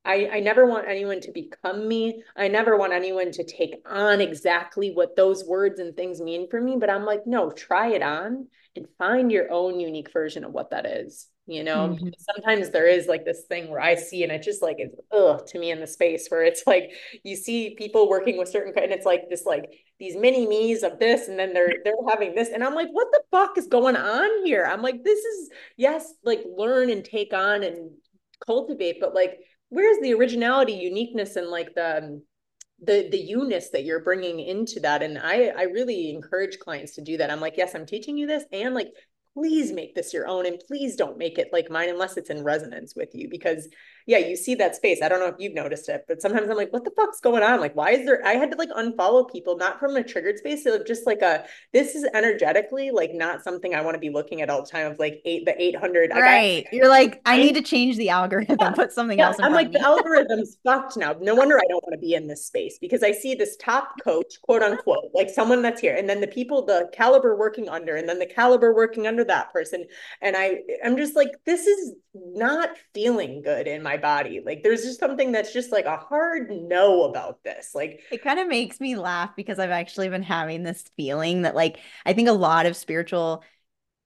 [0.04, 2.22] I, I never want anyone to become me.
[2.36, 6.60] I never want anyone to take on exactly what those words and things mean for
[6.60, 6.76] me.
[6.78, 8.46] But I'm like, no, try it on
[8.76, 11.88] and find your own unique version of what that is you know?
[11.88, 12.08] Mm-hmm.
[12.18, 15.46] sometimes there is like this thing where i see and it just like it's ugh
[15.46, 16.90] to me in the space where it's like
[17.22, 20.98] you see people working with certain and it's like this like these mini me's of
[20.98, 23.96] this and then they're they're having this and i'm like what the fuck is going
[23.96, 24.64] on here?
[24.64, 27.90] I'm like this is yes like learn and take on and
[28.46, 32.22] cultivate but like where's the originality uniqueness and like the um,
[32.82, 35.02] the the you-ness that you're bringing into that?
[35.02, 37.30] And i i really encourage clients to do that.
[37.30, 38.88] I'm like yes i'm teaching you this and like
[39.36, 42.42] please make this your own and please don't make it like mine unless it's in
[42.42, 43.68] resonance with you because
[44.06, 45.02] yeah you see that space.
[45.02, 47.42] I don't know if you've noticed it but sometimes i'm like what the fuck's going
[47.42, 47.60] on?
[47.60, 50.64] Like why is there i had to like unfollow people not from a triggered space
[50.64, 54.42] so just like a this is energetically like not something i want to be looking
[54.42, 57.54] at all the time of like eight the 800 right got, you're like i need
[57.54, 61.14] to change the algorithm yeah, put something yeah, else i'm like the algorithm's fucked now.
[61.20, 63.94] No wonder i don't want to be in this space because i see this top
[64.02, 67.96] coach quote unquote like someone that's here and then the people the caliber working under
[67.96, 69.84] and then the caliber working under that person
[70.22, 74.82] and i i'm just like this is not feeling good in my body like there's
[74.82, 78.80] just something that's just like a hard no about this like it kind of makes
[78.80, 82.66] me laugh because i've actually been having this feeling that like i think a lot
[82.66, 83.44] of spiritual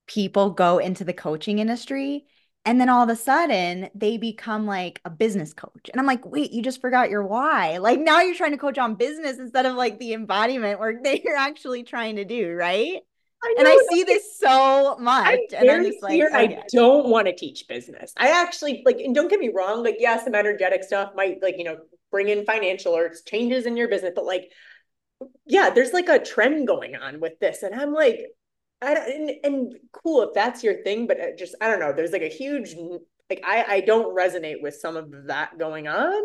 [0.07, 2.27] people go into the coaching industry
[2.67, 5.89] and then all of a sudden they become like a business coach.
[5.91, 7.79] And I'm like, wait, you just forgot your why.
[7.79, 11.23] Like now you're trying to coach on business instead of like the embodiment work that
[11.23, 13.01] you're actually trying to do, right?
[13.43, 15.27] I and I see this so much.
[15.27, 16.57] I'm and I'm just like, okay.
[16.57, 18.13] I don't want to teach business.
[18.17, 21.57] I actually like, and don't get me wrong, like, yeah, some energetic stuff might like,
[21.57, 21.79] you know,
[22.11, 24.53] bring in financial or changes in your business, but like,
[25.47, 27.63] yeah, there's like a trend going on with this.
[27.63, 28.27] And I'm like,
[28.83, 31.93] I don't, and, and cool if that's your thing, but uh, just, I don't know,
[31.93, 32.75] there's like a huge,
[33.31, 36.23] like, I, I don't resonate with some of that going on.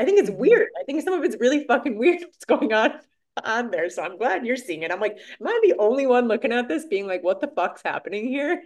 [0.00, 0.40] I think it's mm-hmm.
[0.40, 0.68] weird.
[0.80, 2.94] I think some of it's really fucking weird what's going on
[3.44, 3.90] on there.
[3.90, 4.92] So I'm glad you're seeing it.
[4.92, 7.82] I'm like, am I the only one looking at this being like, what the fuck's
[7.84, 8.62] happening here?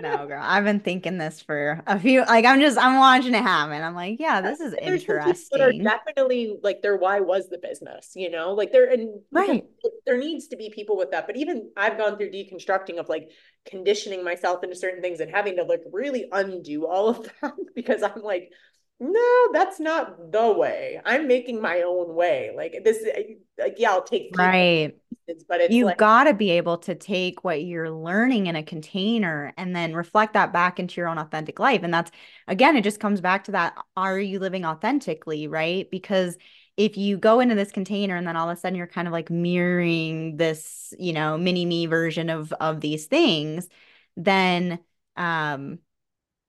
[0.00, 0.40] no, girl.
[0.42, 3.82] I've been thinking this for a few like I'm just I'm watching it happen.
[3.82, 5.60] I'm like, yeah, this is There's interesting.
[5.60, 8.52] Are definitely like their why was the business, you know?
[8.52, 9.64] Like there and right.
[10.06, 11.26] there needs to be people with that.
[11.26, 13.30] But even I've gone through deconstructing of like
[13.66, 18.02] conditioning myself into certain things and having to like really undo all of that because
[18.02, 18.50] I'm like,
[19.00, 21.00] no, that's not the way.
[21.04, 22.52] I'm making my own way.
[22.54, 23.04] Like this,
[23.58, 24.94] like yeah, I'll take right.
[25.48, 28.62] But it's you've like, got to be able to take what you're learning in a
[28.62, 31.82] container and then reflect that back into your own authentic life.
[31.82, 32.10] And that's
[32.48, 35.48] again, it just comes back to that: Are you living authentically?
[35.48, 35.90] Right?
[35.90, 36.36] Because
[36.76, 39.12] if you go into this container and then all of a sudden you're kind of
[39.12, 43.68] like mirroring this, you know, mini me version of of these things,
[44.16, 44.78] then
[45.16, 45.78] um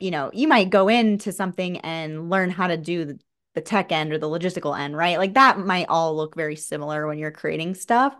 [0.03, 3.19] you know, you might go into something and learn how to do the,
[3.55, 5.17] the tech end or the logistical end, right?
[5.17, 8.13] Like that might all look very similar when you're creating stuff,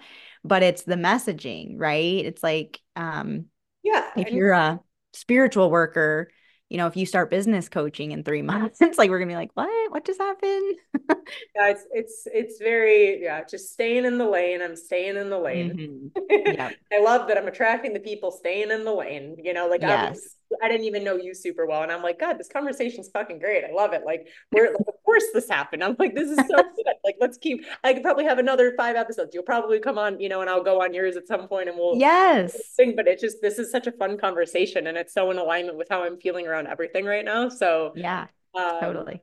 [0.45, 2.26] but it's the messaging, right?
[2.26, 3.47] It's like, um,
[3.84, 4.80] yeah, if you're a
[5.11, 6.30] spiritual worker,
[6.69, 9.35] you know, if you start business coaching in three months, it's like we're gonna be
[9.35, 9.91] like, what?
[9.91, 10.77] What just happened?
[11.10, 14.61] yeah, it's it's it's very yeah, just staying in the lane.
[14.61, 16.11] I'm staying in the lane.
[16.18, 16.61] Mm-hmm.
[16.93, 19.35] I love that I'm attracting the people staying in the lane.
[19.43, 20.38] You know, like yes.
[20.61, 23.63] I didn't even know you super well, and I'm like, God, this conversation's fucking great.
[23.63, 24.03] I love it.
[24.05, 25.84] Like, we're like, of course this happened.
[25.84, 26.93] I'm like, this is so good.
[27.03, 27.65] Like, let's keep.
[27.84, 29.31] I could probably have another five episodes.
[29.34, 31.77] You'll probably come on, you know, and I'll go on yours at some point, and
[31.77, 32.55] we'll yes.
[32.75, 35.77] Thing, but it's just this is such a fun conversation, and it's so in alignment
[35.77, 37.49] with how I'm feeling around everything right now.
[37.49, 39.21] So yeah, um, totally.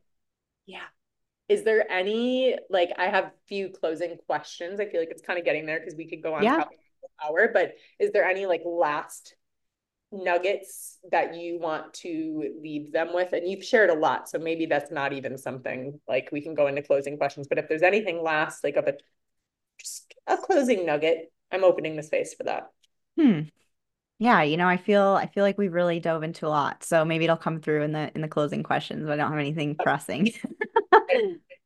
[0.67, 0.85] Yeah.
[1.49, 4.79] Is there any like I have few closing questions?
[4.79, 6.65] I feel like it's kind of getting there because we could go on yeah.
[7.25, 9.35] hour, but is there any like last
[10.13, 13.33] nuggets that you want to leave them with?
[13.33, 16.67] And you've shared a lot, so maybe that's not even something like we can go
[16.67, 17.47] into closing questions.
[17.49, 18.95] But if there's anything last, like of a
[19.79, 22.71] just a closing nugget, I'm opening the space for that.
[23.19, 23.41] Hmm.
[24.19, 26.85] yeah, you know, I feel I feel like we really dove into a lot.
[26.85, 29.41] So maybe it'll come through in the in the closing questions, but I don't have
[29.41, 30.33] anything pressing.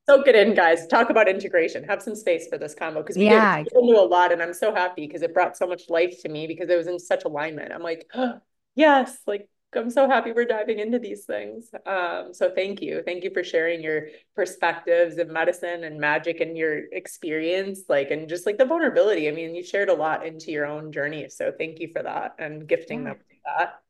[0.07, 0.87] Soak it in, guys.
[0.87, 1.85] Talk about integration.
[1.85, 3.63] Have some space for this combo because we yeah.
[3.63, 6.29] did knew a lot, and I'm so happy because it brought so much life to
[6.29, 7.73] me because it was in such alignment.
[7.73, 8.35] I'm like, oh,
[8.75, 11.71] yes, like I'm so happy we're diving into these things.
[11.87, 13.03] Um, so thank you.
[13.05, 18.29] Thank you for sharing your perspectives of medicine and magic and your experience, like, and
[18.29, 19.29] just like the vulnerability.
[19.29, 21.29] I mean, you shared a lot into your own journey.
[21.29, 23.09] So thank you for that and gifting yeah.
[23.11, 23.81] them that.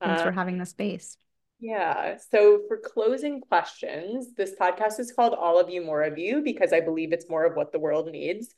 [0.00, 1.16] Thanks um, for having the space.
[1.60, 2.18] Yeah.
[2.30, 6.72] So for closing questions, this podcast is called All of You, More of You, because
[6.72, 8.54] I believe it's more of what the world needs.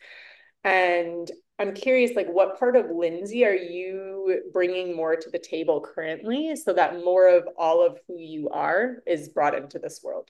[0.65, 5.81] And I'm curious, like, what part of Lindsay are you bringing more to the table
[5.81, 10.29] currently so that more of all of who you are is brought into this world?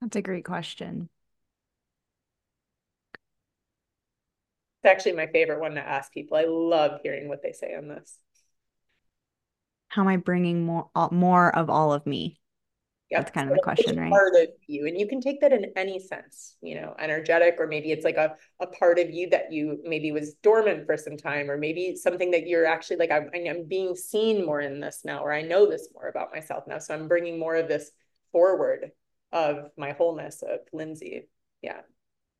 [0.00, 1.10] That's a great question.
[4.82, 6.38] It's actually my favorite one to ask people.
[6.38, 8.18] I love hearing what they say on this.
[9.90, 12.38] How am I bringing more more of all of me?
[13.10, 13.20] Yep.
[13.20, 14.08] That's kind of the question, right?
[14.08, 17.66] Part of you, and you can take that in any sense, you know, energetic, or
[17.66, 21.16] maybe it's like a, a part of you that you maybe was dormant for some
[21.16, 25.00] time, or maybe something that you're actually like, I'm, I'm being seen more in this
[25.04, 26.78] now, or I know this more about myself now.
[26.78, 27.90] So I'm bringing more of this
[28.30, 28.92] forward
[29.32, 31.28] of my wholeness of Lindsay.
[31.62, 31.80] Yeah.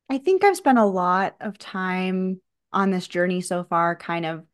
[0.09, 2.39] I think I've spent a lot of time
[2.71, 4.45] on this journey so far, kind of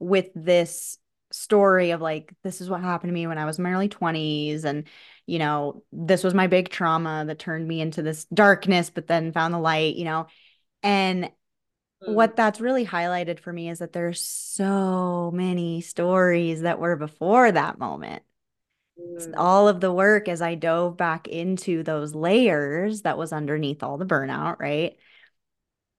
[0.00, 0.98] with this
[1.34, 3.88] story of like, this is what happened to me when I was in my early
[3.88, 4.64] 20s.
[4.64, 4.84] And
[5.26, 9.32] you know, this was my big trauma that turned me into this darkness, but then
[9.32, 10.26] found the light, you know.
[10.82, 12.14] And mm.
[12.14, 17.50] what that's really highlighted for me is that there's so many stories that were before
[17.50, 18.22] that moment.
[18.98, 19.34] Mm.
[19.36, 23.96] All of the work as I dove back into those layers that was underneath all
[23.96, 24.96] the burnout, right?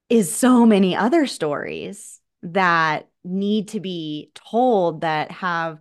[0.08, 5.80] Is so many other stories that need to be told that have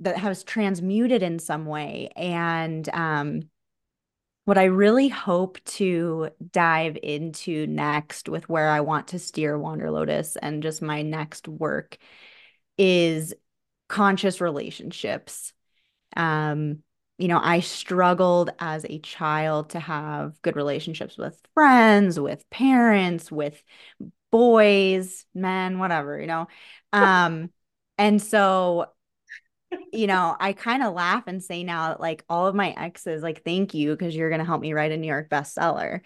[0.00, 2.10] that has transmuted in some way.
[2.16, 3.42] And um,
[4.44, 9.90] what I really hope to dive into next with where I want to steer Wander
[9.90, 11.96] Lotus and just my next work
[12.78, 13.34] is
[13.88, 15.52] conscious relationships.
[16.16, 16.82] Um,
[17.18, 23.32] you know, I struggled as a child to have good relationships with friends, with parents,
[23.32, 23.60] with
[24.36, 26.46] boys, men, whatever, you know.
[26.92, 27.50] Um,
[27.96, 28.88] and so
[29.92, 33.44] you know, I kind of laugh and say now, like all of my exes, like,
[33.44, 36.00] thank you because you're to help me write a New York bestseller.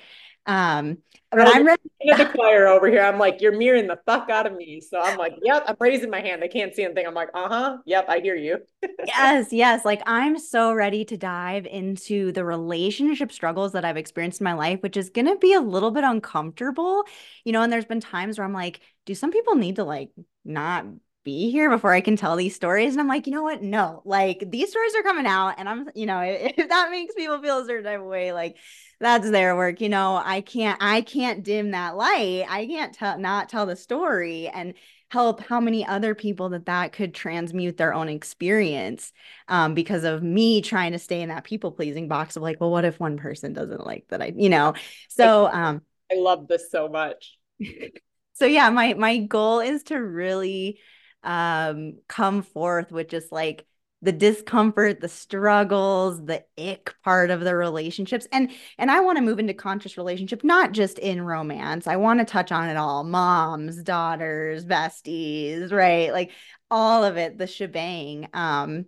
[0.50, 0.98] Um,
[1.30, 1.80] but I'm ready.
[2.00, 3.02] the choir over here.
[3.02, 4.80] I'm like, you're mirroring the fuck out of me.
[4.80, 6.42] So I'm like, yep, I'm raising my hand.
[6.42, 7.06] I can't see anything.
[7.06, 7.78] I'm like, uh huh.
[7.86, 8.58] Yep, I hear you.
[9.06, 9.84] yes, yes.
[9.84, 14.54] Like I'm so ready to dive into the relationship struggles that I've experienced in my
[14.54, 17.04] life, which is going to be a little bit uncomfortable,
[17.44, 17.62] you know.
[17.62, 20.10] And there's been times where I'm like, do some people need to like
[20.44, 20.84] not
[21.24, 22.92] be here before I can tell these stories.
[22.92, 23.62] And I'm like, you know what?
[23.62, 25.54] No, like these stories are coming out.
[25.58, 28.32] And I'm, you know, if, if that makes people feel a certain type of way,
[28.32, 28.56] like
[29.00, 29.80] that's their work.
[29.80, 32.46] You know, I can't, I can't dim that light.
[32.48, 34.74] I can't tell, not tell the story and
[35.10, 39.12] help how many other people that that could transmute their own experience
[39.48, 42.70] um, because of me trying to stay in that people pleasing box of like, well,
[42.70, 44.22] what if one person doesn't like that?
[44.22, 44.74] I, you know,
[45.08, 47.36] so um, I love this so much.
[48.34, 50.78] so yeah, my my goal is to really
[51.22, 53.66] um come forth with just like
[54.02, 58.26] the discomfort the struggles the ick part of the relationships.
[58.32, 61.86] And and i want to move into conscious relationship not just in romance.
[61.86, 63.04] I want to touch on it all.
[63.04, 66.12] Moms daughters besties right?
[66.12, 66.30] Like
[66.70, 68.28] all of it the shebang.
[68.32, 68.86] Um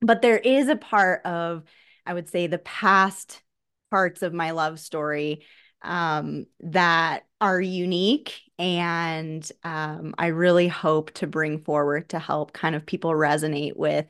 [0.00, 1.64] but there is a part of
[2.06, 3.42] i would say the past
[3.90, 5.44] parts of my love story
[5.82, 12.74] um that are unique and um, I really hope to bring forward to help kind
[12.74, 14.06] of people resonate with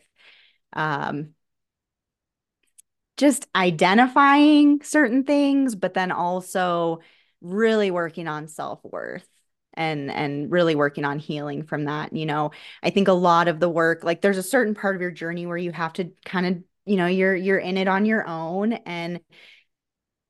[0.72, 1.34] um,
[3.16, 7.00] just identifying certain things, but then also
[7.40, 9.26] really working on self worth
[9.74, 12.12] and and really working on healing from that.
[12.12, 12.50] You know,
[12.82, 15.46] I think a lot of the work, like there's a certain part of your journey
[15.46, 18.72] where you have to kind of you know you're you're in it on your own
[18.72, 19.20] and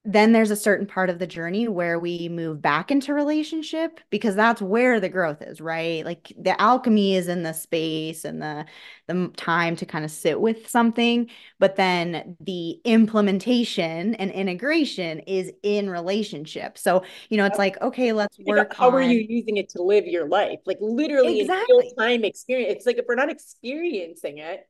[0.04, 4.34] then there's a certain part of the journey where we move back into relationship because
[4.34, 6.06] that's where the growth is right?
[6.06, 8.64] Like the alchemy is in the space and the
[9.08, 11.28] the time to kind of sit with something
[11.58, 16.78] but then the implementation and integration is in relationship.
[16.78, 18.94] So you know it's like okay let's work how on...
[18.94, 20.60] are you using it to live your life?
[20.64, 21.76] Like literally exactly.
[21.76, 24.66] in real time experience it's like if we're not experiencing it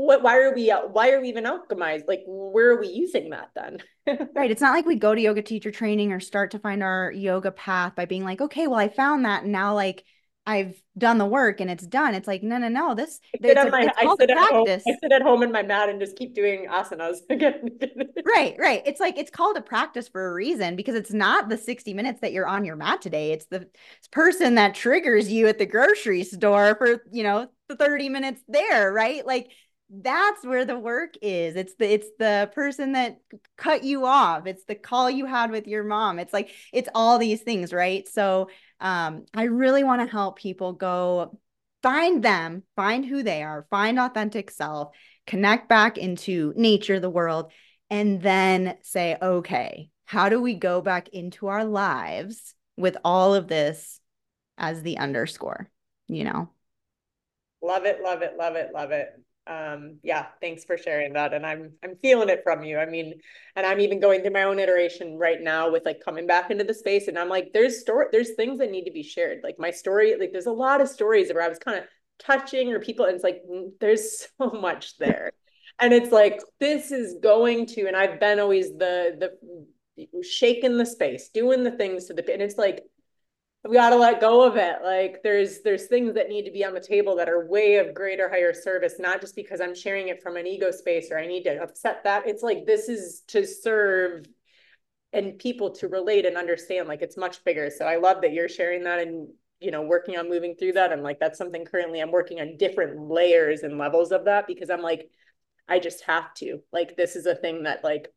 [0.00, 3.50] what why are we why are we even alchemized like where are we using that
[3.54, 3.78] then
[4.34, 7.12] right it's not like we go to yoga teacher training or start to find our
[7.12, 10.04] yoga path by being like okay well i found that and now like
[10.46, 12.14] I've done the work and it's done.
[12.14, 12.94] It's like, no, no, no.
[12.94, 14.66] This I sit, a, my, I sit at home.
[14.68, 17.78] I sit at home in my mat and just keep doing asanas again.
[18.24, 18.82] right, right.
[18.86, 22.20] It's like it's called a practice for a reason because it's not the 60 minutes
[22.22, 23.32] that you're on your mat today.
[23.32, 23.68] It's the
[24.10, 28.92] person that triggers you at the grocery store for, you know, the 30 minutes there,
[28.92, 29.24] right?
[29.24, 29.52] Like
[29.92, 31.56] that's where the work is.
[31.56, 33.18] It's the it's the person that
[33.56, 34.46] cut you off.
[34.46, 36.18] It's the call you had with your mom.
[36.18, 38.06] It's like it's all these things right?
[38.08, 38.48] So
[38.82, 41.38] um i really want to help people go
[41.82, 44.88] find them find who they are find authentic self
[45.26, 47.52] connect back into nature the world
[47.90, 53.46] and then say okay how do we go back into our lives with all of
[53.46, 54.00] this
[54.58, 55.70] as the underscore?
[56.08, 56.50] You know?
[57.62, 59.08] Love it love it love it love it
[59.50, 62.78] um yeah thanks for sharing that and i'm i'm feeling it from you.
[62.78, 63.14] I mean
[63.56, 66.62] and i'm even going through my own iteration right now with like coming back into
[66.62, 69.40] the space and i'm like there's story there's things that need to be shared.
[69.42, 71.84] Like my story like there's a lot of stories where i was kind of
[72.20, 75.32] touching or people and it's like mm, there's so much there.
[75.80, 80.86] And it's like this is going to and i've been always the the shaking the
[80.86, 82.84] space doing the things to the and it's like
[83.68, 84.76] we got to let go of it.
[84.82, 87.94] Like there's there's things that need to be on the table that are way of
[87.94, 91.26] greater higher service not just because i'm sharing it from an ego space or i
[91.26, 92.26] need to upset that.
[92.26, 94.26] It's like this is to serve
[95.12, 97.70] and people to relate and understand like it's much bigger.
[97.70, 99.28] So i love that you're sharing that and
[99.60, 100.92] you know working on moving through that.
[100.92, 104.70] I'm like that's something currently i'm working on different layers and levels of that because
[104.70, 105.10] i'm like
[105.68, 106.60] i just have to.
[106.72, 108.10] Like this is a thing that like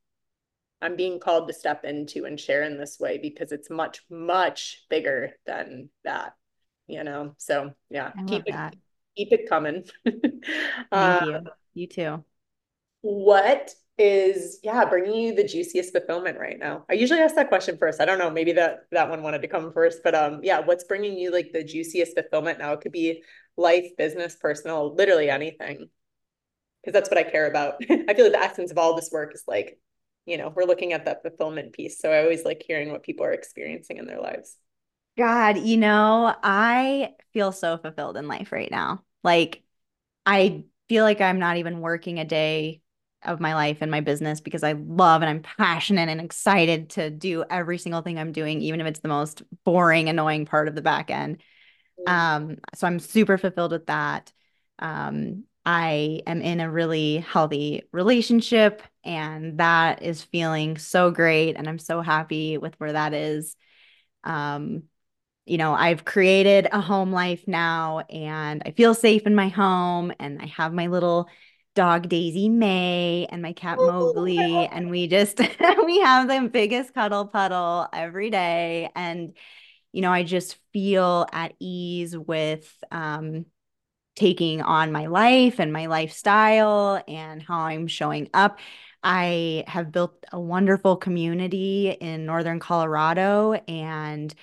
[0.84, 4.84] I'm being called to step into and share in this way because it's much, much
[4.90, 6.34] bigger than that,
[6.88, 7.36] you know?
[7.38, 8.76] So yeah, keep it, that.
[9.16, 9.86] keep it coming.
[10.06, 10.44] Thank
[10.92, 11.40] uh, you.
[11.74, 12.26] You too.
[13.02, 17.78] What is yeah bringing you the juiciest fulfillment right now i usually ask that question
[17.78, 20.60] first i don't know maybe that that one wanted to come first but um yeah
[20.60, 23.22] what's bringing you like the juiciest fulfillment now it could be
[23.56, 25.88] life business personal literally anything
[26.82, 29.32] because that's what i care about i feel like the essence of all this work
[29.36, 29.78] is like
[30.26, 32.00] you know, we're looking at that fulfillment piece.
[32.00, 34.56] So I always like hearing what people are experiencing in their lives.
[35.18, 39.04] God, you know, I feel so fulfilled in life right now.
[39.24, 39.64] Like,
[40.26, 42.82] I feel like I'm not even working a day
[43.24, 47.10] of my life and my business because I love and I'm passionate and excited to
[47.10, 50.76] do every single thing I'm doing, even if it's the most boring, annoying part of
[50.76, 51.42] the back end.
[52.06, 52.12] Mm.
[52.12, 54.34] Um, so I'm super fulfilled with that.
[54.80, 61.68] Um, I am in a really healthy relationship and that is feeling so great and
[61.68, 63.56] I'm so happy with where that is.
[64.24, 64.84] Um
[65.46, 70.14] you know, I've created a home life now and I feel safe in my home
[70.20, 71.28] and I have my little
[71.76, 75.40] dog Daisy May and my cat Mowgli and we just
[75.86, 79.34] we have the biggest cuddle puddle every day and
[79.92, 83.46] you know, I just feel at ease with um
[84.16, 88.60] taking on my life and my lifestyle and how I'm showing up.
[89.04, 94.34] I have built a wonderful community in Northern Colorado and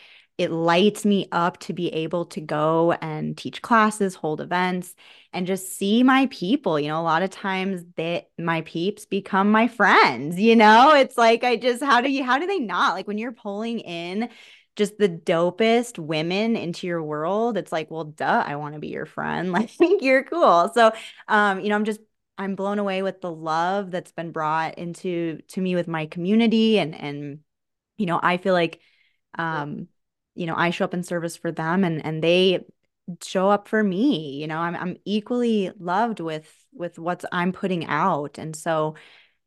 [0.41, 4.95] it lights me up to be able to go and teach classes, hold events,
[5.35, 6.81] and just see my people.
[6.81, 11.19] You know, a lot of times that my peeps become my friends, you know, it's
[11.19, 12.95] like I just, how do you, how do they not?
[12.95, 14.31] Like when you're pulling in
[14.77, 18.89] just the dopest women into your world, it's like, well, duh, I want to be
[18.89, 19.53] your friend.
[19.53, 19.71] Like
[20.01, 20.71] you're cool.
[20.75, 20.93] So,
[21.29, 22.01] um, you know, I'm just
[22.39, 26.79] I'm blown away with the love that's been brought into to me with my community
[26.79, 27.41] and and
[27.99, 28.81] you know, I feel like
[29.39, 29.89] um,
[30.35, 32.65] you know, I show up in service for them and and they
[33.23, 34.41] show up for me.
[34.41, 38.39] You know, I'm I'm equally loved with with what I'm putting out.
[38.39, 38.95] And so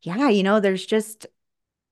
[0.02, 1.28] yeah, you know, there's just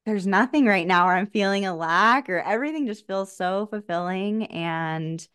[0.05, 4.45] there's nothing right now where I'm feeling a lack or everything just feels so fulfilling
[4.47, 5.25] and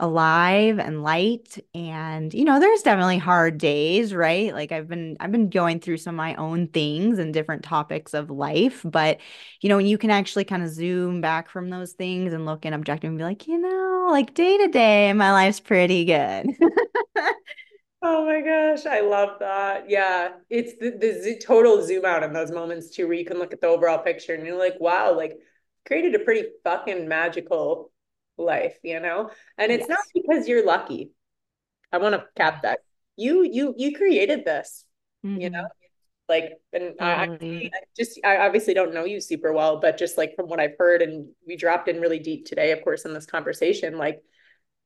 [0.00, 1.58] alive and light.
[1.74, 4.52] And you know there's definitely hard days right?
[4.52, 8.14] Like I've been I've been going through some of my own things and different topics
[8.14, 8.82] of life.
[8.84, 9.20] But
[9.60, 12.66] you know when you can actually kind of zoom back from those things and look
[12.66, 16.46] in objective and be like you know like day to day my life's pretty good
[18.04, 19.88] Oh my gosh, I love that.
[19.88, 23.52] Yeah, it's the, the total zoom out in those moments too, where you can look
[23.52, 25.38] at the overall picture and you're like, wow, like
[25.86, 27.92] created a pretty fucking magical
[28.36, 29.30] life, you know?
[29.56, 29.90] And it's yes.
[29.90, 31.12] not because you're lucky.
[31.92, 32.80] I want to cap that.
[33.16, 34.84] You you you created this,
[35.24, 35.40] mm-hmm.
[35.40, 35.60] you know?
[35.60, 36.28] Mm-hmm.
[36.28, 37.70] Like and totally.
[37.72, 40.58] I, I just I obviously don't know you super well, but just like from what
[40.58, 44.22] I've heard and we dropped in really deep today, of course, in this conversation, like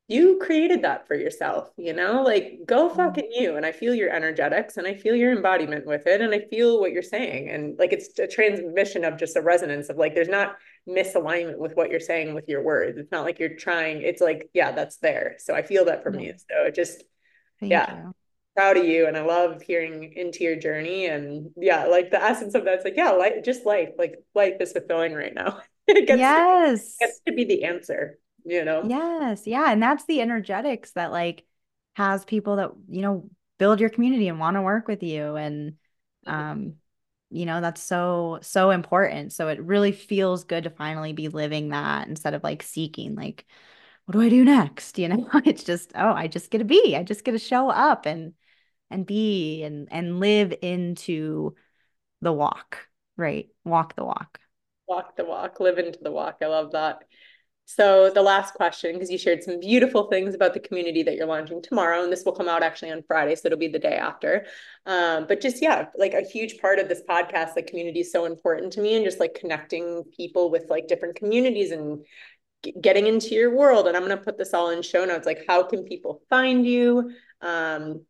[0.09, 2.95] you created that for yourself, you know, like go Mm.
[2.95, 3.57] fucking you.
[3.57, 6.21] And I feel your energetics and I feel your embodiment with it.
[6.21, 7.49] And I feel what you're saying.
[7.49, 10.55] And like it's a transmission of just a resonance of like, there's not
[10.87, 12.97] misalignment with what you're saying with your words.
[12.97, 15.35] It's not like you're trying, it's like, yeah, that's there.
[15.39, 16.33] So I feel that from you.
[16.37, 17.03] So it just,
[17.59, 18.03] Thank yeah.
[18.05, 18.13] you.
[18.55, 19.07] proud of you.
[19.07, 21.07] And I love hearing into your journey.
[21.07, 24.71] And yeah, like the essence of that's like, yeah, like just life, like life is
[24.71, 25.59] fulfilling right now.
[25.87, 26.95] it gets, Yes.
[26.99, 28.17] it gets to be the answer,
[28.47, 28.89] you know?
[28.89, 29.47] Yes.
[29.47, 29.71] Yeah.
[29.71, 31.45] And that's the energetics that like
[31.95, 35.35] has people that, you know, build your community and want to work with you.
[35.35, 35.77] And
[36.27, 36.31] Mhm.
[36.31, 36.75] um,
[37.29, 39.33] you know, that's so, so important.
[39.33, 43.45] So it really feels good to finally be living that instead of like seeking like,
[44.05, 44.99] what do I do next?
[44.99, 47.69] You know, it's just, oh, I just get to be, I just get to show
[47.69, 48.33] up and
[48.91, 51.55] and be and and live into
[52.21, 52.87] the walk,
[53.17, 53.49] right?
[53.65, 54.39] Walk the walk.
[54.87, 56.37] Walk the walk, live into the walk.
[56.41, 57.03] I love that.
[57.69, 61.27] So the last question, because you shared some beautiful things about the community that you're
[61.27, 63.97] launching tomorrow, and this will come out actually on Friday, so it'll be the day
[63.97, 64.45] after.
[64.85, 68.23] Um, but just yeah, like a huge part of this podcast, like community is so
[68.23, 72.05] important to me, and just like connecting people with like different communities and
[72.79, 73.85] getting into your world.
[73.85, 75.25] And I'm to put this all in show notes.
[75.25, 77.11] Like, how can people find you?
[77.41, 78.05] Um,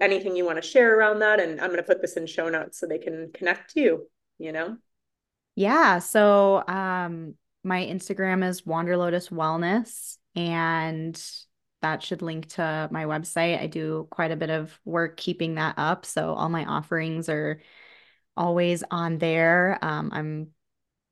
[0.00, 2.78] anything you want to share around that, and I'm to put this in show notes
[2.78, 4.08] so they can connect to you.
[4.38, 4.76] You know.
[5.56, 5.98] Yeah.
[5.98, 11.20] So um my Instagram is Wanderlotus Wellness, and
[11.82, 13.60] that should link to my website.
[13.60, 16.06] I do quite a bit of work keeping that up.
[16.06, 17.60] So all my offerings are
[18.36, 19.78] always on there.
[19.82, 20.48] Um, I'm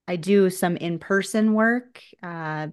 [0.09, 2.69] I do some in-person work, uh,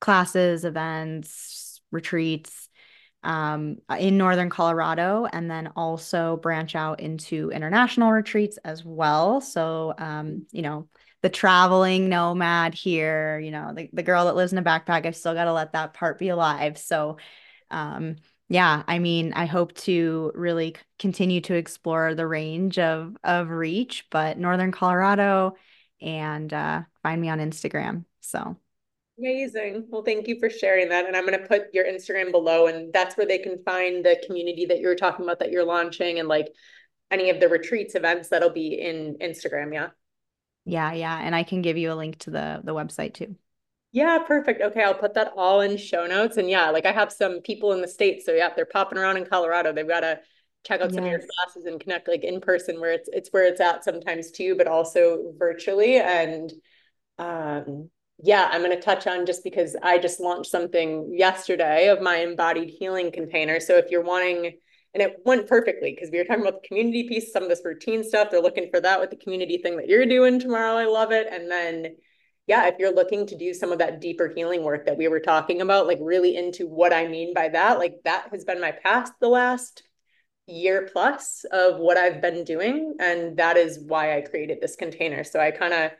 [0.00, 2.68] classes, events, retreats
[3.22, 9.40] um, in Northern Colorado, and then also branch out into international retreats as well.
[9.42, 10.88] So, um, you know,
[11.22, 15.16] the traveling nomad here, you know, the, the girl that lives in a backpack, I've
[15.16, 16.78] still got to let that part be alive.
[16.78, 17.18] So,
[17.70, 18.16] um,
[18.48, 24.06] yeah, I mean, I hope to really continue to explore the range of of reach,
[24.10, 25.56] but Northern Colorado
[26.00, 28.04] and uh, find me on Instagram.
[28.20, 28.56] So
[29.18, 29.86] Amazing.
[29.88, 31.06] Well, thank you for sharing that.
[31.06, 34.22] And I'm going to put your Instagram below, and that's where they can find the
[34.24, 36.46] community that you were talking about that you're launching and like
[37.10, 39.74] any of the retreats events that'll be in Instagram.
[39.74, 39.88] Yeah.
[40.68, 41.18] Yeah, yeah.
[41.18, 43.36] And I can give you a link to the the website too.
[43.90, 44.60] Yeah, perfect.
[44.60, 46.36] Okay, I'll put that all in show notes.
[46.36, 48.26] And yeah, like I have some people in the States.
[48.26, 49.72] So yeah, they're popping around in Colorado.
[49.72, 50.20] They've got to
[50.64, 53.46] check out some of your classes and connect like in person where it's it's where
[53.46, 55.96] it's at sometimes too, but also virtually.
[55.96, 56.52] And
[57.18, 57.90] um
[58.20, 62.16] yeah, I'm going to touch on just because I just launched something yesterday of my
[62.16, 63.60] embodied healing container.
[63.60, 64.58] So if you're wanting,
[64.94, 67.62] and it went perfectly because we were talking about the community piece, some of this
[67.64, 68.30] routine stuff.
[68.30, 70.76] They're looking for that with the community thing that you're doing tomorrow.
[70.76, 71.26] I love it.
[71.30, 71.96] And then,
[72.46, 75.20] yeah, if you're looking to do some of that deeper healing work that we were
[75.20, 78.72] talking about, like really into what I mean by that, like that has been my
[78.72, 79.82] past the last
[80.46, 82.94] year plus of what I've been doing.
[82.98, 85.22] And that is why I created this container.
[85.22, 85.90] So I kind of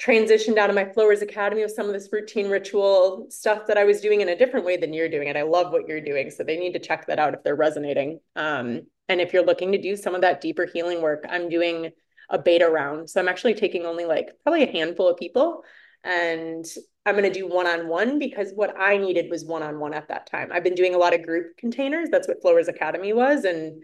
[0.00, 3.84] transitioned out of my Flowers Academy with some of this routine ritual stuff that I
[3.84, 5.28] was doing in a different way than you're doing.
[5.28, 6.30] And I love what you're doing.
[6.30, 8.20] So they need to check that out if they're resonating.
[8.36, 11.90] Um, and if you're looking to do some of that deeper healing work, I'm doing
[12.30, 13.10] a beta round.
[13.10, 15.64] So I'm actually taking only like probably a handful of people.
[16.04, 16.64] And
[17.04, 19.94] I'm going to do one on one because what I needed was one on one
[19.94, 20.50] at that time.
[20.52, 22.08] I've been doing a lot of group containers.
[22.10, 23.44] That's what Flowers Academy was.
[23.44, 23.82] And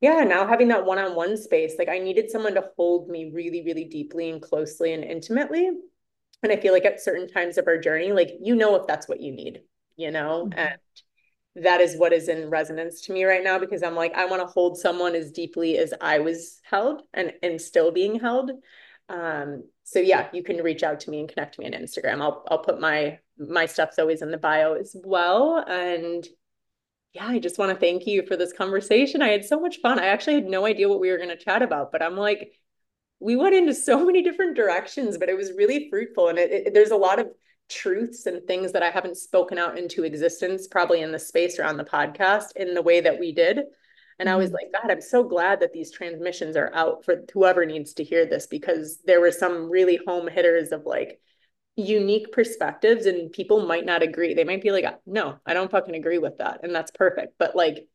[0.00, 3.30] yeah, now having that one on one space, like I needed someone to hold me
[3.32, 5.70] really, really deeply and closely and intimately.
[6.42, 9.08] And I feel like at certain times of our journey, like you know, if that's
[9.08, 9.62] what you need,
[9.96, 10.52] you know, Mhm.
[10.56, 10.78] and
[11.64, 14.42] that is what is in resonance to me right now because I'm like, I want
[14.42, 18.50] to hold someone as deeply as I was held and and still being held.
[19.08, 22.20] Um, so yeah, you can reach out to me and connect me on Instagram.
[22.20, 25.58] I'll I'll put my my stuff's always in the bio as well.
[25.66, 26.26] And
[27.16, 29.22] yeah, I just want to thank you for this conversation.
[29.22, 29.98] I had so much fun.
[29.98, 32.52] I actually had no idea what we were going to chat about, but I'm like,
[33.20, 36.28] we went into so many different directions, but it was really fruitful.
[36.28, 37.28] And it, it, there's a lot of
[37.68, 41.64] truths and things that I haven't spoken out into existence, probably in the space or
[41.64, 43.60] on the podcast in the way that we did.
[44.18, 44.54] And I was Mhm.
[44.54, 48.26] like, God, I'm so glad that these transmissions are out for whoever needs to hear
[48.26, 51.20] this because there were some really home hitters of like
[51.76, 54.34] unique perspectives and people might not agree.
[54.34, 56.60] They might be like, no, I don't fucking agree with that.
[56.62, 57.34] And that's perfect.
[57.38, 57.86] But like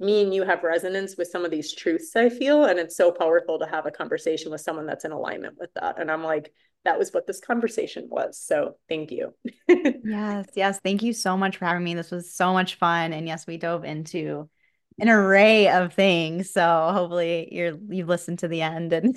[0.00, 2.64] me and you have resonance with some of these truths, I feel.
[2.64, 6.00] And it's so powerful to have a conversation with someone that's in alignment with that.
[6.00, 6.52] And I'm like,
[6.84, 8.40] that was what this conversation was.
[8.40, 9.34] So thank you.
[10.02, 10.78] Yes, yes.
[10.80, 11.94] Thank you so much for having me.
[11.94, 13.12] This was so much fun.
[13.12, 14.48] And yes, we dove into
[15.00, 16.50] an array of things.
[16.50, 19.16] So hopefully you're you've listened to the end and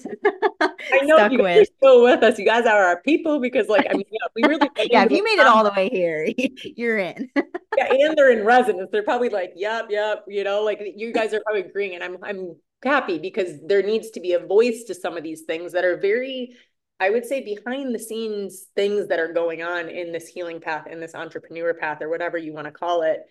[0.92, 1.70] I know stuck you guys are with.
[1.78, 2.38] still with us.
[2.40, 5.24] You guys are our people because, like, I mean, yeah, we really Yeah, if you
[5.24, 6.28] made it all the way here,
[6.76, 7.30] you're in.
[7.76, 8.90] yeah, and they're in resonance.
[8.92, 11.96] They're probably like, yep, yep, you know, like you guys are probably agreeing.
[11.96, 15.42] And I'm I'm happy because there needs to be a voice to some of these
[15.44, 16.56] things that are very
[17.00, 20.86] I would say behind the scenes things that are going on in this healing path,
[20.88, 23.22] in this entrepreneur path, or whatever you want to call it,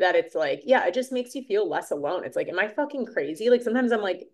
[0.00, 2.24] that it's like, yeah, it just makes you feel less alone.
[2.24, 3.48] It's like, am I fucking crazy?
[3.48, 4.26] Like sometimes I'm like,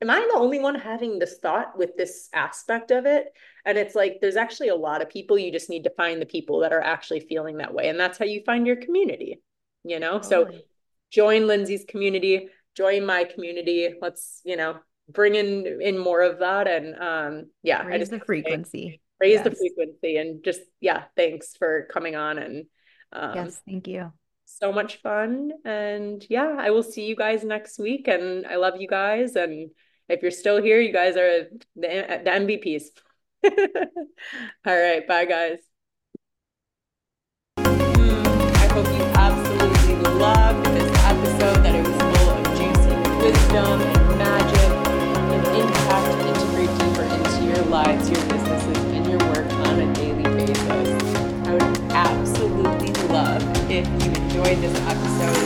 [0.00, 3.26] am I the only one having this thought with this aspect of it?
[3.64, 5.38] And it's like, there's actually a lot of people.
[5.38, 7.88] You just need to find the people that are actually feeling that way.
[7.88, 9.40] And that's how you find your community,
[9.84, 10.20] you know?
[10.20, 10.50] So
[11.10, 13.94] join Lindsay's community, join my community.
[14.00, 14.76] Let's, you know,
[15.08, 19.34] bring in in more of that and um yeah raise I just the frequency raise
[19.34, 19.44] yes.
[19.44, 22.64] the frequency and just yeah thanks for coming on and
[23.12, 24.12] um, yes thank you
[24.46, 25.52] so much fun.
[25.64, 28.08] And yeah i will see you guys next week.
[28.08, 29.36] And i love you guys.
[29.36, 29.70] And
[30.08, 31.44] if you're still here you guys are
[31.74, 32.84] the, the mvps
[34.66, 35.58] all right bye guys.
[37.58, 38.24] Hmm,
[38.54, 44.18] I hope you absolutely loved this episode that it was full of juicy wisdom and
[44.18, 44.70] magic
[45.32, 46.06] and impact.
[46.12, 51.05] To integrate deeper into your lives, your businesses, and your work on a daily basis.
[53.76, 55.36] If you enjoyed this episode.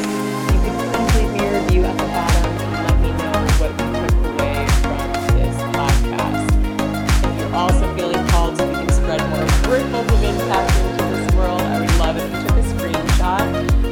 [0.54, 3.86] You can please leave a review at the bottom and let me know what you
[3.98, 4.98] took away from
[5.34, 6.46] this podcast.
[7.26, 11.34] If you're also feeling called so we can spread more ripples of impact into this
[11.34, 13.46] world, I would love if you took a screenshot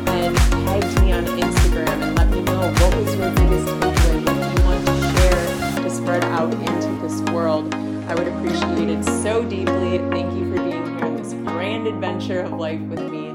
[0.06, 4.38] and tagged me on Instagram and let me know what was your biggest takeaway, what
[4.54, 7.74] you want to share to spread out into this world.
[8.06, 9.98] I would appreciate it so deeply.
[9.98, 13.32] Thank you for being here in this grand adventure of life with me,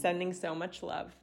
[0.00, 1.14] Sending so much love.